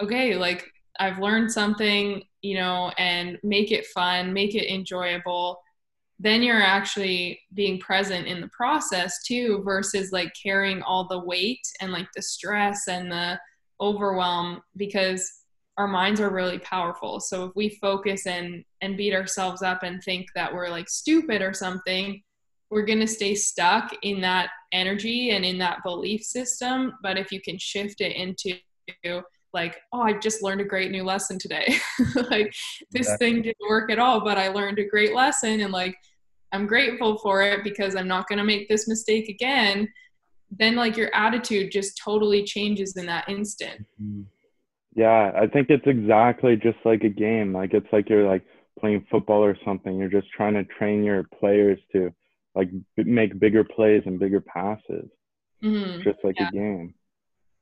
okay, 0.00 0.36
like 0.36 0.70
I've 1.00 1.18
learned 1.18 1.50
something, 1.50 2.22
you 2.42 2.56
know, 2.56 2.92
and 2.98 3.38
make 3.42 3.72
it 3.72 3.86
fun, 3.86 4.32
make 4.32 4.54
it 4.54 4.72
enjoyable, 4.72 5.61
then 6.22 6.40
you're 6.40 6.62
actually 6.62 7.40
being 7.52 7.80
present 7.80 8.28
in 8.28 8.40
the 8.40 8.48
process 8.48 9.22
too, 9.24 9.60
versus 9.64 10.12
like 10.12 10.32
carrying 10.40 10.80
all 10.82 11.08
the 11.08 11.18
weight 11.18 11.66
and 11.80 11.90
like 11.90 12.06
the 12.14 12.22
stress 12.22 12.86
and 12.86 13.10
the 13.10 13.38
overwhelm 13.80 14.62
because 14.76 15.30
our 15.78 15.88
minds 15.88 16.20
are 16.20 16.30
really 16.30 16.60
powerful. 16.60 17.18
So 17.18 17.46
if 17.46 17.56
we 17.56 17.70
focus 17.80 18.26
and 18.26 18.64
and 18.82 18.96
beat 18.96 19.14
ourselves 19.14 19.62
up 19.62 19.82
and 19.82 20.00
think 20.02 20.28
that 20.36 20.54
we're 20.54 20.68
like 20.68 20.88
stupid 20.88 21.42
or 21.42 21.52
something, 21.52 22.22
we're 22.70 22.86
going 22.86 23.00
to 23.00 23.06
stay 23.08 23.34
stuck 23.34 23.92
in 24.02 24.20
that 24.20 24.50
energy 24.70 25.30
and 25.30 25.44
in 25.44 25.58
that 25.58 25.82
belief 25.82 26.22
system, 26.22 26.92
but 27.02 27.18
if 27.18 27.32
you 27.32 27.40
can 27.40 27.58
shift 27.58 28.00
it 28.00 28.14
into 28.14 28.60
like 29.54 29.76
oh 29.92 30.00
i 30.00 30.12
just 30.12 30.42
learned 30.42 30.60
a 30.60 30.64
great 30.64 30.90
new 30.90 31.04
lesson 31.04 31.38
today 31.38 31.76
like 32.30 32.52
this 32.90 33.06
exactly. 33.06 33.32
thing 33.32 33.42
didn't 33.42 33.68
work 33.68 33.90
at 33.90 33.98
all 33.98 34.24
but 34.24 34.38
i 34.38 34.48
learned 34.48 34.78
a 34.78 34.88
great 34.88 35.14
lesson 35.14 35.60
and 35.60 35.72
like 35.72 35.94
i'm 36.52 36.66
grateful 36.66 37.18
for 37.18 37.42
it 37.42 37.62
because 37.64 37.96
i'm 37.96 38.08
not 38.08 38.28
going 38.28 38.38
to 38.38 38.44
make 38.44 38.68
this 38.68 38.86
mistake 38.88 39.28
again 39.28 39.88
then 40.58 40.76
like 40.76 40.96
your 40.96 41.14
attitude 41.14 41.72
just 41.72 41.98
totally 42.02 42.44
changes 42.44 42.96
in 42.96 43.06
that 43.06 43.28
instant 43.28 43.84
mm-hmm. 44.00 44.22
Yeah, 44.94 45.32
I 45.34 45.46
think 45.46 45.70
it's 45.70 45.86
exactly 45.86 46.54
just 46.56 46.76
like 46.84 47.02
a 47.02 47.08
game. 47.08 47.54
Like 47.54 47.72
it's 47.72 47.86
like 47.92 48.10
you're 48.10 48.28
like 48.28 48.44
playing 48.78 49.06
football 49.10 49.42
or 49.42 49.56
something. 49.64 49.96
You're 49.96 50.10
just 50.10 50.30
trying 50.36 50.52
to 50.52 50.64
train 50.64 51.02
your 51.02 51.24
players 51.40 51.78
to 51.92 52.12
like 52.54 52.70
b- 52.96 53.04
make 53.04 53.38
bigger 53.38 53.64
plays 53.64 54.02
and 54.04 54.18
bigger 54.18 54.42
passes. 54.42 55.08
Mhm. 55.64 56.04
Just 56.04 56.18
like 56.22 56.36
Yeah. 56.38 56.48
a 56.48 56.52
game. 56.52 56.94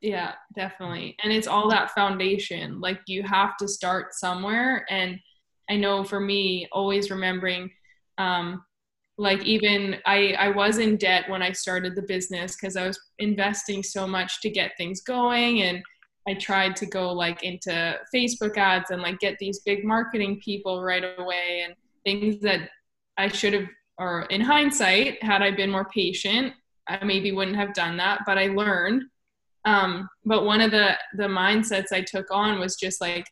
Yeah, 0.01 0.35
definitely. 0.57 1.15
And 1.23 1.33
it's 1.33 1.47
all 1.47 1.71
that 1.71 1.93
foundation. 1.93 2.81
Like 2.81 3.01
you 3.07 3.23
have 3.23 3.57
to 3.59 3.69
start 3.69 4.13
somewhere. 4.13 4.85
And 4.91 5.21
I 5.69 5.77
know 5.77 6.03
for 6.03 6.19
me, 6.19 6.67
always 6.73 7.13
remembering, 7.13 7.71
um, 8.19 8.65
like 9.21 9.45
even 9.45 9.97
I, 10.07 10.35
I 10.39 10.49
was 10.49 10.79
in 10.79 10.97
debt 10.97 11.29
when 11.29 11.43
I 11.43 11.53
started 11.53 11.95
the 11.95 12.03
business 12.03 12.57
because 12.57 12.75
I 12.75 12.87
was 12.87 12.99
investing 13.19 13.83
so 13.83 14.07
much 14.07 14.41
to 14.41 14.49
get 14.49 14.77
things 14.79 15.03
going 15.03 15.61
and 15.63 15.83
I 16.27 16.35
tried 16.35 16.75
to 16.77 16.87
go 16.87 17.13
like 17.13 17.43
into 17.43 17.99
Facebook 18.15 18.57
ads 18.57 18.91
and 18.91 19.03
like 19.03 19.19
get 19.19 19.37
these 19.39 19.61
big 19.61 19.85
marketing 19.85 20.41
people 20.43 20.83
right 20.83 21.05
away 21.19 21.67
and 21.67 21.75
things 22.03 22.41
that 22.41 22.71
I 23.19 23.29
should 23.29 23.53
have 23.53 23.69
or 23.99 24.23
in 24.31 24.41
hindsight, 24.41 25.23
had 25.23 25.43
I 25.43 25.51
been 25.51 25.71
more 25.71 25.85
patient, 25.85 26.55
I 26.89 27.05
maybe 27.05 27.33
wouldn't 27.33 27.59
have 27.59 27.75
done 27.75 27.99
that, 27.99 28.21
but 28.25 28.39
I 28.39 28.47
learned. 28.47 29.03
Um, 29.67 30.09
but 30.25 30.47
one 30.47 30.63
of 30.63 30.71
the 30.71 30.97
the 31.19 31.25
mindsets 31.25 31.93
i 31.93 32.01
took 32.01 32.31
on 32.31 32.59
was 32.59 32.77
just 32.77 33.03
like 33.03 33.27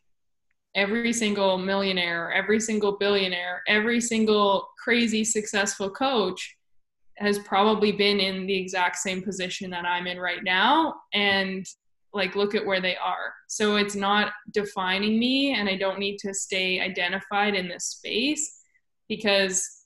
every 0.75 1.11
single 1.13 1.57
millionaire 1.57 2.31
every 2.31 2.59
single 2.59 2.97
billionaire 2.97 3.61
every 3.67 3.99
single 3.99 4.67
crazy 4.81 5.23
successful 5.23 5.89
coach 5.89 6.55
has 7.17 7.39
probably 7.39 7.91
been 7.91 8.19
in 8.19 8.45
the 8.45 8.55
exact 8.55 8.95
same 8.97 9.21
position 9.21 9.69
that 9.69 9.85
i'm 9.85 10.07
in 10.07 10.19
right 10.19 10.43
now 10.43 10.93
and 11.13 11.65
like 12.13 12.35
look 12.35 12.55
at 12.55 12.65
where 12.65 12.81
they 12.81 12.95
are 12.97 13.33
so 13.47 13.75
it's 13.75 13.95
not 13.95 14.31
defining 14.53 15.19
me 15.19 15.53
and 15.53 15.67
i 15.67 15.75
don't 15.75 15.99
need 15.99 16.17
to 16.17 16.33
stay 16.33 16.79
identified 16.79 17.55
in 17.55 17.67
this 17.67 17.85
space 17.85 18.61
because 19.07 19.85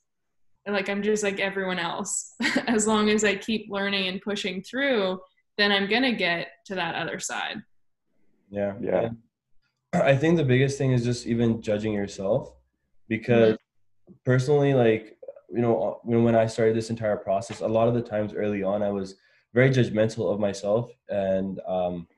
like 0.66 0.88
i'm 0.88 1.02
just 1.02 1.22
like 1.22 1.40
everyone 1.40 1.78
else 1.78 2.34
as 2.66 2.86
long 2.86 3.08
as 3.08 3.24
i 3.24 3.34
keep 3.34 3.66
learning 3.70 4.08
and 4.08 4.20
pushing 4.20 4.62
through 4.62 5.18
then 5.56 5.72
I'm 5.72 5.88
gonna 5.88 6.12
get 6.12 6.48
to 6.66 6.74
that 6.74 6.94
other 6.94 7.20
side. 7.20 7.62
Yeah. 8.50 8.74
Yeah. 8.80 9.10
I 10.02 10.16
think 10.16 10.36
the 10.36 10.44
biggest 10.44 10.78
thing 10.78 10.92
is 10.92 11.04
just 11.04 11.26
even 11.26 11.62
judging 11.62 11.92
yourself 11.92 12.52
because 13.08 13.56
personally, 14.24 14.74
like, 14.74 15.16
you 15.50 15.60
know, 15.60 16.00
when, 16.02 16.24
when 16.24 16.34
I 16.34 16.46
started 16.46 16.76
this 16.76 16.90
entire 16.90 17.16
process, 17.16 17.60
a 17.60 17.66
lot 17.66 17.88
of 17.88 17.94
the 17.94 18.02
times 18.02 18.32
early 18.34 18.62
on, 18.62 18.82
I 18.82 18.90
was 18.90 19.16
very 19.52 19.70
judgmental 19.70 20.32
of 20.32 20.40
myself. 20.40 20.90
And, 21.08 21.60
um, 21.66 22.08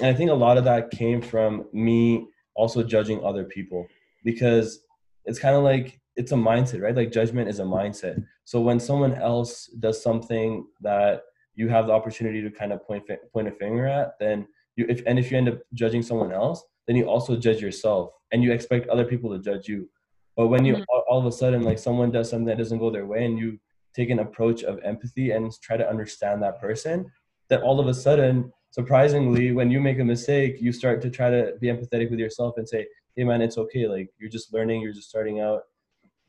and 0.00 0.08
I 0.08 0.14
think 0.14 0.30
a 0.30 0.34
lot 0.34 0.58
of 0.58 0.64
that 0.64 0.90
came 0.90 1.22
from 1.22 1.66
me 1.72 2.26
also 2.54 2.82
judging 2.82 3.24
other 3.24 3.44
people 3.44 3.86
because 4.24 4.80
it's 5.24 5.38
kind 5.38 5.56
of 5.56 5.62
like 5.62 6.00
it's 6.16 6.32
a 6.32 6.36
mindset, 6.36 6.82
right? 6.82 6.94
Like 6.94 7.12
judgment 7.12 7.48
is 7.48 7.58
a 7.60 7.64
mindset. 7.64 8.24
So 8.44 8.60
when 8.60 8.78
someone 8.78 9.14
else 9.14 9.66
does 9.80 10.02
something 10.02 10.66
that 10.80 11.22
you 11.54 11.68
have 11.68 11.86
the 11.86 11.92
opportunity 11.92 12.42
to 12.42 12.50
kind 12.50 12.72
of 12.72 12.86
point 12.86 13.04
point 13.32 13.48
a 13.48 13.52
finger 13.52 13.86
at, 13.86 14.18
then 14.18 14.46
you 14.76 14.86
if 14.88 15.02
and 15.06 15.18
if 15.18 15.30
you 15.30 15.38
end 15.38 15.48
up 15.48 15.58
judging 15.72 16.02
someone 16.02 16.32
else, 16.32 16.64
then 16.86 16.96
you 16.96 17.06
also 17.08 17.36
judge 17.36 17.60
yourself 17.60 18.12
and 18.32 18.42
you 18.42 18.52
expect 18.52 18.88
other 18.88 19.04
people 19.04 19.30
to 19.30 19.38
judge 19.38 19.68
you. 19.68 19.88
But 20.36 20.48
when 20.48 20.64
you 20.64 20.76
Mhm. 20.76 20.84
all, 20.88 21.04
all 21.08 21.18
of 21.20 21.26
a 21.26 21.32
sudden 21.32 21.62
like 21.62 21.78
someone 21.78 22.10
does 22.10 22.30
something 22.30 22.46
that 22.46 22.58
doesn't 22.58 22.78
go 22.78 22.90
their 22.90 23.06
way 23.06 23.24
and 23.24 23.38
you 23.38 23.58
take 23.94 24.10
an 24.10 24.18
approach 24.18 24.62
of 24.64 24.80
empathy 24.82 25.30
and 25.30 25.52
try 25.62 25.76
to 25.76 25.88
understand 25.88 26.42
that 26.42 26.60
person, 26.60 27.10
that 27.48 27.62
all 27.62 27.78
of 27.78 27.86
a 27.86 27.94
sudden, 27.94 28.52
surprisingly, 28.70 29.52
when 29.52 29.70
you 29.70 29.80
make 29.80 29.98
a 30.00 30.04
mistake, 30.04 30.56
you 30.60 30.72
start 30.72 31.00
to 31.02 31.10
try 31.10 31.30
to 31.30 31.52
be 31.60 31.68
empathetic 31.68 32.10
with 32.10 32.18
yourself 32.18 32.54
and 32.56 32.68
say, 32.68 32.86
"Hey 33.14 33.24
man, 33.24 33.40
it's 33.42 33.58
okay. 33.58 33.86
Like 33.86 34.10
you're 34.18 34.30
just 34.30 34.52
learning, 34.52 34.80
you're 34.82 34.92
just 34.92 35.08
starting 35.08 35.40
out." 35.40 35.62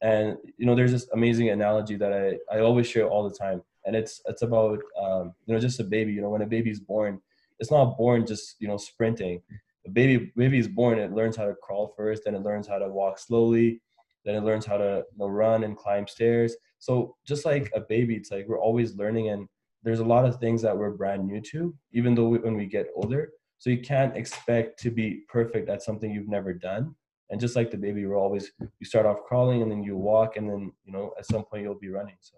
And 0.01 0.37
you 0.57 0.65
know, 0.65 0.75
there's 0.75 0.91
this 0.91 1.07
amazing 1.13 1.49
analogy 1.49 1.95
that 1.95 2.13
I 2.13 2.55
I 2.55 2.59
always 2.59 2.87
share 2.87 3.07
all 3.07 3.27
the 3.27 3.35
time, 3.35 3.63
and 3.85 3.95
it's 3.95 4.21
it's 4.25 4.41
about 4.41 4.79
um, 5.01 5.33
you 5.45 5.53
know 5.53 5.59
just 5.59 5.79
a 5.79 5.83
baby. 5.83 6.13
You 6.13 6.21
know, 6.21 6.29
when 6.29 6.41
a 6.41 6.45
baby's 6.47 6.79
born, 6.79 7.21
it's 7.59 7.71
not 7.71 7.97
born 7.97 8.25
just 8.25 8.57
you 8.59 8.67
know 8.67 8.77
sprinting. 8.77 9.41
A 9.85 9.89
baby 9.89 10.31
baby 10.35 10.57
is 10.57 10.67
born, 10.67 10.99
it 10.99 11.11
learns 11.11 11.35
how 11.35 11.45
to 11.45 11.55
crawl 11.55 11.93
first, 11.95 12.23
then 12.25 12.35
it 12.35 12.43
learns 12.43 12.67
how 12.67 12.79
to 12.79 12.89
walk 12.89 13.19
slowly, 13.19 13.81
then 14.23 14.35
it 14.35 14.43
learns 14.43 14.65
how 14.65 14.77
to 14.77 15.03
you 15.11 15.17
know, 15.17 15.27
run 15.27 15.63
and 15.63 15.77
climb 15.77 16.07
stairs. 16.07 16.55
So 16.79 17.15
just 17.25 17.45
like 17.45 17.71
a 17.75 17.81
baby, 17.81 18.15
it's 18.15 18.31
like 18.31 18.47
we're 18.47 18.59
always 18.59 18.95
learning, 18.95 19.29
and 19.29 19.47
there's 19.83 19.99
a 19.99 20.05
lot 20.05 20.25
of 20.25 20.39
things 20.39 20.61
that 20.63 20.77
we're 20.77 20.91
brand 20.91 21.25
new 21.25 21.39
to, 21.41 21.75
even 21.93 22.15
though 22.15 22.27
we, 22.27 22.39
when 22.39 22.55
we 22.55 22.65
get 22.65 22.87
older. 22.95 23.31
So 23.59 23.69
you 23.69 23.79
can't 23.79 24.17
expect 24.17 24.79
to 24.81 24.91
be 24.91 25.23
perfect 25.29 25.69
at 25.69 25.81
something 25.81 26.11
you've 26.11 26.27
never 26.27 26.53
done. 26.53 26.95
And 27.29 27.39
just 27.39 27.55
like 27.55 27.71
the 27.71 27.77
baby, 27.77 28.05
we're 28.05 28.17
always 28.17 28.51
you 28.59 28.85
start 28.85 29.05
off 29.05 29.23
crawling 29.23 29.61
and 29.61 29.71
then 29.71 29.83
you 29.83 29.95
walk 29.95 30.37
and 30.37 30.49
then 30.49 30.71
you 30.83 30.91
know 30.91 31.13
at 31.17 31.25
some 31.25 31.43
point 31.43 31.63
you'll 31.63 31.79
be 31.79 31.89
running. 31.89 32.17
So 32.19 32.37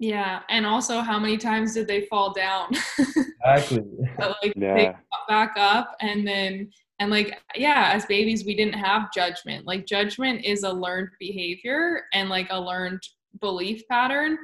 Yeah, 0.00 0.40
and 0.48 0.64
also 0.64 1.00
how 1.00 1.18
many 1.18 1.36
times 1.36 1.74
did 1.74 1.86
they 1.86 2.06
fall 2.06 2.32
down? 2.32 2.70
exactly. 2.98 3.82
But, 4.18 4.36
like 4.42 4.54
they 4.74 4.86
Yeah. 4.86 4.92
got 4.92 5.28
back 5.28 5.52
up 5.58 5.94
and 6.00 6.26
then 6.26 6.70
and 6.98 7.10
like 7.10 7.38
yeah, 7.54 7.90
as 7.92 8.06
babies 8.06 8.46
we 8.46 8.56
didn't 8.56 8.74
have 8.74 9.12
judgment. 9.12 9.66
Like 9.66 9.86
judgment 9.86 10.42
is 10.42 10.62
a 10.62 10.72
learned 10.72 11.10
behavior 11.20 12.04
and 12.14 12.30
like 12.30 12.48
a 12.50 12.58
learned 12.58 13.02
belief 13.42 13.82
pattern 13.88 14.38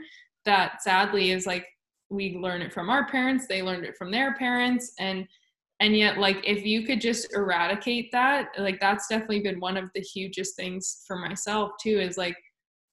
that 0.44 0.82
sadly 0.82 1.30
is 1.30 1.46
like 1.46 1.66
we 2.10 2.36
learn 2.36 2.60
it 2.60 2.72
from 2.72 2.90
our 2.90 3.06
parents, 3.08 3.46
they 3.46 3.62
learned 3.62 3.86
it 3.86 3.96
from 3.96 4.10
their 4.10 4.34
parents 4.34 4.92
and 4.98 5.26
and 5.80 5.96
yet 5.96 6.18
like 6.18 6.38
if 6.46 6.66
you 6.66 6.84
could 6.84 7.00
just 7.00 7.32
eradicate 7.32 8.12
that, 8.12 8.48
like 8.58 8.78
that's 8.78 9.08
definitely 9.08 9.40
been 9.40 9.58
one 9.60 9.78
of 9.78 9.88
the 9.94 10.02
hugest 10.02 10.54
things 10.54 11.02
for 11.06 11.16
myself 11.16 11.72
too 11.82 11.98
is 11.98 12.18
like 12.18 12.36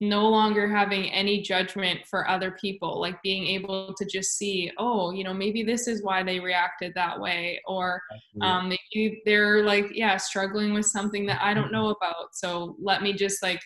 no 0.09 0.27
longer 0.27 0.67
having 0.67 1.09
any 1.11 1.41
judgment 1.41 1.99
for 2.05 2.27
other 2.27 2.51
people 2.51 2.99
like 2.99 3.21
being 3.21 3.47
able 3.47 3.93
to 3.93 4.05
just 4.05 4.37
see 4.37 4.69
oh 4.77 5.11
you 5.11 5.23
know 5.23 5.33
maybe 5.33 5.63
this 5.63 5.87
is 5.87 6.03
why 6.03 6.21
they 6.21 6.39
reacted 6.39 6.91
that 6.93 7.19
way 7.19 7.61
or 7.67 8.01
um 8.41 8.69
maybe 8.69 9.21
they're 9.25 9.63
like 9.63 9.85
yeah 9.93 10.17
struggling 10.17 10.73
with 10.73 10.85
something 10.85 11.25
that 11.25 11.41
i 11.41 11.53
don't 11.53 11.71
know 11.71 11.89
about. 11.89 12.33
So 12.33 12.75
let 12.81 13.01
me 13.01 13.13
just 13.13 13.41
like 13.41 13.61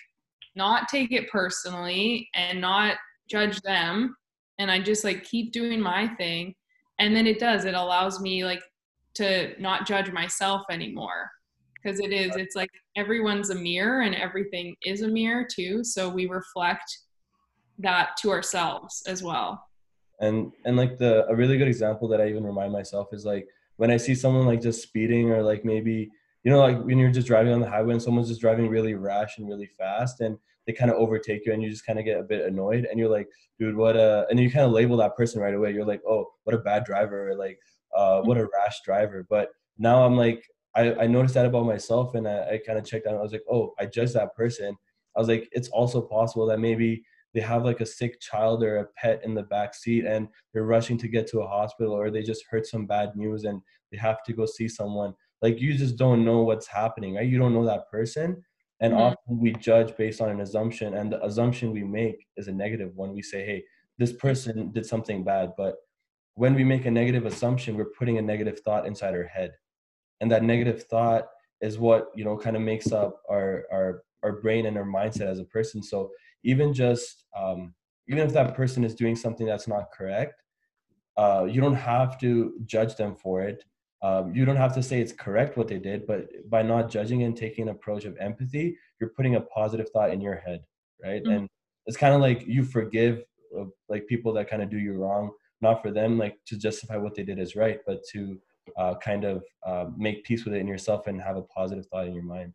not 0.55 0.88
take 0.89 1.11
it 1.11 1.29
personally 1.31 2.29
and 2.35 2.61
not 2.61 2.97
judge 3.29 3.59
them 3.61 4.15
and 4.59 4.69
i 4.69 4.79
just 4.79 5.03
like 5.03 5.23
keep 5.23 5.51
doing 5.51 5.81
my 5.81 6.07
thing. 6.15 6.53
And 6.99 7.15
then 7.15 7.27
it 7.27 7.39
does 7.39 7.65
it 7.65 7.73
allows 7.73 8.19
me 8.19 8.45
like 8.45 8.61
to 9.15 9.59
not 9.59 9.88
judge 9.88 10.11
myself 10.11 10.63
anymore 10.69 11.31
because 11.88 12.01
it 12.01 12.11
is 12.11 12.35
it's 12.35 12.55
like 12.55 12.69
everyone's 12.95 13.49
a 13.49 13.55
mirror 13.55 14.01
and 14.01 14.13
everything 14.15 14.75
is 14.83 15.03
a 15.03 15.07
mirror 15.07 15.47
too 15.49 15.83
so 15.83 16.09
we 16.09 16.27
reflect 16.27 16.97
that 17.79 18.17
to 18.17 18.31
ourselves 18.31 19.03
as 19.07 19.23
well. 19.23 19.63
And 20.19 20.51
and 20.65 20.75
like 20.75 20.97
the 20.97 21.27
a 21.27 21.35
really 21.35 21.57
good 21.57 21.67
example 21.67 22.07
that 22.09 22.21
I 22.21 22.27
even 22.27 22.43
remind 22.43 22.73
myself 22.73 23.09
is 23.13 23.25
like 23.25 23.47
when 23.75 23.91
I 23.91 23.97
see 23.97 24.15
someone 24.15 24.47
like 24.47 24.61
just 24.61 24.81
speeding 24.81 25.31
or 25.31 25.43
like 25.43 25.63
maybe 25.63 26.09
you 26.43 26.51
know 26.51 26.59
like 26.59 26.81
when 26.83 26.97
you're 26.97 27.11
just 27.11 27.27
driving 27.27 27.53
on 27.53 27.59
the 27.59 27.69
highway 27.69 27.93
and 27.93 28.01
someone's 28.01 28.29
just 28.29 28.41
driving 28.41 28.67
really 28.67 28.95
rash 28.95 29.38
and 29.38 29.47
really 29.47 29.69
fast 29.77 30.21
and 30.21 30.38
they 30.65 30.73
kind 30.73 30.89
of 30.89 30.97
overtake 30.97 31.45
you 31.45 31.53
and 31.53 31.61
you 31.61 31.69
just 31.69 31.85
kind 31.85 31.99
of 31.99 32.05
get 32.05 32.19
a 32.19 32.23
bit 32.23 32.45
annoyed 32.45 32.85
and 32.89 32.99
you're 32.99 33.09
like 33.09 33.27
dude 33.59 33.75
what 33.75 33.95
a 33.95 34.25
and 34.29 34.39
you 34.39 34.49
kind 34.49 34.65
of 34.65 34.71
label 34.71 34.97
that 34.97 35.15
person 35.15 35.41
right 35.41 35.53
away. 35.53 35.71
You're 35.71 35.85
like 35.85 36.01
oh 36.07 36.25
what 36.45 36.55
a 36.55 36.59
bad 36.59 36.83
driver 36.83 37.29
or 37.29 37.35
like 37.35 37.59
uh 37.95 38.21
what 38.21 38.38
a 38.38 38.47
rash 38.57 38.81
driver. 38.83 39.25
But 39.29 39.49
now 39.77 40.03
I'm 40.03 40.17
like 40.17 40.43
I, 40.78 41.03
I 41.03 41.07
noticed 41.07 41.34
that 41.36 41.45
about 41.45 41.65
myself 41.65 42.15
and 42.15 42.28
I, 42.28 42.38
I 42.53 42.61
kind 42.65 42.78
of 42.80 42.86
checked 42.86 43.07
out 43.07 43.15
I 43.15 43.21
was 43.21 43.32
like 43.32 43.47
oh 43.51 43.73
I 43.80 43.86
judged 43.88 44.13
that 44.13 44.36
person. 44.36 44.78
I 45.15 45.19
was 45.19 45.28
like 45.28 45.49
it's 45.51 45.69
also 45.69 45.99
possible 46.01 46.45
that 46.47 46.59
maybe 46.59 47.03
they 47.34 47.41
have 47.41 47.65
like 47.65 47.82
a 47.82 47.86
sick 47.86 48.19
child 48.21 48.63
or 48.63 48.78
a 48.78 48.86
pet 48.99 49.21
in 49.25 49.34
the 49.34 49.43
back 49.43 49.73
seat 49.75 50.05
and 50.05 50.28
they're 50.53 50.63
rushing 50.75 50.97
to 50.99 51.07
get 51.07 51.28
to 51.28 51.41
a 51.41 51.47
hospital 51.47 51.93
or 51.93 52.09
they 52.09 52.23
just 52.23 52.45
heard 52.49 52.65
some 52.65 52.86
bad 52.86 53.15
news 53.15 53.43
and 53.43 53.61
they 53.91 53.97
have 53.97 54.23
to 54.23 54.34
go 54.34 54.45
see 54.45 54.67
someone. 54.67 55.13
Like 55.41 55.59
you 55.59 55.73
just 55.84 55.97
don't 55.97 56.23
know 56.23 56.41
what's 56.43 56.67
happening 56.67 57.15
right? 57.15 57.28
You 57.28 57.39
don't 57.39 57.53
know 57.53 57.65
that 57.65 57.89
person 57.91 58.43
and 58.80 58.93
Mhm. 58.93 58.99
often 58.99 59.39
we 59.39 59.53
judge 59.53 59.95
based 59.97 60.21
on 60.21 60.30
an 60.30 60.41
assumption 60.41 60.93
and 60.93 61.11
the 61.11 61.23
assumption 61.25 61.71
we 61.73 61.84
make 61.84 62.28
is 62.38 62.47
a 62.47 62.51
negative 62.53 62.95
one 62.95 63.13
we 63.13 63.23
say 63.23 63.43
hey 63.45 63.63
this 63.97 64.13
person 64.13 64.71
did 64.71 64.86
something 64.86 65.23
bad 65.23 65.53
but 65.57 65.78
when 66.36 66.53
we 66.53 66.63
make 66.63 66.86
a 66.86 66.91
negative 66.91 67.25
assumption 67.25 67.75
we're 67.75 67.93
putting 67.99 68.17
a 68.19 68.21
negative 68.21 68.59
thought 68.59 68.86
inside 68.86 69.15
our 69.15 69.23
head 69.23 69.51
and 70.22 70.32
that 70.32 70.43
negative 70.43 70.84
thought 70.84 71.28
is 71.61 71.78
what 71.78 72.11
you 72.15 72.24
know 72.26 72.38
kind 72.38 72.55
of 72.55 72.61
makes 72.61 72.91
up 72.91 73.22
our 73.30 73.65
our 73.72 74.03
our 74.24 74.34
brain 74.41 74.65
and 74.65 74.78
our 74.78 74.86
mindset 74.86 75.28
as 75.28 75.39
a 75.39 75.45
person. 75.45 75.82
So 75.84 76.11
even 76.43 76.74
just 76.74 77.26
um, 77.38 77.74
even 78.09 78.26
if 78.26 78.34
that 78.34 78.55
person 78.55 78.84
is 78.84 78.95
doing 78.95 79.15
something 79.15 79.45
that's 79.45 79.68
not 79.68 79.91
correct 79.91 80.41
uh, 81.18 81.47
you 81.49 81.59
don't 81.59 81.76
have 81.76 82.20
to 82.20 82.53
judge 82.65 82.95
them 82.95 83.15
for 83.15 83.41
it. 83.41 83.63
Um, 84.03 84.34
you 84.36 84.45
don't 84.45 84.57
have 84.57 84.76
to 84.76 84.84
say 84.84 85.01
it's 85.01 85.11
correct 85.11 85.57
what 85.57 85.68
they 85.68 85.80
did 85.80 86.05
but 86.05 86.28
by 86.51 86.61
not 86.61 86.88
judging 86.91 87.24
and 87.24 87.36
taking 87.36 87.63
an 87.63 87.70
approach 87.70 88.05
of 88.05 88.15
empathy 88.20 88.78
you're 88.99 89.09
putting 89.09 89.34
a 89.34 89.41
positive 89.41 89.89
thought 89.89 90.11
in 90.11 90.22
your 90.22 90.36
head 90.36 90.61
right? 91.03 91.24
Mhm. 91.24 91.36
and 91.36 91.49
it's 91.88 91.97
kind 91.97 92.13
of 92.13 92.22
like 92.22 92.45
you 92.45 92.63
forgive 92.63 93.24
uh, 93.59 93.65
like 93.89 94.05
people 94.05 94.32
that 94.34 94.47
kind 94.51 94.61
of 94.61 94.70
do 94.70 94.78
you 94.78 94.93
wrong 94.93 95.32
not 95.61 95.82
for 95.82 95.89
them 95.89 96.20
like 96.20 96.38
to 96.45 96.55
justify 96.59 96.95
what 96.95 97.15
they 97.15 97.24
did 97.24 97.39
is 97.39 97.55
right 97.55 97.80
but 97.88 98.03
to 98.11 98.39
uh, 98.78 98.95
kind 98.95 99.24
of 99.24 99.43
uh, 99.65 99.86
make 99.95 100.24
peace 100.24 100.45
with 100.45 100.53
it 100.53 100.59
in 100.59 100.68
yourself 100.68 101.07
and 101.07 101.22
have 101.22 101.38
a 101.38 101.41
positive 101.43 101.86
thought 101.88 102.07
in 102.07 102.13
your 102.13 102.24
mind. 102.24 102.53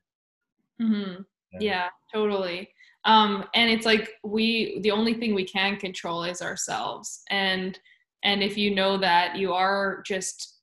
Mm-hmm. 0.81 1.23
Yeah. 1.53 1.59
yeah, 1.61 1.89
totally. 2.13 2.69
Um, 3.05 3.45
and 3.55 3.71
it's 3.71 3.87
like 3.87 4.11
we 4.25 4.81
the 4.83 4.91
only 4.91 5.15
thing 5.15 5.35
we 5.35 5.45
can 5.45 5.77
control 5.77 6.25
is 6.25 6.41
ourselves. 6.41 7.23
And 7.31 7.79
and 8.25 8.43
if 8.43 8.57
you 8.57 8.75
know 8.75 8.97
that 8.99 9.37
you 9.37 9.53
are 9.53 10.03
just 10.07 10.61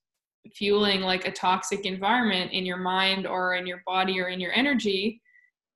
fueling 0.56 1.02
like 1.02 1.28
a 1.28 1.32
toxic 1.32 1.86
environment 1.86 2.52
in 2.52 2.66
your 2.66 2.78
mind 2.78 3.28
or 3.28 3.56
in 3.56 3.68
your 3.68 3.84
body 3.86 4.20
or 4.20 4.30
in 4.30 4.40
your 4.40 4.54
energy 4.54 5.22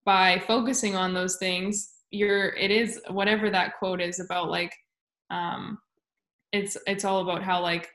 by 0.06 0.42
focusing 0.48 0.96
on 0.96 1.14
those 1.14 1.38
things, 1.38 1.92
you're 2.12 2.56
it 2.56 2.72
is 2.72 3.02
whatever 3.10 3.50
that 3.50 3.78
quote 3.78 4.00
is 4.00 4.20
about 4.20 4.50
like 4.50 4.74
um 5.32 5.80
it's 6.52 6.78
it's 6.86 7.04
all 7.04 7.22
about 7.22 7.44
how 7.44 7.62
like 7.62 7.90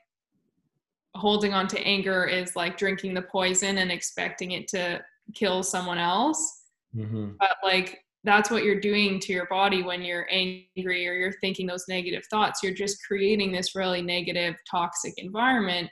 holding 1.19 1.53
on 1.53 1.67
to 1.67 1.79
anger 1.81 2.25
is 2.25 2.55
like 2.55 2.77
drinking 2.77 3.13
the 3.13 3.21
poison 3.21 3.79
and 3.79 3.91
expecting 3.91 4.51
it 4.51 4.67
to 4.69 5.01
kill 5.35 5.63
someone 5.63 5.97
else. 5.97 6.55
Mm-hmm. 6.95 7.33
but 7.39 7.57
like 7.63 7.99
that's 8.23 8.49
what 8.49 8.63
you're 8.63 8.79
doing 8.79 9.19
to 9.19 9.31
your 9.31 9.45
body 9.45 9.83
when 9.83 10.01
you're 10.01 10.27
angry 10.31 11.07
or 11.07 11.13
you're 11.13 11.39
thinking 11.39 11.67
those 11.67 11.85
negative 11.87 12.23
thoughts. 12.31 12.63
You're 12.63 12.73
just 12.73 12.97
creating 13.05 13.51
this 13.51 13.75
really 13.75 14.01
negative 14.01 14.55
toxic 14.69 15.13
environment 15.17 15.89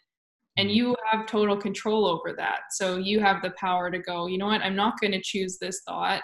and 0.58 0.68
mm-hmm. 0.68 0.76
you 0.76 0.96
have 1.10 1.28
total 1.28 1.56
control 1.56 2.08
over 2.08 2.34
that. 2.36 2.62
So 2.72 2.98
you 2.98 3.20
have 3.20 3.42
the 3.42 3.52
power 3.52 3.92
to 3.92 4.00
go 4.00 4.26
you 4.26 4.38
know 4.38 4.48
what? 4.48 4.62
I'm 4.62 4.76
not 4.76 5.00
going 5.00 5.14
to 5.14 5.22
choose 5.22 5.58
this 5.60 5.82
thought. 5.88 6.22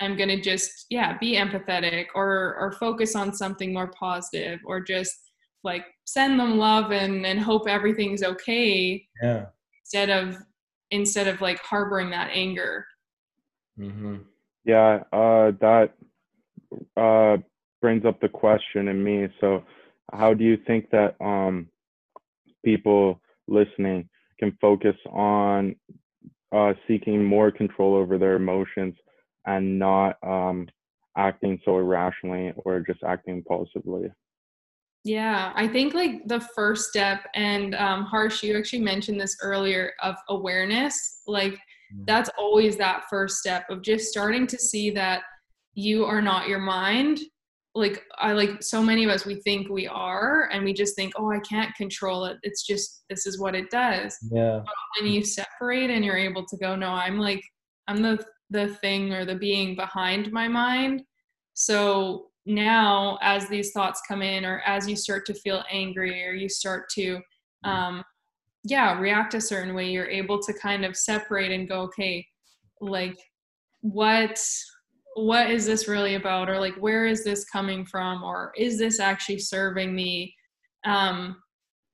I'm 0.00 0.16
going 0.16 0.28
to 0.28 0.40
just 0.40 0.86
yeah 0.88 1.18
be 1.18 1.34
empathetic 1.34 2.06
or 2.14 2.56
or 2.58 2.72
focus 2.78 3.16
on 3.16 3.34
something 3.34 3.72
more 3.72 3.90
positive 3.98 4.60
or 4.64 4.80
just 4.80 5.25
like 5.66 5.84
send 6.06 6.40
them 6.40 6.56
love 6.56 6.92
and 6.92 7.26
and 7.26 7.38
hope 7.40 7.68
everything's 7.68 8.22
okay 8.22 9.06
yeah. 9.22 9.46
instead 9.82 10.08
of 10.08 10.36
instead 10.90 11.26
of 11.26 11.42
like 11.42 11.58
harboring 11.58 12.08
that 12.10 12.30
anger. 12.32 12.86
Mm-hmm. 13.78 14.16
yeah 14.64 15.02
uh 15.12 15.50
that 15.60 15.90
uh 16.96 17.36
brings 17.82 18.06
up 18.06 18.18
the 18.20 18.28
question 18.28 18.88
in 18.88 19.04
me. 19.04 19.28
So 19.40 19.64
how 20.12 20.32
do 20.32 20.44
you 20.44 20.56
think 20.66 20.88
that 20.90 21.16
um 21.20 21.68
people 22.64 23.20
listening 23.48 24.08
can 24.38 24.56
focus 24.60 24.96
on 25.10 25.76
uh 26.52 26.72
seeking 26.88 27.22
more 27.22 27.50
control 27.50 27.94
over 27.94 28.16
their 28.16 28.36
emotions 28.36 28.94
and 29.46 29.78
not 29.78 30.16
um 30.22 30.68
acting 31.18 31.58
so 31.64 31.78
irrationally 31.78 32.52
or 32.64 32.80
just 32.80 33.02
acting 33.02 33.36
impulsively 33.36 34.10
yeah, 35.06 35.52
I 35.54 35.68
think 35.68 35.94
like 35.94 36.26
the 36.26 36.40
first 36.40 36.88
step, 36.88 37.28
and 37.36 37.76
um, 37.76 38.02
Harsh, 38.04 38.42
you 38.42 38.58
actually 38.58 38.80
mentioned 38.80 39.20
this 39.20 39.36
earlier 39.40 39.92
of 40.02 40.16
awareness. 40.28 41.22
Like 41.28 41.52
mm-hmm. 41.52 42.02
that's 42.06 42.28
always 42.36 42.76
that 42.78 43.04
first 43.08 43.36
step 43.36 43.70
of 43.70 43.82
just 43.82 44.08
starting 44.08 44.48
to 44.48 44.58
see 44.58 44.90
that 44.90 45.22
you 45.74 46.04
are 46.04 46.20
not 46.20 46.48
your 46.48 46.58
mind. 46.58 47.20
Like 47.76 48.02
I 48.18 48.32
like 48.32 48.64
so 48.64 48.82
many 48.82 49.04
of 49.04 49.10
us, 49.10 49.24
we 49.24 49.36
think 49.36 49.68
we 49.68 49.86
are, 49.86 50.48
and 50.52 50.64
we 50.64 50.72
just 50.74 50.96
think, 50.96 51.12
oh, 51.16 51.30
I 51.30 51.38
can't 51.38 51.72
control 51.76 52.24
it. 52.24 52.38
It's 52.42 52.66
just 52.66 53.04
this 53.08 53.26
is 53.26 53.38
what 53.38 53.54
it 53.54 53.70
does. 53.70 54.16
Yeah. 54.32 54.58
But 54.64 54.74
when 54.98 55.12
you 55.12 55.24
separate 55.24 55.88
and 55.88 56.04
you're 56.04 56.16
able 56.16 56.44
to 56.46 56.56
go, 56.56 56.74
no, 56.74 56.88
I'm 56.88 57.20
like 57.20 57.44
I'm 57.86 58.02
the 58.02 58.18
the 58.50 58.74
thing 58.82 59.12
or 59.12 59.24
the 59.24 59.36
being 59.36 59.76
behind 59.76 60.32
my 60.32 60.48
mind. 60.48 61.02
So 61.54 62.26
now 62.46 63.18
as 63.22 63.48
these 63.48 63.72
thoughts 63.72 64.00
come 64.06 64.22
in 64.22 64.44
or 64.44 64.60
as 64.60 64.88
you 64.88 64.96
start 64.96 65.26
to 65.26 65.34
feel 65.34 65.64
angry 65.70 66.24
or 66.24 66.32
you 66.32 66.48
start 66.48 66.88
to 66.88 67.16
mm-hmm. 67.16 67.70
um, 67.70 68.04
yeah 68.64 68.98
react 68.98 69.34
a 69.34 69.40
certain 69.40 69.74
way 69.74 69.90
you're 69.90 70.08
able 70.08 70.40
to 70.40 70.52
kind 70.54 70.84
of 70.84 70.96
separate 70.96 71.52
and 71.52 71.68
go 71.68 71.80
okay 71.80 72.24
like 72.80 73.16
what 73.80 74.38
what 75.16 75.50
is 75.50 75.64
this 75.64 75.88
really 75.88 76.14
about? 76.14 76.50
Or 76.50 76.60
like 76.60 76.76
where 76.76 77.06
is 77.06 77.24
this 77.24 77.46
coming 77.46 77.86
from? 77.86 78.22
Or 78.22 78.52
is 78.56 78.78
this 78.78 79.00
actually 79.00 79.38
serving 79.38 79.94
me? 79.94 80.34
Um, 80.84 81.36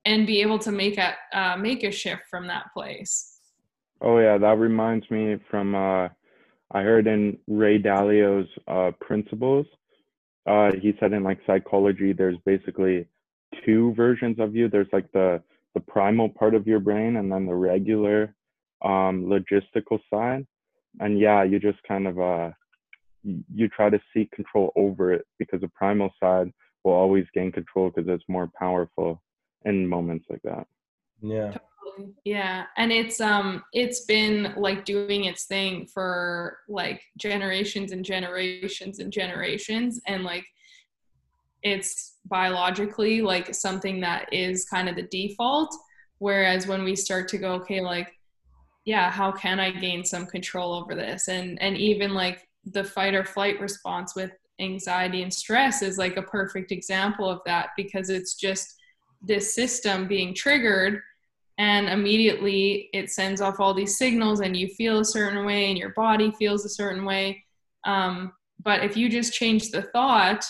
and 0.05 0.27
be 0.27 0.41
able 0.41 0.59
to 0.59 0.71
make 0.71 0.97
a 0.97 1.15
uh, 1.33 1.55
make 1.55 1.83
a 1.83 1.91
shift 1.91 2.23
from 2.29 2.47
that 2.47 2.65
place. 2.75 3.39
Oh 4.01 4.17
yeah 4.19 4.37
that 4.37 4.57
reminds 4.57 5.09
me 5.09 5.37
from 5.49 5.75
uh, 5.75 6.09
i 6.71 6.81
heard 6.81 7.07
in 7.07 7.37
ray 7.47 7.77
dalio's 7.77 8.47
uh, 8.67 8.91
principles 8.99 9.65
uh, 10.45 10.71
he 10.81 10.93
said 10.99 11.13
in 11.13 11.23
like 11.23 11.39
psychology, 11.45 12.13
there's 12.13 12.37
basically 12.45 13.07
two 13.65 13.93
versions 13.95 14.39
of 14.39 14.55
you. 14.55 14.69
There's 14.69 14.91
like 14.91 15.11
the 15.11 15.41
the 15.73 15.79
primal 15.79 16.29
part 16.29 16.53
of 16.53 16.67
your 16.67 16.79
brain, 16.79 17.17
and 17.17 17.31
then 17.31 17.45
the 17.45 17.55
regular 17.55 18.35
um, 18.83 19.25
logistical 19.25 19.99
side. 20.11 20.45
And 20.99 21.19
yeah, 21.19 21.43
you 21.43 21.59
just 21.59 21.81
kind 21.87 22.07
of 22.07 22.19
uh, 22.19 22.51
you 23.23 23.67
try 23.69 23.89
to 23.89 23.99
seek 24.13 24.31
control 24.31 24.71
over 24.75 25.13
it 25.13 25.25
because 25.39 25.61
the 25.61 25.69
primal 25.69 26.13
side 26.19 26.51
will 26.83 26.93
always 26.93 27.25
gain 27.33 27.51
control 27.51 27.89
because 27.89 28.09
it's 28.09 28.23
more 28.27 28.49
powerful 28.59 29.21
in 29.65 29.87
moments 29.87 30.25
like 30.29 30.41
that. 30.43 30.67
Yeah. 31.21 31.55
Yeah, 32.25 32.65
and 32.77 32.91
it's 32.91 33.19
um 33.21 33.63
it's 33.73 34.05
been 34.05 34.53
like 34.57 34.85
doing 34.85 35.25
its 35.25 35.45
thing 35.45 35.87
for 35.87 36.59
like 36.67 37.01
generations 37.17 37.91
and 37.91 38.03
generations 38.03 38.99
and 38.99 39.11
generations 39.11 40.01
and 40.07 40.23
like 40.23 40.45
it's 41.61 42.17
biologically 42.25 43.21
like 43.21 43.53
something 43.53 44.01
that 44.01 44.31
is 44.33 44.65
kind 44.65 44.89
of 44.89 44.95
the 44.95 45.03
default 45.03 45.73
whereas 46.19 46.67
when 46.67 46.83
we 46.83 46.95
start 46.95 47.27
to 47.29 47.37
go 47.37 47.53
okay 47.53 47.81
like 47.81 48.11
yeah 48.85 49.09
how 49.09 49.31
can 49.31 49.59
i 49.59 49.71
gain 49.71 50.03
some 50.03 50.25
control 50.25 50.73
over 50.73 50.95
this? 50.95 51.27
And 51.27 51.61
and 51.61 51.77
even 51.77 52.13
like 52.13 52.47
the 52.65 52.83
fight 52.83 53.13
or 53.13 53.25
flight 53.25 53.59
response 53.59 54.15
with 54.15 54.31
anxiety 54.59 55.23
and 55.23 55.33
stress 55.33 55.81
is 55.81 55.97
like 55.97 56.15
a 56.17 56.21
perfect 56.21 56.71
example 56.71 57.29
of 57.29 57.41
that 57.45 57.69
because 57.75 58.09
it's 58.09 58.35
just 58.35 58.75
this 59.21 59.55
system 59.55 60.07
being 60.07 60.33
triggered 60.33 61.01
and 61.57 61.87
immediately 61.87 62.89
it 62.93 63.11
sends 63.11 63.41
off 63.41 63.59
all 63.59 63.73
these 63.73 63.97
signals 63.97 64.41
and 64.41 64.57
you 64.57 64.67
feel 64.69 64.99
a 64.99 65.05
certain 65.05 65.45
way 65.45 65.69
and 65.69 65.77
your 65.77 65.93
body 65.93 66.31
feels 66.31 66.65
a 66.65 66.69
certain 66.69 67.05
way. 67.05 67.43
Um, 67.85 68.33
but 68.63 68.83
if 68.83 68.97
you 68.97 69.09
just 69.09 69.33
change 69.33 69.71
the 69.71 69.81
thought 69.81 70.45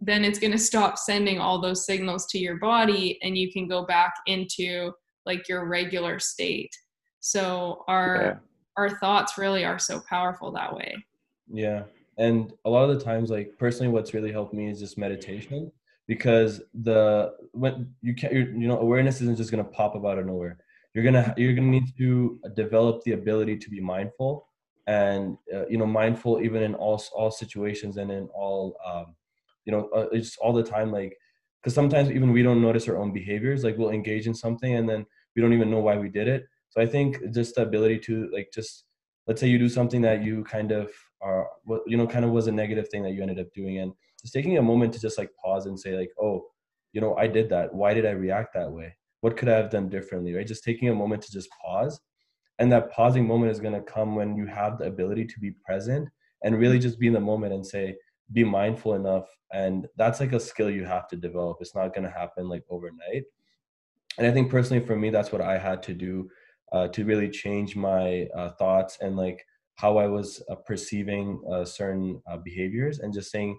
then 0.00 0.24
it's 0.24 0.38
going 0.38 0.52
to 0.52 0.58
stop 0.58 0.98
sending 0.98 1.38
all 1.38 1.60
those 1.60 1.86
signals 1.86 2.26
to 2.26 2.38
your 2.38 2.56
body 2.56 3.18
and 3.22 3.36
you 3.36 3.50
can 3.50 3.66
go 3.66 3.84
back 3.84 4.14
into 4.26 4.92
like 5.24 5.48
your 5.48 5.66
regular 5.66 6.18
state. 6.18 6.74
So 7.20 7.84
our 7.88 8.20
yeah. 8.22 8.34
our 8.76 8.98
thoughts 8.98 9.38
really 9.38 9.64
are 9.64 9.78
so 9.78 10.00
powerful 10.08 10.52
that 10.52 10.74
way. 10.74 10.94
Yeah. 11.50 11.84
And 12.18 12.52
a 12.64 12.70
lot 12.70 12.88
of 12.88 12.98
the 12.98 13.04
times 13.04 13.30
like 13.30 13.58
personally 13.58 13.92
what's 13.92 14.14
really 14.14 14.32
helped 14.32 14.54
me 14.54 14.70
is 14.70 14.80
just 14.80 14.98
meditation 14.98 15.72
because 16.06 16.62
the 16.74 17.32
when 17.52 17.94
you 18.02 18.14
can't 18.14 18.32
you 18.32 18.68
know 18.68 18.78
awareness 18.78 19.20
isn't 19.20 19.36
just 19.36 19.50
going 19.50 19.64
to 19.64 19.70
pop 19.70 19.94
up 19.94 20.04
out 20.04 20.18
of 20.18 20.26
nowhere. 20.26 20.58
You're 20.94 21.04
gonna 21.04 21.34
you're 21.36 21.54
gonna 21.54 21.66
need 21.68 21.96
to 21.98 22.40
develop 22.54 23.02
the 23.04 23.12
ability 23.12 23.58
to 23.58 23.70
be 23.70 23.80
mindful 23.80 24.48
and 24.86 25.36
uh, 25.54 25.66
you 25.68 25.78
know 25.78 25.86
mindful 25.86 26.40
even 26.40 26.62
in 26.62 26.74
all 26.74 27.02
all 27.14 27.30
situations 27.30 27.96
and 27.96 28.10
in 28.10 28.28
all 28.34 28.76
um, 28.86 29.14
you 29.64 29.72
know 29.72 29.88
uh, 29.94 30.06
it's 30.12 30.36
all 30.38 30.52
the 30.52 30.62
time 30.62 30.92
like 30.92 31.16
because 31.60 31.74
sometimes 31.74 32.10
even 32.10 32.32
we 32.32 32.42
don't 32.42 32.62
notice 32.62 32.88
our 32.88 32.96
own 32.96 33.12
behaviors 33.12 33.64
like 33.64 33.76
we'll 33.76 33.90
engage 33.90 34.26
in 34.26 34.34
something 34.34 34.74
and 34.76 34.88
then 34.88 35.04
we 35.34 35.42
don't 35.42 35.52
even 35.52 35.70
know 35.70 35.80
why 35.80 35.96
we 35.96 36.08
did 36.08 36.28
it. 36.28 36.46
So 36.70 36.80
i 36.80 36.86
think 36.86 37.18
just 37.32 37.54
the 37.56 37.62
ability 37.62 37.98
to 38.00 38.30
like 38.32 38.50
just 38.54 38.84
let's 39.26 39.40
say 39.40 39.48
you 39.48 39.58
do 39.58 39.68
something 39.68 40.02
that 40.02 40.22
you 40.22 40.44
kind 40.44 40.72
of 40.72 40.90
are 41.20 41.48
you 41.86 41.96
know 41.96 42.06
kind 42.06 42.24
of 42.24 42.30
was 42.30 42.46
a 42.46 42.52
negative 42.52 42.88
thing 42.88 43.02
that 43.02 43.12
you 43.12 43.22
ended 43.22 43.40
up 43.40 43.52
doing 43.54 43.78
and 43.78 43.92
just 44.26 44.34
taking 44.34 44.58
a 44.58 44.62
moment 44.62 44.92
to 44.92 45.00
just 45.00 45.18
like 45.18 45.30
pause 45.42 45.66
and 45.66 45.78
say 45.78 45.96
like 45.96 46.10
oh 46.20 46.44
you 46.92 47.00
know 47.00 47.14
i 47.16 47.26
did 47.26 47.48
that. 47.50 47.72
Why 47.72 47.94
did 47.94 48.06
i 48.06 48.10
react 48.10 48.54
that 48.54 48.70
way? 48.70 48.96
What 49.20 49.36
could 49.36 49.48
i 49.48 49.56
have 49.56 49.70
done 49.70 49.88
differently? 49.88 50.34
Right? 50.34 50.46
Just 50.46 50.64
taking 50.64 50.88
a 50.88 50.94
moment 50.94 51.22
to 51.22 51.32
just 51.32 51.48
pause. 51.64 52.00
And 52.58 52.72
that 52.72 52.90
pausing 52.90 53.26
moment 53.26 53.52
is 53.52 53.60
going 53.60 53.74
to 53.74 53.92
come 53.92 54.16
when 54.16 54.34
you 54.34 54.46
have 54.46 54.78
the 54.78 54.86
ability 54.86 55.26
to 55.26 55.40
be 55.40 55.52
present 55.64 56.08
and 56.42 56.58
really 56.58 56.78
just 56.78 56.98
be 56.98 57.06
in 57.06 57.12
the 57.12 57.20
moment 57.20 57.52
and 57.52 57.66
say 57.66 57.94
be 58.32 58.44
mindful 58.44 58.94
enough. 58.94 59.26
And 59.52 59.86
that's 59.96 60.20
like 60.20 60.32
a 60.32 60.40
skill 60.40 60.70
you 60.70 60.84
have 60.84 61.06
to 61.08 61.16
develop. 61.16 61.58
It's 61.60 61.74
not 61.74 61.94
going 61.94 62.04
to 62.04 62.10
happen 62.10 62.48
like 62.48 62.64
overnight. 62.70 63.24
And 64.18 64.26
i 64.26 64.32
think 64.32 64.50
personally 64.50 64.84
for 64.84 64.96
me 64.96 65.10
that's 65.10 65.32
what 65.32 65.42
i 65.42 65.58
had 65.58 65.82
to 65.84 65.94
do 65.94 66.28
uh, 66.72 66.88
to 66.88 67.04
really 67.04 67.28
change 67.28 67.76
my 67.76 68.26
uh, 68.36 68.50
thoughts 68.58 68.98
and 69.00 69.16
like 69.16 69.44
how 69.76 69.98
i 69.98 70.06
was 70.06 70.42
uh, 70.50 70.54
perceiving 70.54 71.40
uh, 71.52 71.64
certain 71.64 72.20
uh, 72.30 72.38
behaviors 72.38 72.98
and 73.00 73.12
just 73.12 73.30
saying 73.30 73.56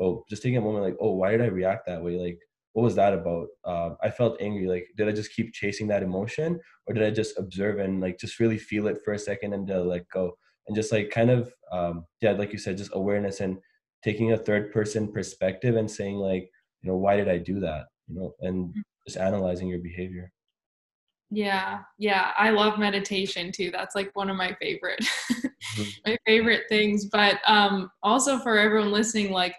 oh 0.00 0.24
just 0.28 0.42
taking 0.42 0.58
a 0.58 0.60
moment 0.60 0.84
like 0.84 0.96
oh 1.00 1.12
why 1.12 1.30
did 1.30 1.40
i 1.40 1.46
react 1.46 1.86
that 1.86 2.02
way 2.02 2.16
like 2.16 2.38
what 2.72 2.82
was 2.82 2.94
that 2.94 3.12
about 3.12 3.48
uh, 3.64 3.90
i 4.02 4.10
felt 4.10 4.40
angry 4.40 4.66
like 4.66 4.86
did 4.96 5.08
i 5.08 5.12
just 5.12 5.32
keep 5.34 5.52
chasing 5.52 5.88
that 5.88 6.02
emotion 6.02 6.58
or 6.86 6.94
did 6.94 7.02
i 7.04 7.10
just 7.10 7.38
observe 7.38 7.78
and 7.78 8.00
like 8.00 8.18
just 8.18 8.38
really 8.38 8.58
feel 8.58 8.86
it 8.86 8.98
for 9.04 9.12
a 9.12 9.18
second 9.18 9.52
and 9.52 9.70
uh, 9.70 9.80
let 9.80 10.08
go 10.08 10.32
and 10.66 10.76
just 10.76 10.92
like 10.92 11.10
kind 11.10 11.30
of 11.30 11.52
um, 11.72 12.04
yeah 12.20 12.32
like 12.32 12.52
you 12.52 12.58
said 12.58 12.76
just 12.76 12.90
awareness 12.94 13.40
and 13.40 13.58
taking 14.04 14.32
a 14.32 14.38
third 14.38 14.72
person 14.72 15.12
perspective 15.12 15.76
and 15.76 15.90
saying 15.90 16.16
like 16.16 16.48
you 16.82 16.90
know 16.90 16.96
why 16.96 17.16
did 17.16 17.28
i 17.28 17.36
do 17.38 17.60
that 17.60 17.86
you 18.08 18.14
know 18.14 18.32
and 18.40 18.68
mm. 18.68 18.82
just 19.06 19.18
analyzing 19.18 19.68
your 19.68 19.80
behavior 19.80 20.30
Yeah, 21.32 21.78
yeah, 21.96 22.32
I 22.36 22.50
love 22.50 22.78
meditation 22.78 23.52
too. 23.52 23.70
That's 23.70 23.94
like 23.94 24.10
one 24.14 24.30
of 24.30 24.36
my 24.36 24.56
favorite, 24.60 24.98
mm-hmm. 25.32 25.82
my 26.06 26.18
favorite 26.26 26.64
things. 26.68 27.06
But 27.06 27.38
um, 27.46 27.88
also 28.02 28.40
for 28.40 28.58
everyone 28.58 28.90
listening, 28.90 29.30
like 29.30 29.54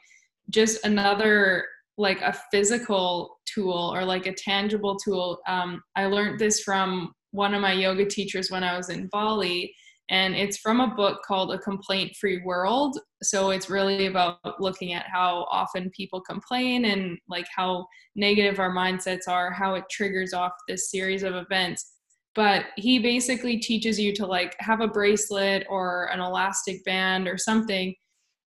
just 0.51 0.85
another 0.85 1.65
like 1.97 2.21
a 2.21 2.37
physical 2.51 3.39
tool 3.45 3.91
or 3.93 4.03
like 4.03 4.25
a 4.25 4.33
tangible 4.33 4.97
tool. 4.97 5.39
Um, 5.47 5.81
I 5.95 6.05
learned 6.05 6.39
this 6.39 6.61
from 6.61 7.11
one 7.31 7.53
of 7.53 7.61
my 7.61 7.73
yoga 7.73 8.05
teachers 8.05 8.49
when 8.49 8.63
I 8.63 8.75
was 8.75 8.89
in 8.89 9.07
Bali, 9.07 9.73
and 10.09 10.35
it's 10.35 10.57
from 10.57 10.81
a 10.81 10.93
book 10.95 11.21
called 11.25 11.53
A 11.53 11.59
Complaint 11.59 12.15
Free 12.19 12.41
World. 12.43 12.99
So 13.23 13.51
it's 13.51 13.69
really 13.69 14.07
about 14.07 14.39
looking 14.59 14.93
at 14.93 15.05
how 15.07 15.47
often 15.49 15.89
people 15.91 16.21
complain 16.21 16.85
and 16.85 17.17
like 17.29 17.45
how 17.55 17.85
negative 18.15 18.59
our 18.59 18.71
mindsets 18.71 19.27
are, 19.27 19.51
how 19.51 19.75
it 19.75 19.85
triggers 19.89 20.33
off 20.33 20.51
this 20.67 20.91
series 20.91 21.23
of 21.23 21.35
events. 21.35 21.93
But 22.35 22.65
he 22.77 22.99
basically 22.99 23.57
teaches 23.57 23.99
you 23.99 24.13
to 24.15 24.25
like 24.25 24.55
have 24.59 24.81
a 24.81 24.87
bracelet 24.87 25.65
or 25.69 26.09
an 26.11 26.19
elastic 26.19 26.83
band 26.83 27.27
or 27.27 27.37
something 27.37 27.93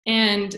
and 0.06 0.56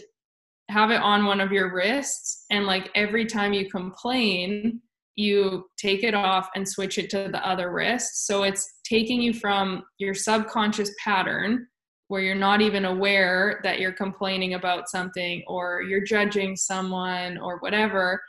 have 0.69 0.91
it 0.91 1.01
on 1.01 1.27
one 1.27 1.41
of 1.41 1.53
your 1.53 1.73
wrists. 1.73 2.45
And 2.51 2.67
like 2.67 2.91
every 2.95 3.27
time 3.27 3.53
you 3.53 3.69
complain, 3.71 4.81
you 5.15 5.67
take 5.79 6.03
it 6.03 6.15
off 6.15 6.49
and 6.55 6.69
switch 6.69 6.99
it 6.99 7.09
to 7.11 7.29
the 7.31 7.47
other 7.47 7.73
wrist. 7.73 8.27
So 8.27 8.43
it's 8.43 8.81
taking 8.85 9.21
you 9.23 9.33
from 9.33 9.83
your 9.99 10.15
subconscious 10.15 10.91
pattern 11.03 11.67
where 12.09 12.21
you're 12.21 12.35
not 12.35 12.61
even 12.61 12.85
aware 12.85 13.61
that 13.65 13.81
you're 13.81 13.93
complaining 13.93 14.55
about 14.55 14.89
something 14.89 15.43
or 15.49 15.83
you're 15.83 16.05
judging 16.05 16.55
someone 16.55 17.39
or 17.39 17.59
whatever. 17.59 18.23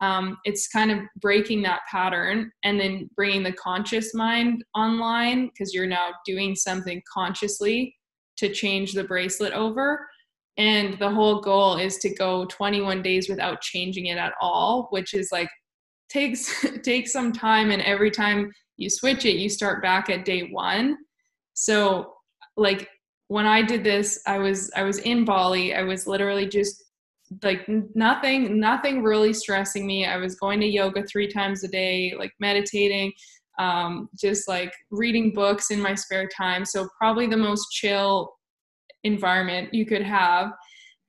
Um, 0.00 0.38
it's 0.44 0.68
kind 0.68 0.90
of 0.90 0.98
breaking 1.20 1.62
that 1.62 1.80
pattern 1.90 2.52
and 2.62 2.78
then 2.78 3.08
bringing 3.16 3.42
the 3.42 3.52
conscious 3.52 4.14
mind 4.14 4.64
online 4.74 5.46
because 5.46 5.72
you're 5.72 5.86
now 5.86 6.10
doing 6.26 6.54
something 6.54 7.02
consciously 7.12 7.96
to 8.36 8.52
change 8.52 8.92
the 8.92 9.04
bracelet 9.04 9.52
over. 9.52 10.06
And 10.56 10.98
the 10.98 11.10
whole 11.10 11.40
goal 11.40 11.76
is 11.76 11.98
to 11.98 12.14
go 12.14 12.44
21 12.46 13.02
days 13.02 13.28
without 13.28 13.60
changing 13.60 14.06
it 14.06 14.18
at 14.18 14.34
all, 14.40 14.86
which 14.90 15.12
is 15.14 15.30
like 15.32 15.48
takes 16.08 16.64
takes 16.82 17.12
some 17.12 17.32
time. 17.32 17.70
And 17.70 17.82
every 17.82 18.10
time 18.10 18.50
you 18.76 18.90
switch 18.90 19.24
it 19.24 19.36
you 19.36 19.48
start 19.48 19.82
back 19.82 20.10
at 20.10 20.24
day 20.24 20.48
1 20.50 20.96
so 21.54 22.14
like 22.56 22.88
when 23.28 23.46
i 23.46 23.62
did 23.62 23.84
this 23.84 24.20
i 24.26 24.38
was 24.38 24.70
i 24.76 24.82
was 24.82 24.98
in 24.98 25.24
bali. 25.24 25.74
I 25.74 25.82
was 25.82 26.06
literally 26.06 26.46
just 26.46 26.82
like 27.42 27.66
nothing 27.94 28.60
nothing 28.60 29.02
really 29.02 29.32
stressing 29.32 29.86
me. 29.86 30.04
I 30.04 30.18
was 30.18 30.36
going 30.36 30.60
to 30.60 30.66
yoga 30.66 31.04
3 31.04 31.28
times 31.28 31.64
a 31.64 31.68
day 31.68 32.14
like 32.18 32.32
meditating 32.38 33.12
um, 33.58 34.08
just 34.20 34.48
like 34.48 34.72
reading 34.90 35.32
books 35.32 35.70
in 35.70 35.80
my 35.80 35.94
spare 35.94 36.28
time. 36.36 36.64
So 36.64 36.88
probably 36.98 37.28
the 37.28 37.36
most 37.36 37.70
chill 37.70 38.34
environment 39.04 39.72
you 39.72 39.86
could 39.86 40.02
have 40.02 40.52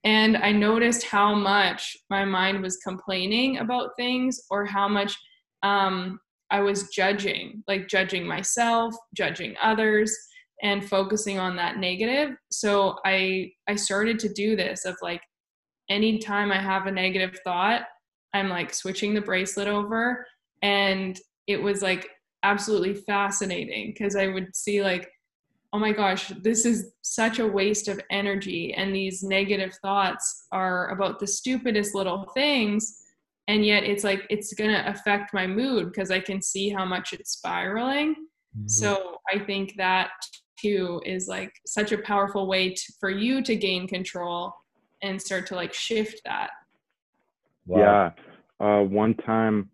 and 0.05 0.37
I 0.37 0.51
noticed 0.51 1.03
how 1.03 1.33
much 1.33 1.97
my 2.11 2.23
mind 2.23 2.61
was 2.61 2.77
complaining 2.77 3.57
about 3.57 3.95
things 3.97 4.39
or 4.51 4.63
how 4.63 4.87
much 4.87 5.17
um, 5.63 6.19
I 6.51 6.59
was 6.59 6.89
judging, 6.89 7.63
like 7.67 7.87
judging 7.87 8.27
myself, 8.27 8.93
judging 9.15 9.55
others, 9.61 10.15
and 10.61 10.87
focusing 10.87 11.39
on 11.39 11.55
that 11.55 11.77
negative. 11.77 12.35
So 12.51 12.97
I 13.03 13.51
I 13.67 13.75
started 13.75 14.19
to 14.19 14.29
do 14.29 14.55
this 14.55 14.85
of 14.85 14.95
like 15.01 15.21
anytime 15.89 16.51
I 16.51 16.61
have 16.61 16.85
a 16.85 16.91
negative 16.91 17.39
thought, 17.43 17.81
I'm 18.31 18.49
like 18.49 18.75
switching 18.75 19.15
the 19.15 19.21
bracelet 19.21 19.67
over. 19.67 20.25
And 20.61 21.19
it 21.47 21.61
was 21.61 21.81
like 21.81 22.07
absolutely 22.43 22.93
fascinating 22.93 23.91
because 23.91 24.15
I 24.15 24.27
would 24.27 24.55
see 24.55 24.83
like 24.83 25.09
oh 25.75 25.77
my 25.77 25.91
gosh, 25.91 26.29
this 26.41 26.65
is 26.65 26.93
such 27.01 27.39
a 27.39 27.45
waste 27.45 27.89
of 27.89 27.99
energy. 28.09 28.73
And 28.73 28.95
these 28.95 29.23
negative 29.23 29.73
thoughts 29.81 30.47
are 30.53 30.87
about 30.91 31.19
the 31.19 31.27
stupidest 31.27 31.93
little 31.93 32.31
things. 32.33 33.01
And 33.49 33.65
yet 33.65 33.83
it's 33.83 34.05
like, 34.05 34.25
it's 34.29 34.53
going 34.53 34.69
to 34.69 34.89
affect 34.89 35.33
my 35.33 35.45
mood 35.45 35.91
because 35.91 36.11
I 36.11 36.21
can 36.21 36.41
see 36.41 36.69
how 36.69 36.85
much 36.85 37.11
it's 37.11 37.31
spiraling. 37.31 38.11
Mm-hmm. 38.57 38.67
So 38.67 39.17
I 39.29 39.39
think 39.39 39.75
that 39.75 40.11
too 40.57 41.01
is 41.05 41.27
like 41.27 41.51
such 41.65 41.91
a 41.91 41.97
powerful 41.97 42.47
way 42.47 42.73
to, 42.73 42.93
for 43.01 43.09
you 43.09 43.43
to 43.43 43.53
gain 43.57 43.85
control 43.85 44.53
and 45.01 45.21
start 45.21 45.45
to 45.47 45.55
like 45.55 45.73
shift 45.73 46.21
that. 46.23 46.51
Wow. 47.65 48.13
Yeah. 48.61 48.65
Uh, 48.65 48.83
one 48.83 49.13
time, 49.15 49.69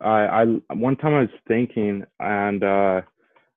I, 0.00 0.26
I 0.26 0.44
one 0.72 0.96
time 0.96 1.12
I 1.12 1.20
was 1.20 1.28
thinking, 1.46 2.04
and 2.20 2.64
uh, 2.64 3.02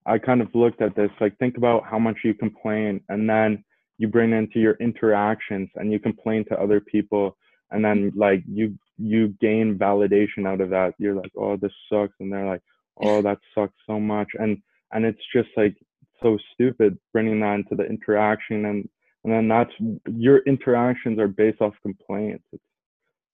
I 0.10 0.18
kind 0.18 0.42
of 0.42 0.54
looked 0.56 0.82
at 0.82 0.96
this 0.96 1.12
like 1.22 1.38
think 1.38 1.58
about 1.58 1.84
how 1.86 2.00
much 2.00 2.18
you 2.24 2.34
complain 2.34 3.00
and 3.10 3.30
then 3.30 3.64
you 4.00 4.08
bring 4.08 4.32
into 4.32 4.60
your 4.60 4.74
interactions 4.80 5.70
and 5.76 5.92
you 5.92 6.00
complain 6.00 6.46
to 6.46 6.60
other 6.60 6.80
people 6.80 7.38
and 7.72 7.86
then 7.86 8.12
like 8.16 8.44
you 8.48 8.76
you 8.98 9.30
gain 9.40 9.78
validation 9.78 10.48
out 10.48 10.62
of 10.62 10.72
that. 10.72 10.94
You're 10.98 11.16
like 11.16 11.32
oh 11.38 11.58
this 11.58 11.72
sucks 11.92 12.16
and 12.20 12.34
they're 12.34 12.48
like 12.48 12.62
oh 13.04 13.22
that 13.28 13.38
sucks 13.54 13.76
so 13.86 14.00
much 14.00 14.30
and 14.40 14.58
and 14.92 15.06
it's 15.06 15.22
just 15.34 15.50
like 15.56 15.76
so 16.22 16.38
stupid 16.54 16.98
bringing 17.14 17.40
that 17.42 17.56
into 17.56 17.76
the 17.76 17.86
interaction 17.86 18.66
and 18.66 18.90
and 19.24 19.34
then 19.34 19.48
that's 19.48 19.72
your 20.18 20.40
interactions 20.40 21.20
are 21.20 21.28
based 21.28 21.62
off 21.62 21.74
complaints. 21.84 22.44
It's 22.52 22.64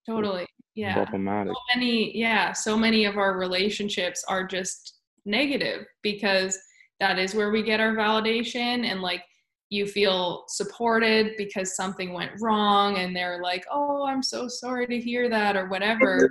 totally 0.05 0.47
yeah. 0.73 0.95
problematic. 0.95 1.53
So 1.53 1.79
many 1.79 2.17
yeah 2.17 2.51
so 2.51 2.77
many 2.77 3.05
of 3.05 3.17
our 3.17 3.37
relationships 3.37 4.25
are 4.27 4.45
just 4.45 4.95
negative 5.25 5.85
because 6.03 6.57
that 6.99 7.19
is 7.19 7.35
where 7.35 7.51
we 7.51 7.63
get 7.63 7.79
our 7.79 7.93
validation 7.93 8.85
and 8.85 9.01
like 9.01 9.23
you 9.69 9.87
feel 9.87 10.45
supported 10.47 11.33
because 11.37 11.75
something 11.75 12.13
went 12.13 12.31
wrong 12.39 12.97
and 12.97 13.15
they're 13.15 13.41
like 13.41 13.65
oh 13.71 14.05
i'm 14.05 14.21
so 14.21 14.47
sorry 14.47 14.85
to 14.85 14.99
hear 14.99 15.27
that 15.29 15.57
or 15.57 15.67
whatever. 15.67 16.29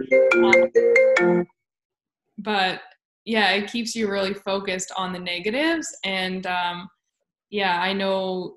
Um, 1.20 1.46
but 2.38 2.80
yeah 3.24 3.50
it 3.52 3.70
keeps 3.70 3.94
you 3.94 4.10
really 4.10 4.34
focused 4.34 4.92
on 4.96 5.12
the 5.12 5.18
negatives 5.18 5.88
and 6.04 6.46
um, 6.46 6.88
yeah 7.50 7.80
i 7.80 7.92
know 7.92 8.56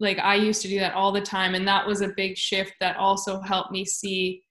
like 0.00 0.18
i 0.18 0.34
used 0.34 0.62
to 0.62 0.68
do 0.68 0.78
that 0.78 0.94
all 0.94 1.12
the 1.12 1.20
time 1.20 1.54
and 1.54 1.66
that 1.66 1.86
was 1.86 2.00
a 2.00 2.12
big 2.16 2.36
shift 2.36 2.72
that 2.80 2.96
also 2.96 3.40
helped 3.40 3.70
me 3.70 3.84
see 3.84 4.42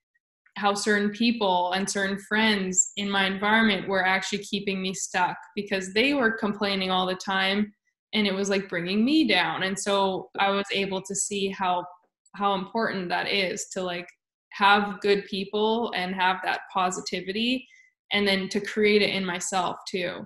how 0.58 0.74
certain 0.74 1.12
people 1.12 1.72
and 1.74 1.88
certain 1.88 2.18
friends 2.18 2.92
in 2.98 3.10
my 3.10 3.26
environment 3.26 3.88
were 3.88 4.04
actually 4.04 4.40
keeping 4.40 4.82
me 4.82 4.94
stuck 4.94 5.38
because 5.56 5.94
they 5.94 6.16
were 6.16 6.32
complaining 6.32 6.90
all 6.90 7.06
the 7.06 7.16
time 7.16 7.72
and 8.14 8.26
it 8.26 8.34
was 8.34 8.50
like 8.50 8.68
bringing 8.68 9.06
me 9.06 9.28
down. 9.28 9.64
And 9.64 9.78
so 9.78 10.30
i 10.40 10.50
was 10.50 10.66
able 10.72 11.02
to 11.04 11.16
see 11.16 11.50
how 11.50 11.86
how 12.34 12.56
important 12.56 13.10
that 13.10 13.32
is 13.32 13.68
to 13.74 13.82
like 13.82 14.08
have 14.50 15.00
good 15.02 15.26
people 15.26 15.92
and 15.96 16.14
have 16.16 16.38
that 16.44 16.62
positivity 16.74 17.68
and 18.12 18.28
then 18.28 18.50
to 18.50 18.60
create 18.60 19.02
it 19.02 19.12
in 19.12 19.26
myself 19.26 19.78
too. 19.88 20.26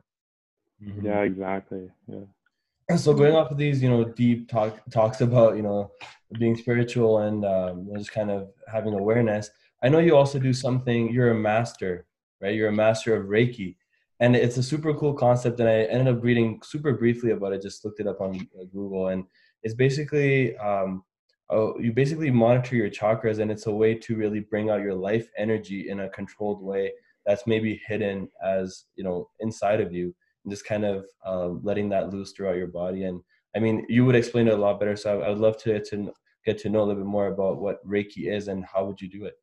Mm-hmm. 0.82 1.06
yeah 1.06 1.22
exactly. 1.22 1.90
Yeah. 2.08 2.98
So 2.98 3.14
going 3.14 3.36
off 3.36 3.52
of 3.52 3.58
these 3.58 3.84
you 3.84 3.90
know 3.90 4.04
deep 4.06 4.50
talk 4.50 4.80
talks 4.92 5.20
about 5.22 5.58
you 5.58 5.62
know 5.62 5.92
being 6.40 6.56
spiritual 6.56 7.20
and 7.20 7.44
um, 7.44 7.90
just 7.98 8.14
kind 8.14 8.32
of 8.32 8.50
having 8.72 8.94
awareness 8.94 9.50
I 9.84 9.90
know 9.90 10.00
you 10.00 10.16
also 10.16 10.38
do 10.38 10.54
something, 10.54 11.12
you're 11.12 11.32
a 11.32 11.36
master, 11.36 12.06
right? 12.40 12.54
You're 12.54 12.70
a 12.70 12.74
master 12.74 13.16
of 13.16 13.28
Reiki. 13.28 13.78
And 14.20 14.36
it's 14.36 14.58
a 14.58 14.64
super 14.64 14.94
cool 14.94 15.14
concept. 15.14 15.60
And 15.60 15.68
I 15.68 15.84
ended 15.84 16.16
up 16.16 16.24
reading 16.24 16.62
super 16.64 16.94
briefly 16.94 17.32
about 17.32 17.54
it, 17.54 17.62
just 17.64 17.84
looked 17.84 18.00
it 18.00 18.08
up 18.08 18.22
on 18.22 18.36
uh, 18.36 18.66
Google. 18.72 19.08
And 19.08 19.24
it's 19.64 19.74
basically, 19.74 20.56
um, 20.58 21.04
oh, 21.50 21.80
you 21.80 21.92
basically 21.92 22.30
monitor 22.30 22.76
your 22.76 22.90
chakras, 22.90 23.40
and 23.40 23.52
it's 23.52 23.66
a 23.66 23.72
way 23.72 23.96
to 23.96 24.16
really 24.16 24.42
bring 24.42 24.70
out 24.70 24.82
your 24.82 24.94
life 24.94 25.28
energy 25.38 25.90
in 25.90 26.02
a 26.02 26.10
controlled 26.10 26.62
way 26.62 26.92
that's 27.26 27.48
maybe 27.48 27.82
hidden 27.88 28.30
as, 28.46 28.86
you 28.96 29.04
know, 29.04 29.30
inside 29.40 29.82
of 29.82 29.92
you. 29.92 30.14
And 30.44 30.52
just 30.52 30.66
kind 30.66 30.86
of 30.86 31.06
uh, 31.26 31.48
letting 31.64 31.90
that 31.90 32.12
loose 32.12 32.32
throughout 32.32 32.58
your 32.58 32.68
body. 32.68 33.06
And 33.06 33.22
I 33.56 33.60
mean, 33.60 33.86
you 33.90 34.06
would 34.06 34.16
explain 34.16 34.48
it 34.48 34.54
a 34.54 34.58
lot 34.58 34.80
better. 34.80 34.96
So 34.96 35.22
I 35.22 35.30
would 35.30 35.40
love 35.40 35.58
to, 35.64 35.84
to 35.84 36.14
get 36.46 36.60
to 36.60 36.70
know 36.70 36.82
a 36.82 36.86
little 36.86 37.04
bit 37.04 37.10
more 37.10 37.28
about 37.28 37.60
what 37.60 37.86
Reiki 37.88 38.32
is 38.32 38.48
and 38.48 38.66
how 38.66 38.86
would 38.86 39.02
you 39.02 39.10
do 39.10 39.26
it? 39.26 39.34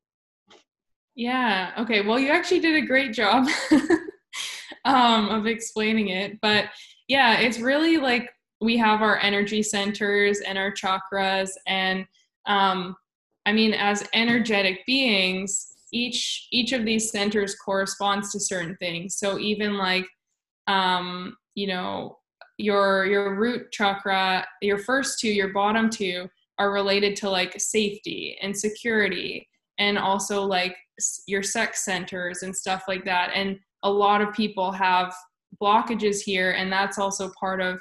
Yeah. 1.18 1.72
Okay. 1.76 2.02
Well, 2.02 2.20
you 2.20 2.30
actually 2.30 2.60
did 2.60 2.80
a 2.80 2.86
great 2.86 3.12
job 3.12 3.48
um, 4.84 5.28
of 5.30 5.48
explaining 5.48 6.10
it. 6.10 6.40
But 6.40 6.66
yeah, 7.08 7.40
it's 7.40 7.58
really 7.58 7.96
like 7.96 8.30
we 8.60 8.76
have 8.76 9.02
our 9.02 9.18
energy 9.18 9.64
centers 9.64 10.38
and 10.38 10.56
our 10.56 10.72
chakras. 10.72 11.50
And 11.66 12.06
um, 12.46 12.94
I 13.46 13.52
mean, 13.52 13.74
as 13.74 14.08
energetic 14.14 14.86
beings, 14.86 15.66
each 15.92 16.46
each 16.52 16.70
of 16.72 16.84
these 16.84 17.10
centers 17.10 17.56
corresponds 17.56 18.30
to 18.30 18.38
certain 18.38 18.76
things. 18.76 19.16
So 19.16 19.40
even 19.40 19.76
like, 19.76 20.06
um, 20.68 21.36
you 21.56 21.66
know, 21.66 22.18
your 22.58 23.06
your 23.06 23.34
root 23.34 23.72
chakra, 23.72 24.46
your 24.62 24.78
first 24.78 25.18
two, 25.18 25.32
your 25.32 25.52
bottom 25.52 25.90
two, 25.90 26.28
are 26.60 26.70
related 26.70 27.16
to 27.16 27.28
like 27.28 27.58
safety 27.58 28.38
and 28.40 28.56
security 28.56 29.48
and 29.78 29.98
also 29.98 30.42
like 30.42 30.76
your 31.26 31.42
sex 31.42 31.84
centers 31.84 32.42
and 32.42 32.54
stuff 32.54 32.84
like 32.88 33.04
that. 33.04 33.30
And 33.34 33.58
a 33.82 33.90
lot 33.90 34.20
of 34.20 34.34
people 34.34 34.72
have 34.72 35.14
blockages 35.60 36.20
here 36.20 36.52
and 36.52 36.70
that's 36.70 36.98
also 36.98 37.30
part 37.38 37.60
of 37.60 37.80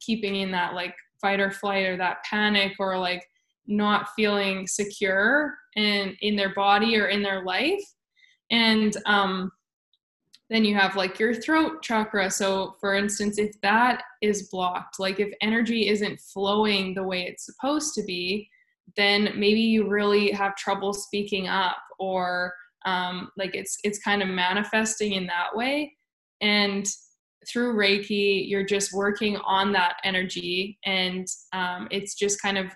keeping 0.00 0.36
in 0.36 0.50
that 0.50 0.74
like 0.74 0.94
fight 1.20 1.40
or 1.40 1.50
flight 1.50 1.86
or 1.86 1.96
that 1.96 2.22
panic 2.24 2.72
or 2.78 2.98
like 2.98 3.24
not 3.66 4.08
feeling 4.16 4.66
secure 4.66 5.54
in 5.76 6.16
in 6.20 6.36
their 6.36 6.52
body 6.54 6.96
or 6.96 7.06
in 7.06 7.22
their 7.22 7.44
life. 7.44 7.82
And 8.50 8.96
um 9.06 9.52
then 10.50 10.64
you 10.64 10.74
have 10.74 10.96
like 10.96 11.18
your 11.18 11.34
throat 11.34 11.82
chakra. 11.82 12.30
So 12.30 12.76
for 12.80 12.94
instance 12.94 13.38
if 13.38 13.58
that 13.62 14.02
is 14.22 14.48
blocked 14.48 14.98
like 14.98 15.20
if 15.20 15.32
energy 15.40 15.88
isn't 15.88 16.20
flowing 16.20 16.94
the 16.94 17.02
way 17.02 17.22
it's 17.22 17.46
supposed 17.46 17.94
to 17.94 18.02
be 18.04 18.48
then 18.96 19.30
maybe 19.36 19.60
you 19.60 19.88
really 19.88 20.30
have 20.30 20.56
trouble 20.56 20.92
speaking 20.92 21.48
up 21.48 21.78
or 21.98 22.54
um, 22.86 23.30
like 23.36 23.54
it's 23.54 23.78
it's 23.82 23.98
kind 23.98 24.22
of 24.22 24.28
manifesting 24.28 25.12
in 25.12 25.26
that 25.26 25.54
way. 25.54 25.92
And 26.40 26.86
through 27.46 27.74
reiki 27.74 28.48
you're 28.48 28.64
just 28.64 28.94
working 28.94 29.36
on 29.44 29.70
that 29.70 29.96
energy 30.02 30.78
and 30.86 31.26
um, 31.52 31.86
it's 31.90 32.14
just 32.14 32.40
kind 32.40 32.56
of 32.56 32.72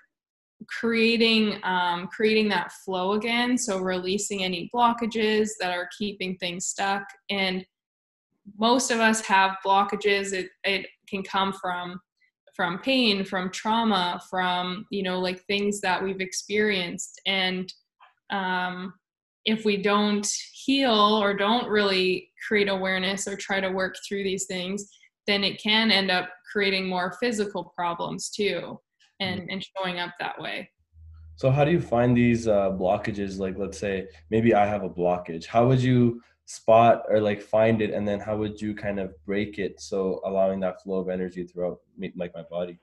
creating 0.67 1.61
um, 1.63 2.09
creating 2.09 2.49
that 2.49 2.73
flow 2.85 3.13
again. 3.13 3.57
So 3.57 3.79
releasing 3.79 4.43
any 4.45 4.71
blockages 4.75 5.51
that 5.61 5.71
are 5.71 5.89
keeping 5.97 6.37
things 6.37 6.67
stuck. 6.67 7.05
And 7.31 7.65
most 8.59 8.91
of 8.91 8.99
us 8.99 9.21
have 9.23 9.57
blockages. 9.65 10.33
It, 10.33 10.49
it 10.65 10.87
can 11.09 11.23
come 11.23 11.53
from 11.53 12.01
from 12.59 12.81
pain 12.81 13.25
from 13.25 13.51
trauma 13.51 14.21
from 14.29 14.85
you 14.91 15.05
know 15.05 15.21
like 15.21 15.41
things 15.45 15.81
that 15.81 16.03
we've 16.03 16.21
experienced. 16.21 17.21
And 17.25 17.73
um, 18.31 18.95
if 19.45 19.65
we 19.65 19.77
don't 19.77 20.29
heal 20.53 21.21
or 21.23 21.35
don't 21.35 21.69
really 21.69 22.31
create 22.47 22.69
awareness 22.69 23.29
or 23.29 23.37
try 23.37 23.61
to 23.61 23.71
work 23.71 23.95
through 24.07 24.25
these 24.25 24.47
things 24.47 24.91
then 25.29 25.45
it 25.45 25.63
can 25.63 25.93
end 25.93 26.11
up 26.11 26.31
creating 26.51 26.89
more 26.89 27.13
physical 27.21 27.73
problems 27.77 28.31
too 28.31 28.81
and 29.21 29.49
and 29.51 29.65
showing 29.77 30.01
up 30.01 30.11
that 30.19 30.41
way. 30.41 30.69
So 31.37 31.51
how 31.51 31.65
do 31.65 31.71
you 31.71 31.81
find 31.81 32.17
these 32.17 32.49
uh, 32.49 32.71
blockages? 32.71 33.39
Like 33.39 33.57
let's 33.57 33.79
say 33.79 34.09
maybe 34.31 34.55
i 34.55 34.67
have 34.67 34.83
a 34.83 34.91
blockage. 34.91 35.47
How 35.47 35.69
would 35.69 35.81
you 35.81 36.21
spot 36.49 37.03
or 37.11 37.21
like 37.21 37.43
find 37.43 37.83
it 37.83 37.91
and 37.91 38.09
then 38.09 38.19
how 38.19 38.35
would 38.35 38.59
you 38.59 38.75
kind 38.75 38.99
of 38.99 39.13
break 39.27 39.59
it 39.59 39.79
so 39.79 40.19
allowing 40.25 40.59
that 40.59 40.83
flow 40.83 40.97
of 40.97 41.11
energy 41.11 41.45
throughout 41.45 41.79
like 42.17 42.35
my 42.35 42.41
body? 42.51 42.79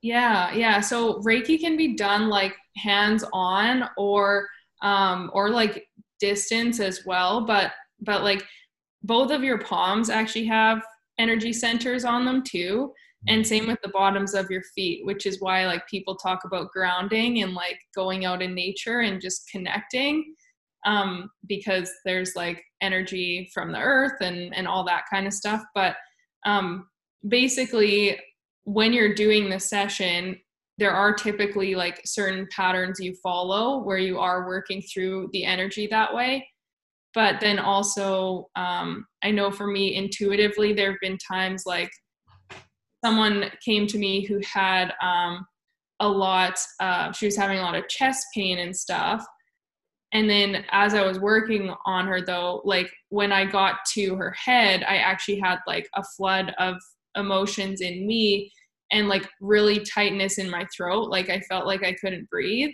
Yeah 0.00 0.54
yeah 0.54 0.80
so 0.80 1.14
reiki 1.22 1.58
can 1.58 1.76
be 1.76 1.96
done 1.96 2.28
like 2.28 2.54
hands 2.76 3.24
on 3.32 3.88
or 3.96 4.48
um 4.82 5.28
or 5.34 5.50
like 5.50 5.88
distance 6.20 6.78
as 6.78 7.04
well 7.04 7.44
but 7.44 7.72
but 8.00 8.22
like 8.22 8.46
both 9.02 9.32
of 9.32 9.42
your 9.42 9.58
palms 9.58 10.08
actually 10.08 10.46
have 10.46 10.80
energy 11.18 11.52
centers 11.52 12.04
on 12.04 12.24
them 12.24 12.44
too 12.44 12.92
and 13.26 13.44
same 13.44 13.66
with 13.66 13.80
the 13.82 13.88
bottoms 13.88 14.34
of 14.34 14.48
your 14.50 14.62
feet 14.72 15.04
which 15.04 15.26
is 15.26 15.40
why 15.40 15.66
like 15.66 15.84
people 15.88 16.14
talk 16.14 16.44
about 16.44 16.70
grounding 16.70 17.42
and 17.42 17.54
like 17.54 17.78
going 17.92 18.24
out 18.24 18.40
in 18.40 18.54
nature 18.54 19.00
and 19.00 19.20
just 19.20 19.50
connecting 19.50 20.32
um, 20.84 21.30
because 21.46 21.90
there's 22.04 22.36
like 22.36 22.62
energy 22.80 23.50
from 23.54 23.72
the 23.72 23.78
earth 23.78 24.20
and 24.20 24.54
and 24.54 24.66
all 24.68 24.84
that 24.84 25.04
kind 25.12 25.26
of 25.26 25.32
stuff. 25.32 25.62
But 25.74 25.96
um, 26.44 26.88
basically 27.28 28.18
when 28.64 28.92
you're 28.92 29.14
doing 29.14 29.48
the 29.48 29.60
session 29.60 30.38
there 30.76 30.92
are 30.92 31.14
typically 31.14 31.74
like 31.76 32.00
certain 32.04 32.48
patterns 32.50 32.98
you 32.98 33.14
follow 33.22 33.78
where 33.84 33.98
you 33.98 34.18
are 34.18 34.46
working 34.46 34.82
through 34.82 35.28
the 35.32 35.44
energy 35.44 35.86
that 35.86 36.12
way. 36.12 36.46
But 37.14 37.38
then 37.40 37.58
also 37.58 38.48
um, 38.56 39.06
i 39.22 39.30
know 39.30 39.50
for 39.50 39.66
me 39.66 39.94
intuitively 39.96 40.72
there 40.72 40.90
have 40.90 41.00
been 41.00 41.18
times 41.18 41.64
like 41.66 41.90
someone 43.04 43.50
came 43.64 43.86
to 43.86 43.98
me 43.98 44.24
who 44.26 44.40
had 44.44 44.92
um, 45.02 45.46
a 46.00 46.08
lot 46.08 46.58
uh, 46.80 47.12
she 47.12 47.26
was 47.26 47.36
having 47.36 47.58
a 47.58 47.62
lot 47.62 47.74
of 47.74 47.88
chest 47.88 48.26
pain 48.34 48.58
and 48.58 48.76
stuff 48.76 49.24
and 50.14 50.30
then 50.30 50.64
as 50.70 50.94
i 50.94 51.04
was 51.04 51.18
working 51.18 51.74
on 51.84 52.06
her 52.06 52.22
though 52.22 52.62
like 52.64 52.90
when 53.10 53.30
i 53.30 53.44
got 53.44 53.76
to 53.92 54.14
her 54.14 54.30
head 54.32 54.82
i 54.84 54.96
actually 54.96 55.38
had 55.38 55.58
like 55.66 55.86
a 55.96 56.02
flood 56.16 56.54
of 56.58 56.76
emotions 57.16 57.80
in 57.80 58.06
me 58.06 58.50
and 58.90 59.08
like 59.08 59.28
really 59.40 59.80
tightness 59.80 60.38
in 60.38 60.48
my 60.48 60.66
throat. 60.74 61.10
Like 61.10 61.28
i 61.28 61.40
felt 61.40 61.66
like 61.66 61.84
i 61.84 61.92
couldn't 61.92 62.30
breathe. 62.30 62.70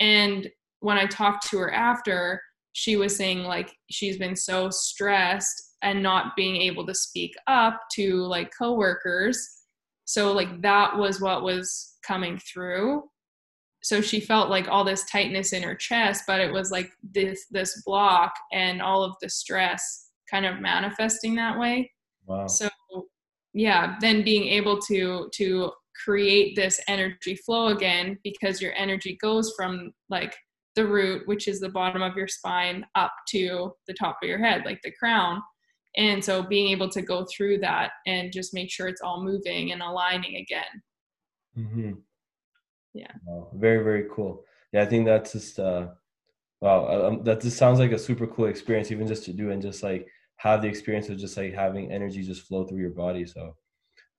And 0.00 0.48
when 0.80 0.98
i 0.98 1.06
talked 1.06 1.48
to 1.50 1.58
her 1.58 1.72
after 1.72 2.40
she 2.72 2.96
was 2.96 3.14
saying 3.14 3.44
like 3.44 3.72
she's 3.90 4.18
been 4.18 4.36
so 4.36 4.70
stressed 4.70 5.76
and 5.82 6.02
not 6.02 6.36
being 6.36 6.56
able 6.56 6.86
to 6.86 6.94
speak 6.94 7.34
up 7.46 7.80
to 7.94 8.22
like 8.22 8.50
coworkers. 8.56 9.46
So 10.04 10.32
like 10.32 10.62
that 10.62 10.96
was 10.96 11.20
what 11.20 11.42
was 11.42 11.96
coming 12.06 12.38
through 12.38 13.04
so 13.82 14.00
she 14.00 14.20
felt 14.20 14.48
like 14.48 14.68
all 14.68 14.84
this 14.84 15.04
tightness 15.04 15.52
in 15.52 15.62
her 15.62 15.74
chest 15.74 16.24
but 16.26 16.40
it 16.40 16.52
was 16.52 16.70
like 16.70 16.92
this 17.02 17.46
this 17.50 17.82
block 17.84 18.32
and 18.52 18.80
all 18.80 19.02
of 19.02 19.14
the 19.20 19.28
stress 19.28 20.10
kind 20.30 20.46
of 20.46 20.60
manifesting 20.60 21.34
that 21.34 21.58
way 21.58 21.90
wow. 22.26 22.46
so 22.46 22.68
yeah 23.52 23.96
then 24.00 24.22
being 24.22 24.48
able 24.48 24.80
to 24.80 25.28
to 25.34 25.70
create 26.04 26.56
this 26.56 26.80
energy 26.88 27.36
flow 27.36 27.68
again 27.68 28.18
because 28.24 28.62
your 28.62 28.72
energy 28.74 29.18
goes 29.20 29.52
from 29.56 29.92
like 30.08 30.34
the 30.74 30.86
root 30.86 31.26
which 31.28 31.48
is 31.48 31.60
the 31.60 31.68
bottom 31.68 32.00
of 32.00 32.16
your 32.16 32.28
spine 32.28 32.84
up 32.94 33.12
to 33.28 33.72
the 33.86 33.94
top 33.94 34.16
of 34.22 34.28
your 34.28 34.38
head 34.38 34.62
like 34.64 34.80
the 34.82 34.92
crown 34.92 35.42
and 35.98 36.24
so 36.24 36.42
being 36.42 36.68
able 36.68 36.88
to 36.88 37.02
go 37.02 37.26
through 37.26 37.58
that 37.58 37.90
and 38.06 38.32
just 38.32 38.54
make 38.54 38.70
sure 38.70 38.88
it's 38.88 39.02
all 39.02 39.22
moving 39.22 39.72
and 39.72 39.82
aligning 39.82 40.36
again 40.36 40.82
mm-hmm. 41.58 41.92
Yeah 42.94 43.10
wow. 43.24 43.48
very 43.54 43.82
very 43.82 44.06
cool 44.14 44.44
yeah 44.72 44.82
i 44.82 44.86
think 44.86 45.04
that's 45.04 45.32
just 45.32 45.58
uh 45.58 45.88
wow 46.60 46.84
uh, 46.86 47.08
um, 47.08 47.24
that 47.24 47.40
just 47.40 47.56
sounds 47.56 47.78
like 47.78 47.92
a 47.92 47.98
super 47.98 48.26
cool 48.26 48.46
experience 48.46 48.90
even 48.90 49.06
just 49.06 49.24
to 49.24 49.32
do 49.32 49.50
and 49.50 49.62
just 49.62 49.82
like 49.82 50.06
have 50.36 50.62
the 50.62 50.68
experience 50.68 51.08
of 51.08 51.18
just 51.18 51.36
like 51.36 51.54
having 51.54 51.90
energy 51.92 52.22
just 52.22 52.42
flow 52.42 52.64
through 52.64 52.78
your 52.78 52.90
body 52.90 53.26
so 53.26 53.54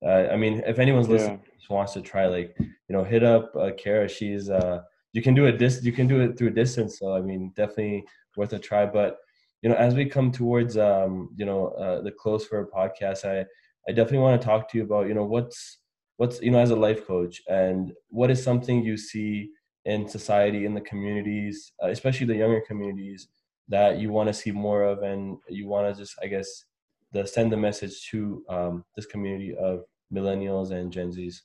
uh, 0.06 0.28
i 0.30 0.36
mean 0.36 0.62
if 0.66 0.78
anyone's 0.78 1.08
listening 1.08 1.40
yeah. 1.44 1.74
wants 1.76 1.92
to 1.92 2.00
try 2.00 2.26
like 2.26 2.54
you 2.58 2.72
know 2.90 3.04
hit 3.04 3.22
up 3.22 3.54
uh, 3.56 3.70
kara 3.78 4.08
she's 4.08 4.50
uh 4.50 4.80
you 5.12 5.22
can 5.22 5.34
do 5.34 5.46
it 5.46 5.58
dis 5.58 5.82
you 5.82 5.92
can 5.92 6.06
do 6.06 6.20
it 6.20 6.36
through 6.36 6.50
distance 6.50 6.98
so 6.98 7.14
i 7.14 7.20
mean 7.20 7.52
definitely 7.56 8.04
worth 8.36 8.52
a 8.52 8.58
try 8.58 8.84
but 8.84 9.18
you 9.64 9.70
know, 9.70 9.76
as 9.76 9.94
we 9.94 10.04
come 10.04 10.30
towards, 10.30 10.76
um, 10.76 11.30
you 11.36 11.46
know, 11.46 11.68
uh, 11.68 12.02
the 12.02 12.12
close 12.12 12.44
for 12.44 12.60
a 12.60 12.66
podcast, 12.66 13.24
I, 13.24 13.46
I 13.88 13.92
definitely 13.92 14.18
want 14.18 14.38
to 14.38 14.46
talk 14.46 14.70
to 14.70 14.76
you 14.76 14.84
about, 14.84 15.08
you 15.08 15.14
know, 15.14 15.24
what's, 15.24 15.78
what's, 16.16 16.40
you 16.40 16.50
know, 16.50 16.60
as 16.60 16.70
a 16.70 16.76
life 16.76 17.06
coach 17.06 17.42
and 17.48 17.92
what 18.08 18.30
is 18.30 18.42
something 18.42 18.82
you 18.82 18.96
see 18.96 19.50
in 19.84 20.08
society, 20.08 20.64
in 20.64 20.74
the 20.74 20.80
communities, 20.80 21.72
uh, 21.82 21.88
especially 21.88 22.26
the 22.26 22.36
younger 22.36 22.62
communities 22.66 23.28
that 23.68 23.98
you 23.98 24.10
want 24.10 24.28
to 24.28 24.34
see 24.34 24.50
more 24.50 24.82
of 24.82 25.02
and 25.02 25.36
you 25.48 25.66
want 25.66 25.92
to 25.92 26.00
just, 26.00 26.14
I 26.22 26.26
guess, 26.26 26.64
the 27.12 27.26
send 27.26 27.52
the 27.52 27.56
message 27.56 28.08
to 28.10 28.44
um, 28.48 28.84
this 28.96 29.06
community 29.06 29.54
of 29.54 29.84
millennials 30.12 30.70
and 30.70 30.92
Gen 30.92 31.10
Zs? 31.10 31.36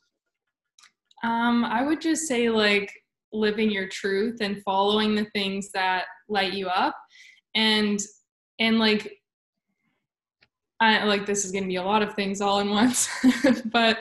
Um, 1.24 1.66
I 1.66 1.84
would 1.84 2.02
just 2.02 2.28
say 2.28 2.50
like 2.50 2.92
living 3.32 3.70
your 3.70 3.88
truth 3.88 4.38
and 4.42 4.64
following 4.64 5.16
the 5.16 5.26
things 5.26 5.72
that 5.72 6.06
light 6.28 6.54
you 6.54 6.68
up 6.68 6.96
and 7.56 8.00
and 8.60 8.80
like 8.80 9.19
I 10.82 11.04
like 11.04 11.26
this 11.26 11.44
is 11.44 11.52
going 11.52 11.66
to 11.66 11.68
be 11.68 11.76
a 11.76 11.84
lot 11.84 12.02
of 12.02 12.14
things 12.14 12.40
all 12.40 12.60
in 12.60 12.70
once, 12.70 13.10
but 13.66 13.98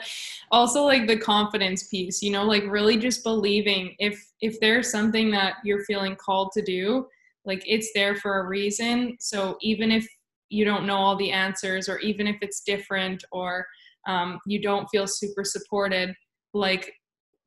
also 0.49 0.83
like 0.83 1.07
the 1.07 1.17
confidence 1.17 1.87
piece, 1.87 2.21
you 2.21 2.31
know, 2.31 2.45
like 2.45 2.63
really 2.67 2.97
just 2.97 3.23
believing 3.23 3.95
if 3.99 4.23
if 4.41 4.59
there's 4.61 4.89
something 4.89 5.29
that 5.31 5.55
you're 5.65 5.83
feeling 5.83 6.15
called 6.15 6.51
to 6.53 6.61
do, 6.61 7.05
like 7.43 7.61
it's 7.65 7.91
there 7.93 8.15
for 8.15 8.39
a 8.39 8.47
reason. 8.47 9.17
So 9.19 9.57
even 9.61 9.91
if 9.91 10.07
you 10.49 10.63
don't 10.63 10.85
know 10.85 10.95
all 10.95 11.17
the 11.17 11.31
answers, 11.31 11.89
or 11.89 11.99
even 11.99 12.27
if 12.27 12.37
it's 12.41 12.61
different, 12.61 13.23
or 13.31 13.65
um, 14.07 14.39
you 14.47 14.61
don't 14.61 14.87
feel 14.87 15.05
super 15.05 15.43
supported, 15.43 16.15
like 16.53 16.93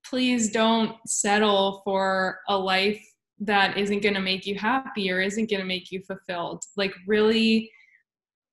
please 0.05 0.51
don't 0.51 0.97
settle 1.07 1.81
for 1.85 2.39
a 2.49 2.57
life 2.57 3.03
that 3.39 3.77
isn't 3.77 4.03
going 4.03 4.15
to 4.15 4.21
make 4.21 4.47
you 4.47 4.57
happy 4.57 5.11
or 5.11 5.21
isn't 5.21 5.51
going 5.51 5.61
to 5.61 5.67
make 5.67 5.91
you 5.91 6.01
fulfilled 6.03 6.63
like 6.77 6.93
really 7.07 7.71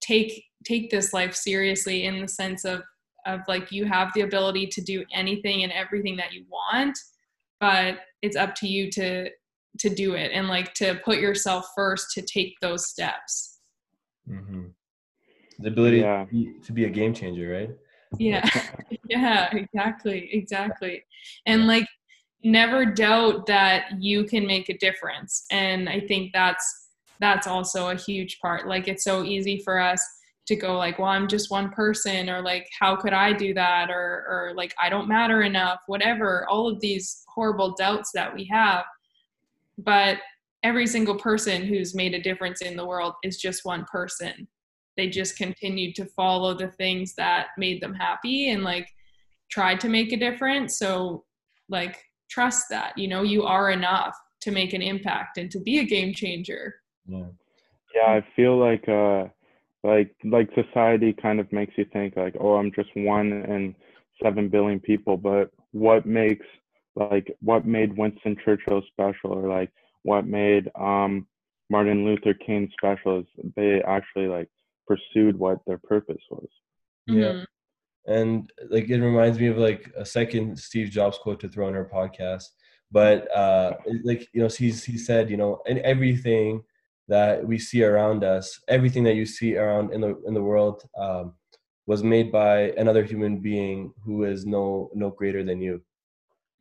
take 0.01 0.43
take 0.65 0.89
this 0.89 1.13
life 1.13 1.35
seriously 1.35 2.05
in 2.05 2.21
the 2.21 2.27
sense 2.27 2.65
of 2.65 2.81
of 3.25 3.41
like 3.47 3.71
you 3.71 3.85
have 3.85 4.11
the 4.13 4.21
ability 4.21 4.65
to 4.65 4.81
do 4.81 5.03
anything 5.13 5.63
and 5.63 5.71
everything 5.71 6.15
that 6.15 6.33
you 6.33 6.45
want 6.49 6.97
but 7.59 7.99
it's 8.21 8.35
up 8.35 8.55
to 8.55 8.67
you 8.67 8.89
to 8.89 9.29
to 9.77 9.89
do 9.89 10.13
it 10.13 10.31
and 10.33 10.47
like 10.47 10.73
to 10.73 10.95
put 11.05 11.19
yourself 11.19 11.67
first 11.75 12.11
to 12.11 12.21
take 12.21 12.55
those 12.59 12.87
steps. 12.87 13.59
Mm-hmm. 14.29 14.65
the 15.59 15.69
ability 15.69 15.99
yeah. 15.99 16.25
to, 16.25 16.31
be, 16.31 16.53
to 16.63 16.71
be 16.71 16.85
a 16.85 16.89
game 16.89 17.13
changer 17.13 17.49
right? 17.49 17.69
Yeah. 18.17 18.47
Yeah 19.09 19.49
exactly 19.55 20.29
exactly. 20.31 21.03
And 21.45 21.65
like 21.65 21.87
never 22.43 22.85
doubt 22.85 23.47
that 23.47 23.85
you 23.99 24.23
can 24.23 24.45
make 24.45 24.69
a 24.69 24.77
difference 24.77 25.45
and 25.51 25.89
i 25.89 25.99
think 25.99 26.31
that's 26.31 26.89
that's 27.19 27.47
also 27.47 27.89
a 27.89 27.95
huge 27.95 28.39
part. 28.39 28.67
Like 28.67 28.87
it's 28.87 29.03
so 29.03 29.23
easy 29.23 29.61
for 29.63 29.79
us 29.79 30.01
to 30.47 30.55
go 30.55 30.77
like 30.77 30.97
well 30.97 31.09
i'm 31.09 31.27
just 31.27 31.51
one 31.51 31.69
person 31.69 32.29
or 32.29 32.41
like 32.41 32.67
how 32.79 32.95
could 32.95 33.13
i 33.13 33.31
do 33.31 33.53
that? 33.53 33.89
or 33.89 34.25
or 34.27 34.53
like 34.55 34.73
i 34.81 34.89
don't 34.89 35.07
matter 35.07 35.41
enough 35.43 35.79
whatever 35.87 36.47
all 36.49 36.67
of 36.67 36.79
these 36.79 37.23
horrible 37.39 37.73
doubts 37.75 38.11
that 38.13 38.33
we 38.35 38.43
have. 38.45 38.83
But 39.77 40.17
every 40.63 40.85
single 40.87 41.15
person 41.15 41.63
who's 41.63 41.95
made 41.95 42.13
a 42.13 42.21
difference 42.21 42.61
in 42.61 42.75
the 42.75 42.85
world 42.85 43.13
is 43.23 43.37
just 43.37 43.63
one 43.63 43.85
person. 43.89 44.45
They 44.97 45.07
just 45.07 45.37
continued 45.37 45.95
to 45.95 46.05
follow 46.05 46.53
the 46.53 46.71
things 46.71 47.15
that 47.15 47.47
made 47.57 47.81
them 47.81 47.93
happy 47.93 48.49
and 48.49 48.63
like 48.63 48.89
tried 49.49 49.79
to 49.79 49.89
make 49.89 50.11
a 50.11 50.17
difference. 50.17 50.77
So 50.77 51.23
like 51.69 51.97
trust 52.29 52.65
that 52.69 52.97
you 52.97 53.07
know 53.07 53.23
you 53.23 53.43
are 53.43 53.71
enough 53.71 54.15
to 54.41 54.51
make 54.51 54.73
an 54.73 54.81
impact 54.81 55.37
and 55.37 55.49
to 55.51 55.59
be 55.61 55.79
a 55.79 55.85
game 55.85 56.13
changer. 56.13 56.75
Yeah. 57.07 57.27
Yeah 57.95 58.11
i 58.17 58.25
feel 58.35 58.55
like 58.59 58.87
uh 58.87 59.25
like 59.83 60.13
like 60.25 60.49
society 60.55 61.13
kind 61.13 61.39
of 61.39 61.51
makes 61.51 61.73
you 61.77 61.85
think 61.93 62.15
like 62.17 62.35
oh 62.39 62.55
i'm 62.55 62.71
just 62.73 62.89
one 62.95 63.31
in 63.31 63.75
seven 64.21 64.49
billion 64.49 64.79
people 64.79 65.15
but 65.15 65.51
what 65.71 66.05
makes 66.05 66.45
like 66.95 67.33
what 67.41 67.65
made 67.65 67.97
winston 67.97 68.35
churchill 68.43 68.81
special 68.91 69.31
or 69.31 69.47
like 69.47 69.71
what 70.03 70.27
made 70.27 70.69
um 70.79 71.25
martin 71.69 72.03
luther 72.05 72.33
king 72.33 72.69
special 72.73 73.19
is 73.19 73.25
they 73.55 73.81
actually 73.83 74.27
like 74.27 74.49
pursued 74.87 75.37
what 75.37 75.59
their 75.67 75.77
purpose 75.77 76.21
was. 76.31 76.47
Yeah. 77.05 77.15
Mm-hmm. 77.25 78.11
and 78.11 78.51
like 78.69 78.89
it 78.89 78.99
reminds 78.99 79.39
me 79.39 79.47
of 79.47 79.57
like 79.57 79.91
a 79.95 80.05
second 80.05 80.59
steve 80.59 80.89
jobs 80.89 81.17
quote 81.17 81.39
to 81.39 81.47
throw 81.47 81.67
in 81.69 81.75
our 81.75 81.89
podcast 81.89 82.43
but 82.91 83.33
uh 83.35 83.73
like 84.03 84.27
you 84.33 84.41
know 84.41 84.47
he's 84.47 84.83
he 84.83 84.97
said 84.97 85.29
you 85.29 85.37
know 85.37 85.61
and 85.67 85.79
everything 85.79 86.61
that 87.09 87.45
we 87.45 87.57
see 87.57 87.83
around 87.83 88.23
us, 88.23 88.59
everything 88.67 89.03
that 89.03 89.15
you 89.15 89.25
see 89.25 89.57
around 89.57 89.93
in 89.93 90.01
the 90.01 90.15
in 90.25 90.33
the 90.33 90.41
world, 90.41 90.83
um, 90.97 91.33
was 91.87 92.03
made 92.03 92.31
by 92.31 92.71
another 92.77 93.03
human 93.03 93.39
being 93.39 93.91
who 94.05 94.23
is 94.23 94.45
no 94.45 94.89
no 94.93 95.09
greater 95.09 95.43
than 95.43 95.59
you, 95.59 95.81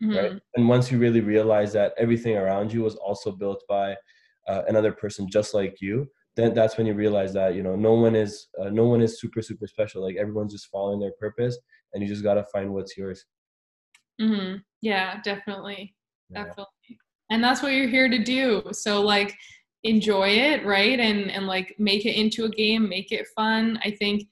mm-hmm. 0.03 0.17
right? 0.17 0.33
And 0.57 0.69
once 0.69 0.91
you 0.91 0.99
really 0.99 1.21
realize 1.21 1.73
that 1.75 1.93
everything 1.99 2.37
around 2.37 2.73
you 2.73 2.83
was 2.83 2.97
also 2.97 3.31
built 3.31 3.63
by 3.69 3.95
uh, 4.49 4.63
another 4.69 4.91
person 4.91 5.29
just 5.31 5.53
like 5.53 5.77
you, 5.83 6.09
then 6.35 6.55
that's 6.55 6.79
when 6.79 6.87
you 6.87 6.95
realize 6.95 7.35
that 7.35 7.55
you 7.55 7.63
know 7.63 7.77
no 7.77 7.93
one 7.93 8.17
is 8.17 8.49
uh, 8.59 8.71
no 8.71 8.87
one 8.87 9.03
is 9.03 9.21
super 9.21 9.43
super 9.43 9.67
special. 9.67 10.03
Like 10.03 10.17
everyone's 10.17 10.55
just 10.55 10.69
following 10.69 10.99
their 10.99 11.13
purpose, 11.21 11.59
and 11.93 12.03
you 12.03 12.09
just 12.09 12.23
gotta 12.23 12.45
find 12.45 12.73
what's 12.73 12.97
yours. 12.97 13.27
Mm-hmm. 14.19 14.57
Yeah, 14.81 15.21
definitely, 15.23 15.95
yeah. 16.31 16.45
definitely, 16.45 16.99
and 17.31 17.45
that's 17.45 17.63
what 17.63 17.73
you're 17.73 17.89
here 17.89 18.09
to 18.09 18.25
do. 18.25 18.63
So 18.73 19.03
like 19.03 19.37
enjoy 19.85 20.29
it 20.29 20.65
right? 20.65 20.99
And 20.99 21.31
and 21.31 21.47
like 21.47 21.75
make 21.79 22.05
it 22.07 22.17
into 22.17 22.45
a 22.45 22.51
game 22.51 22.89
make 22.89 23.13
it 23.13 23.27
fun. 23.37 23.79
I 23.85 23.91
think 23.93 24.29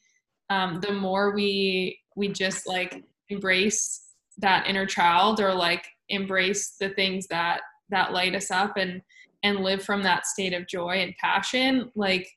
um, 0.51 0.81
the 0.81 0.93
more 0.93 1.35
we 1.35 2.01
we 2.17 2.29
just 2.29 2.67
like 2.67 3.05
embrace 3.29 4.07
that 4.39 4.67
inner 4.67 4.87
child 4.87 5.41
or 5.41 5.55
like 5.55 5.87
embrace 6.09 6.77
the 6.79 6.91
things 6.91 7.27
that 7.29 7.61
that 7.91 8.13
light 8.13 8.35
us 8.35 8.51
up 8.51 8.77
and 8.77 9.03
and 9.43 9.61
live 9.61 9.83
from 9.83 10.03
that 10.03 10.27
state 10.27 10.53
of 10.53 10.67
joy 10.67 11.01
and 11.01 11.15
passion 11.19 11.91
like 11.95 12.29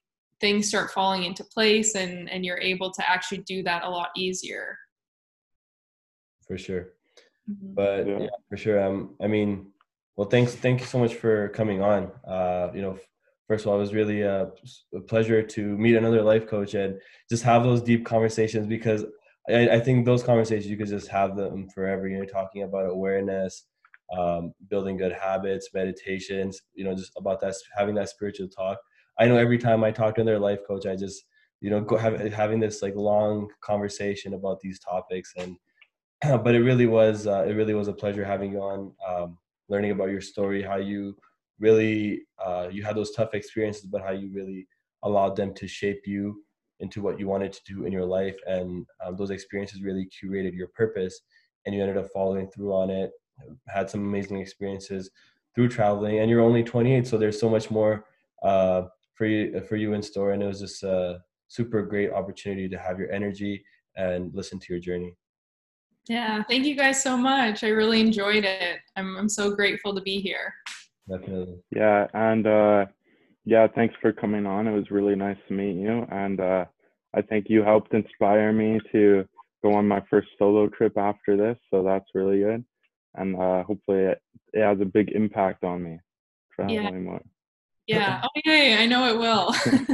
things 0.41 0.67
start 0.67 0.91
falling 0.91 1.23
into 1.23 1.43
place 1.43 1.95
and 1.95 2.29
and 2.29 2.45
you're 2.45 2.59
able 2.59 2.91
to 2.91 3.09
actually 3.09 3.39
do 3.39 3.63
that 3.63 3.83
a 3.83 3.89
lot 3.89 4.09
easier. 4.15 4.77
For 6.47 6.57
sure. 6.57 6.89
Mm-hmm. 7.49 7.73
but 7.73 8.07
yeah. 8.07 8.19
yeah 8.19 8.27
for 8.47 8.57
sure. 8.57 8.83
Um 8.83 9.15
i 9.21 9.27
mean 9.27 9.71
well, 10.19 10.27
thanks. 10.27 10.53
Thank 10.53 10.81
you 10.81 10.85
so 10.85 10.99
much 10.99 11.15
for 11.15 11.47
coming 11.47 11.81
on. 11.81 12.11
Uh, 12.27 12.69
you 12.73 12.81
know, 12.81 12.99
first 13.47 13.63
of 13.63 13.71
all, 13.71 13.77
it 13.77 13.79
was 13.79 13.93
really 13.93 14.23
a, 14.23 14.51
a, 14.93 14.99
pleasure 14.99 15.41
to 15.41 15.77
meet 15.77 15.95
another 15.95 16.21
life 16.21 16.45
coach 16.45 16.73
and 16.73 16.99
just 17.29 17.41
have 17.43 17.63
those 17.63 17.81
deep 17.81 18.05
conversations 18.05 18.67
because 18.67 19.05
I, 19.47 19.69
I, 19.69 19.79
think 19.79 20.05
those 20.05 20.21
conversations 20.21 20.69
you 20.69 20.75
could 20.75 20.89
just 20.89 21.07
have 21.07 21.37
them 21.37 21.69
forever. 21.69 22.05
You 22.09 22.17
know, 22.17 22.25
talking 22.25 22.63
about 22.63 22.89
awareness, 22.89 23.63
um, 24.11 24.53
building 24.69 24.97
good 24.97 25.13
habits, 25.13 25.69
meditations. 25.73 26.63
You 26.73 26.83
know, 26.83 26.93
just 26.93 27.13
about 27.15 27.39
that 27.39 27.55
having 27.77 27.95
that 27.95 28.09
spiritual 28.09 28.49
talk. 28.49 28.77
I 29.19 29.25
know 29.25 29.37
every 29.37 29.57
time 29.57 29.85
I 29.85 29.91
talk 29.91 30.15
to 30.15 30.21
another 30.21 30.37
life 30.37 30.59
coach, 30.67 30.85
I 30.85 30.97
just 30.97 31.23
you 31.61 31.69
know 31.69 31.79
go 31.79 31.95
have, 31.95 32.19
having 32.33 32.59
this 32.59 32.81
like 32.81 32.95
long 32.97 33.47
conversation 33.61 34.33
about 34.33 34.59
these 34.59 34.79
topics 34.79 35.31
and 35.37 35.55
but 36.43 36.55
it 36.55 36.59
really 36.59 36.87
was 36.87 37.25
uh, 37.25 37.45
it 37.47 37.53
really 37.53 37.73
was 37.73 37.87
a 37.87 37.93
pleasure 37.93 38.25
having 38.25 38.51
you 38.51 38.59
on. 38.59 38.91
Um, 39.07 39.37
learning 39.69 39.91
about 39.91 40.09
your 40.09 40.21
story, 40.21 40.61
how 40.61 40.77
you 40.77 41.15
really 41.59 42.23
uh, 42.43 42.67
you 42.71 42.83
had 42.83 42.95
those 42.95 43.11
tough 43.11 43.33
experiences, 43.33 43.85
but 43.85 44.01
how 44.01 44.11
you 44.11 44.31
really 44.33 44.67
allowed 45.03 45.35
them 45.35 45.53
to 45.53 45.67
shape 45.67 46.01
you 46.05 46.43
into 46.79 47.01
what 47.01 47.19
you 47.19 47.27
wanted 47.27 47.51
to 47.53 47.61
do 47.65 47.85
in 47.85 47.91
your 47.91 48.05
life, 48.05 48.37
and 48.47 48.85
um, 49.05 49.15
those 49.17 49.31
experiences 49.31 49.81
really 49.81 50.07
curated 50.07 50.53
your 50.53 50.67
purpose, 50.67 51.21
and 51.65 51.75
you 51.75 51.81
ended 51.81 51.97
up 51.97 52.07
following 52.13 52.49
through 52.49 52.73
on 52.73 52.89
it. 52.89 53.11
Had 53.67 53.89
some 53.89 54.01
amazing 54.01 54.39
experiences 54.39 55.09
through 55.55 55.69
traveling, 55.69 56.19
and 56.19 56.29
you're 56.29 56.41
only 56.41 56.63
28, 56.63 57.07
so 57.07 57.17
there's 57.17 57.39
so 57.39 57.49
much 57.49 57.69
more 57.69 58.05
uh, 58.43 58.83
for 59.15 59.25
you 59.25 59.61
for 59.61 59.75
you 59.75 59.93
in 59.93 60.01
store, 60.01 60.31
and 60.31 60.41
it 60.41 60.47
was 60.47 60.61
just 60.61 60.83
a 60.83 61.19
super 61.47 61.81
great 61.81 62.11
opportunity 62.11 62.69
to 62.69 62.77
have 62.77 62.99
your 62.99 63.11
energy 63.11 63.63
and 63.95 64.33
listen 64.33 64.59
to 64.59 64.67
your 64.69 64.79
journey. 64.79 65.15
Yeah, 66.09 66.41
thank 66.49 66.65
you 66.65 66.75
guys 66.75 67.03
so 67.03 67.15
much. 67.15 67.63
I 67.63 67.67
really 67.67 68.01
enjoyed 68.01 68.43
it. 68.43 68.79
I'm 68.95 69.15
I'm 69.15 69.29
so 69.29 69.55
grateful 69.55 69.93
to 69.93 70.01
be 70.01 70.19
here. 70.19 70.51
Definitely. 71.07 71.59
Yeah, 71.73 72.07
and 72.15 72.47
uh 72.47 72.85
yeah, 73.45 73.67
thanks 73.75 73.93
for 74.01 74.11
coming 74.11 74.47
on. 74.47 74.67
It 74.67 74.73
was 74.73 74.89
really 74.89 75.15
nice 75.15 75.37
to 75.47 75.53
meet 75.53 75.75
you 75.75 76.07
and 76.11 76.41
uh 76.41 76.65
I 77.15 77.21
think 77.21 77.45
you 77.47 77.63
helped 77.63 77.93
inspire 77.93 78.51
me 78.51 78.79
to 78.91 79.23
go 79.63 79.73
on 79.75 79.87
my 79.87 80.01
first 80.09 80.29
solo 80.39 80.67
trip 80.67 80.97
after 80.97 81.37
this, 81.37 81.57
so 81.69 81.83
that's 81.83 82.09
really 82.15 82.39
good. 82.39 82.65
And 83.13 83.35
uh 83.35 83.63
hopefully 83.63 84.05
it, 84.05 84.19
it 84.53 84.63
has 84.63 84.81
a 84.81 84.85
big 84.85 85.11
impact 85.11 85.63
on 85.63 85.83
me 85.83 85.99
traveling 86.55 86.83
yeah. 86.83 86.91
more. 86.91 87.21
Yeah. 87.85 88.21
Oh 88.23 88.41
yeah, 88.45 88.77
I 88.79 88.87
know 88.87 89.13
it 89.13 89.19
will. 89.19 89.53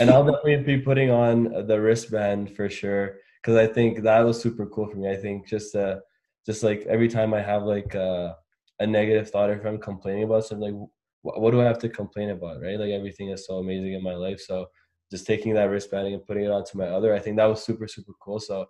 and 0.00 0.10
I'll 0.10 0.24
definitely 0.24 0.62
be 0.62 0.78
putting 0.78 1.10
on 1.10 1.66
the 1.66 1.80
wristband 1.80 2.54
for 2.54 2.70
sure 2.70 3.16
because 3.40 3.56
I 3.56 3.66
think 3.66 4.02
that 4.02 4.20
was 4.20 4.40
super 4.40 4.66
cool 4.66 4.88
for 4.88 4.96
me. 4.96 5.10
I 5.10 5.16
think 5.16 5.46
just 5.46 5.74
uh, 5.74 5.96
just 6.46 6.62
like 6.62 6.82
every 6.88 7.08
time 7.08 7.34
I 7.34 7.42
have 7.42 7.62
like 7.62 7.94
uh, 7.94 8.34
a 8.80 8.86
negative 8.86 9.30
thought, 9.30 9.50
or 9.50 9.54
if 9.54 9.64
I'm 9.64 9.78
complaining 9.78 10.24
about 10.24 10.44
something, 10.44 10.74
like 10.74 10.88
what, 11.22 11.40
what 11.40 11.50
do 11.52 11.60
I 11.60 11.64
have 11.64 11.78
to 11.80 11.88
complain 11.88 12.30
about, 12.30 12.60
right? 12.62 12.78
Like 12.78 12.90
everything 12.90 13.30
is 13.30 13.46
so 13.46 13.58
amazing 13.58 13.94
in 13.94 14.02
my 14.02 14.14
life. 14.14 14.40
So 14.40 14.66
just 15.10 15.26
taking 15.26 15.54
that 15.54 15.70
wristband 15.70 16.08
and 16.08 16.26
putting 16.26 16.44
it 16.44 16.50
onto 16.50 16.78
my 16.78 16.88
other, 16.88 17.14
I 17.14 17.18
think 17.18 17.36
that 17.36 17.46
was 17.46 17.64
super 17.64 17.88
super 17.88 18.12
cool. 18.22 18.40
So 18.40 18.66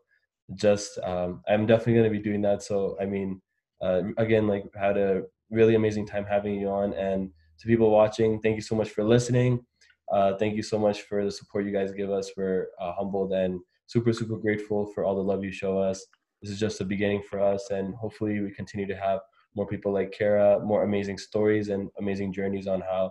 just 0.54 0.98
um, 1.04 1.42
I'm 1.48 1.66
definitely 1.66 1.94
gonna 1.94 2.10
be 2.10 2.18
doing 2.18 2.42
that. 2.42 2.62
So 2.62 2.96
I 3.00 3.06
mean, 3.06 3.40
uh, 3.82 4.02
again, 4.18 4.46
like 4.46 4.64
had 4.74 4.96
a 4.96 5.22
really 5.50 5.74
amazing 5.74 6.06
time 6.06 6.24
having 6.24 6.54
you 6.54 6.68
on, 6.68 6.94
and 6.94 7.30
to 7.58 7.66
people 7.66 7.90
watching, 7.90 8.40
thank 8.40 8.56
you 8.56 8.62
so 8.62 8.74
much 8.74 8.90
for 8.90 9.04
listening. 9.04 9.64
Uh, 10.10 10.36
thank 10.38 10.56
you 10.56 10.62
so 10.62 10.78
much 10.78 11.02
for 11.02 11.24
the 11.24 11.30
support 11.30 11.64
you 11.64 11.72
guys 11.72 11.92
give 11.92 12.10
us. 12.10 12.32
We're 12.36 12.68
uh, 12.80 12.92
humbled 12.94 13.32
and 13.32 13.60
super, 13.90 14.12
super 14.12 14.36
grateful 14.36 14.86
for 14.94 15.04
all 15.04 15.16
the 15.16 15.22
love 15.22 15.42
you 15.42 15.50
show 15.50 15.76
us. 15.76 16.06
This 16.40 16.52
is 16.52 16.60
just 16.60 16.78
the 16.78 16.84
beginning 16.84 17.22
for 17.28 17.40
us, 17.40 17.70
and 17.70 17.94
hopefully, 17.96 18.40
we 18.40 18.52
continue 18.52 18.86
to 18.86 18.96
have 18.96 19.18
more 19.56 19.66
people 19.66 19.92
like 19.92 20.14
Kara, 20.16 20.60
more 20.60 20.84
amazing 20.84 21.18
stories 21.18 21.70
and 21.70 21.90
amazing 21.98 22.32
journeys 22.32 22.68
on 22.68 22.80
how 22.80 23.10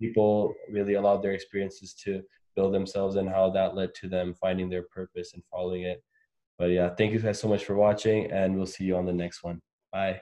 people 0.00 0.54
really 0.70 0.94
allowed 0.94 1.22
their 1.22 1.32
experiences 1.32 1.92
to 2.04 2.22
build 2.54 2.72
themselves 2.72 3.16
and 3.16 3.28
how 3.28 3.50
that 3.50 3.74
led 3.74 3.94
to 3.96 4.08
them 4.08 4.32
finding 4.40 4.70
their 4.70 4.84
purpose 4.84 5.32
and 5.34 5.42
following 5.50 5.82
it. 5.82 6.02
But 6.56 6.70
yeah, 6.70 6.90
thank 6.96 7.12
you 7.12 7.18
guys 7.18 7.40
so 7.40 7.48
much 7.48 7.64
for 7.64 7.74
watching, 7.74 8.30
and 8.30 8.56
we'll 8.56 8.66
see 8.66 8.84
you 8.84 8.96
on 8.96 9.06
the 9.06 9.12
next 9.12 9.42
one. 9.42 9.60
Bye. 9.90 10.20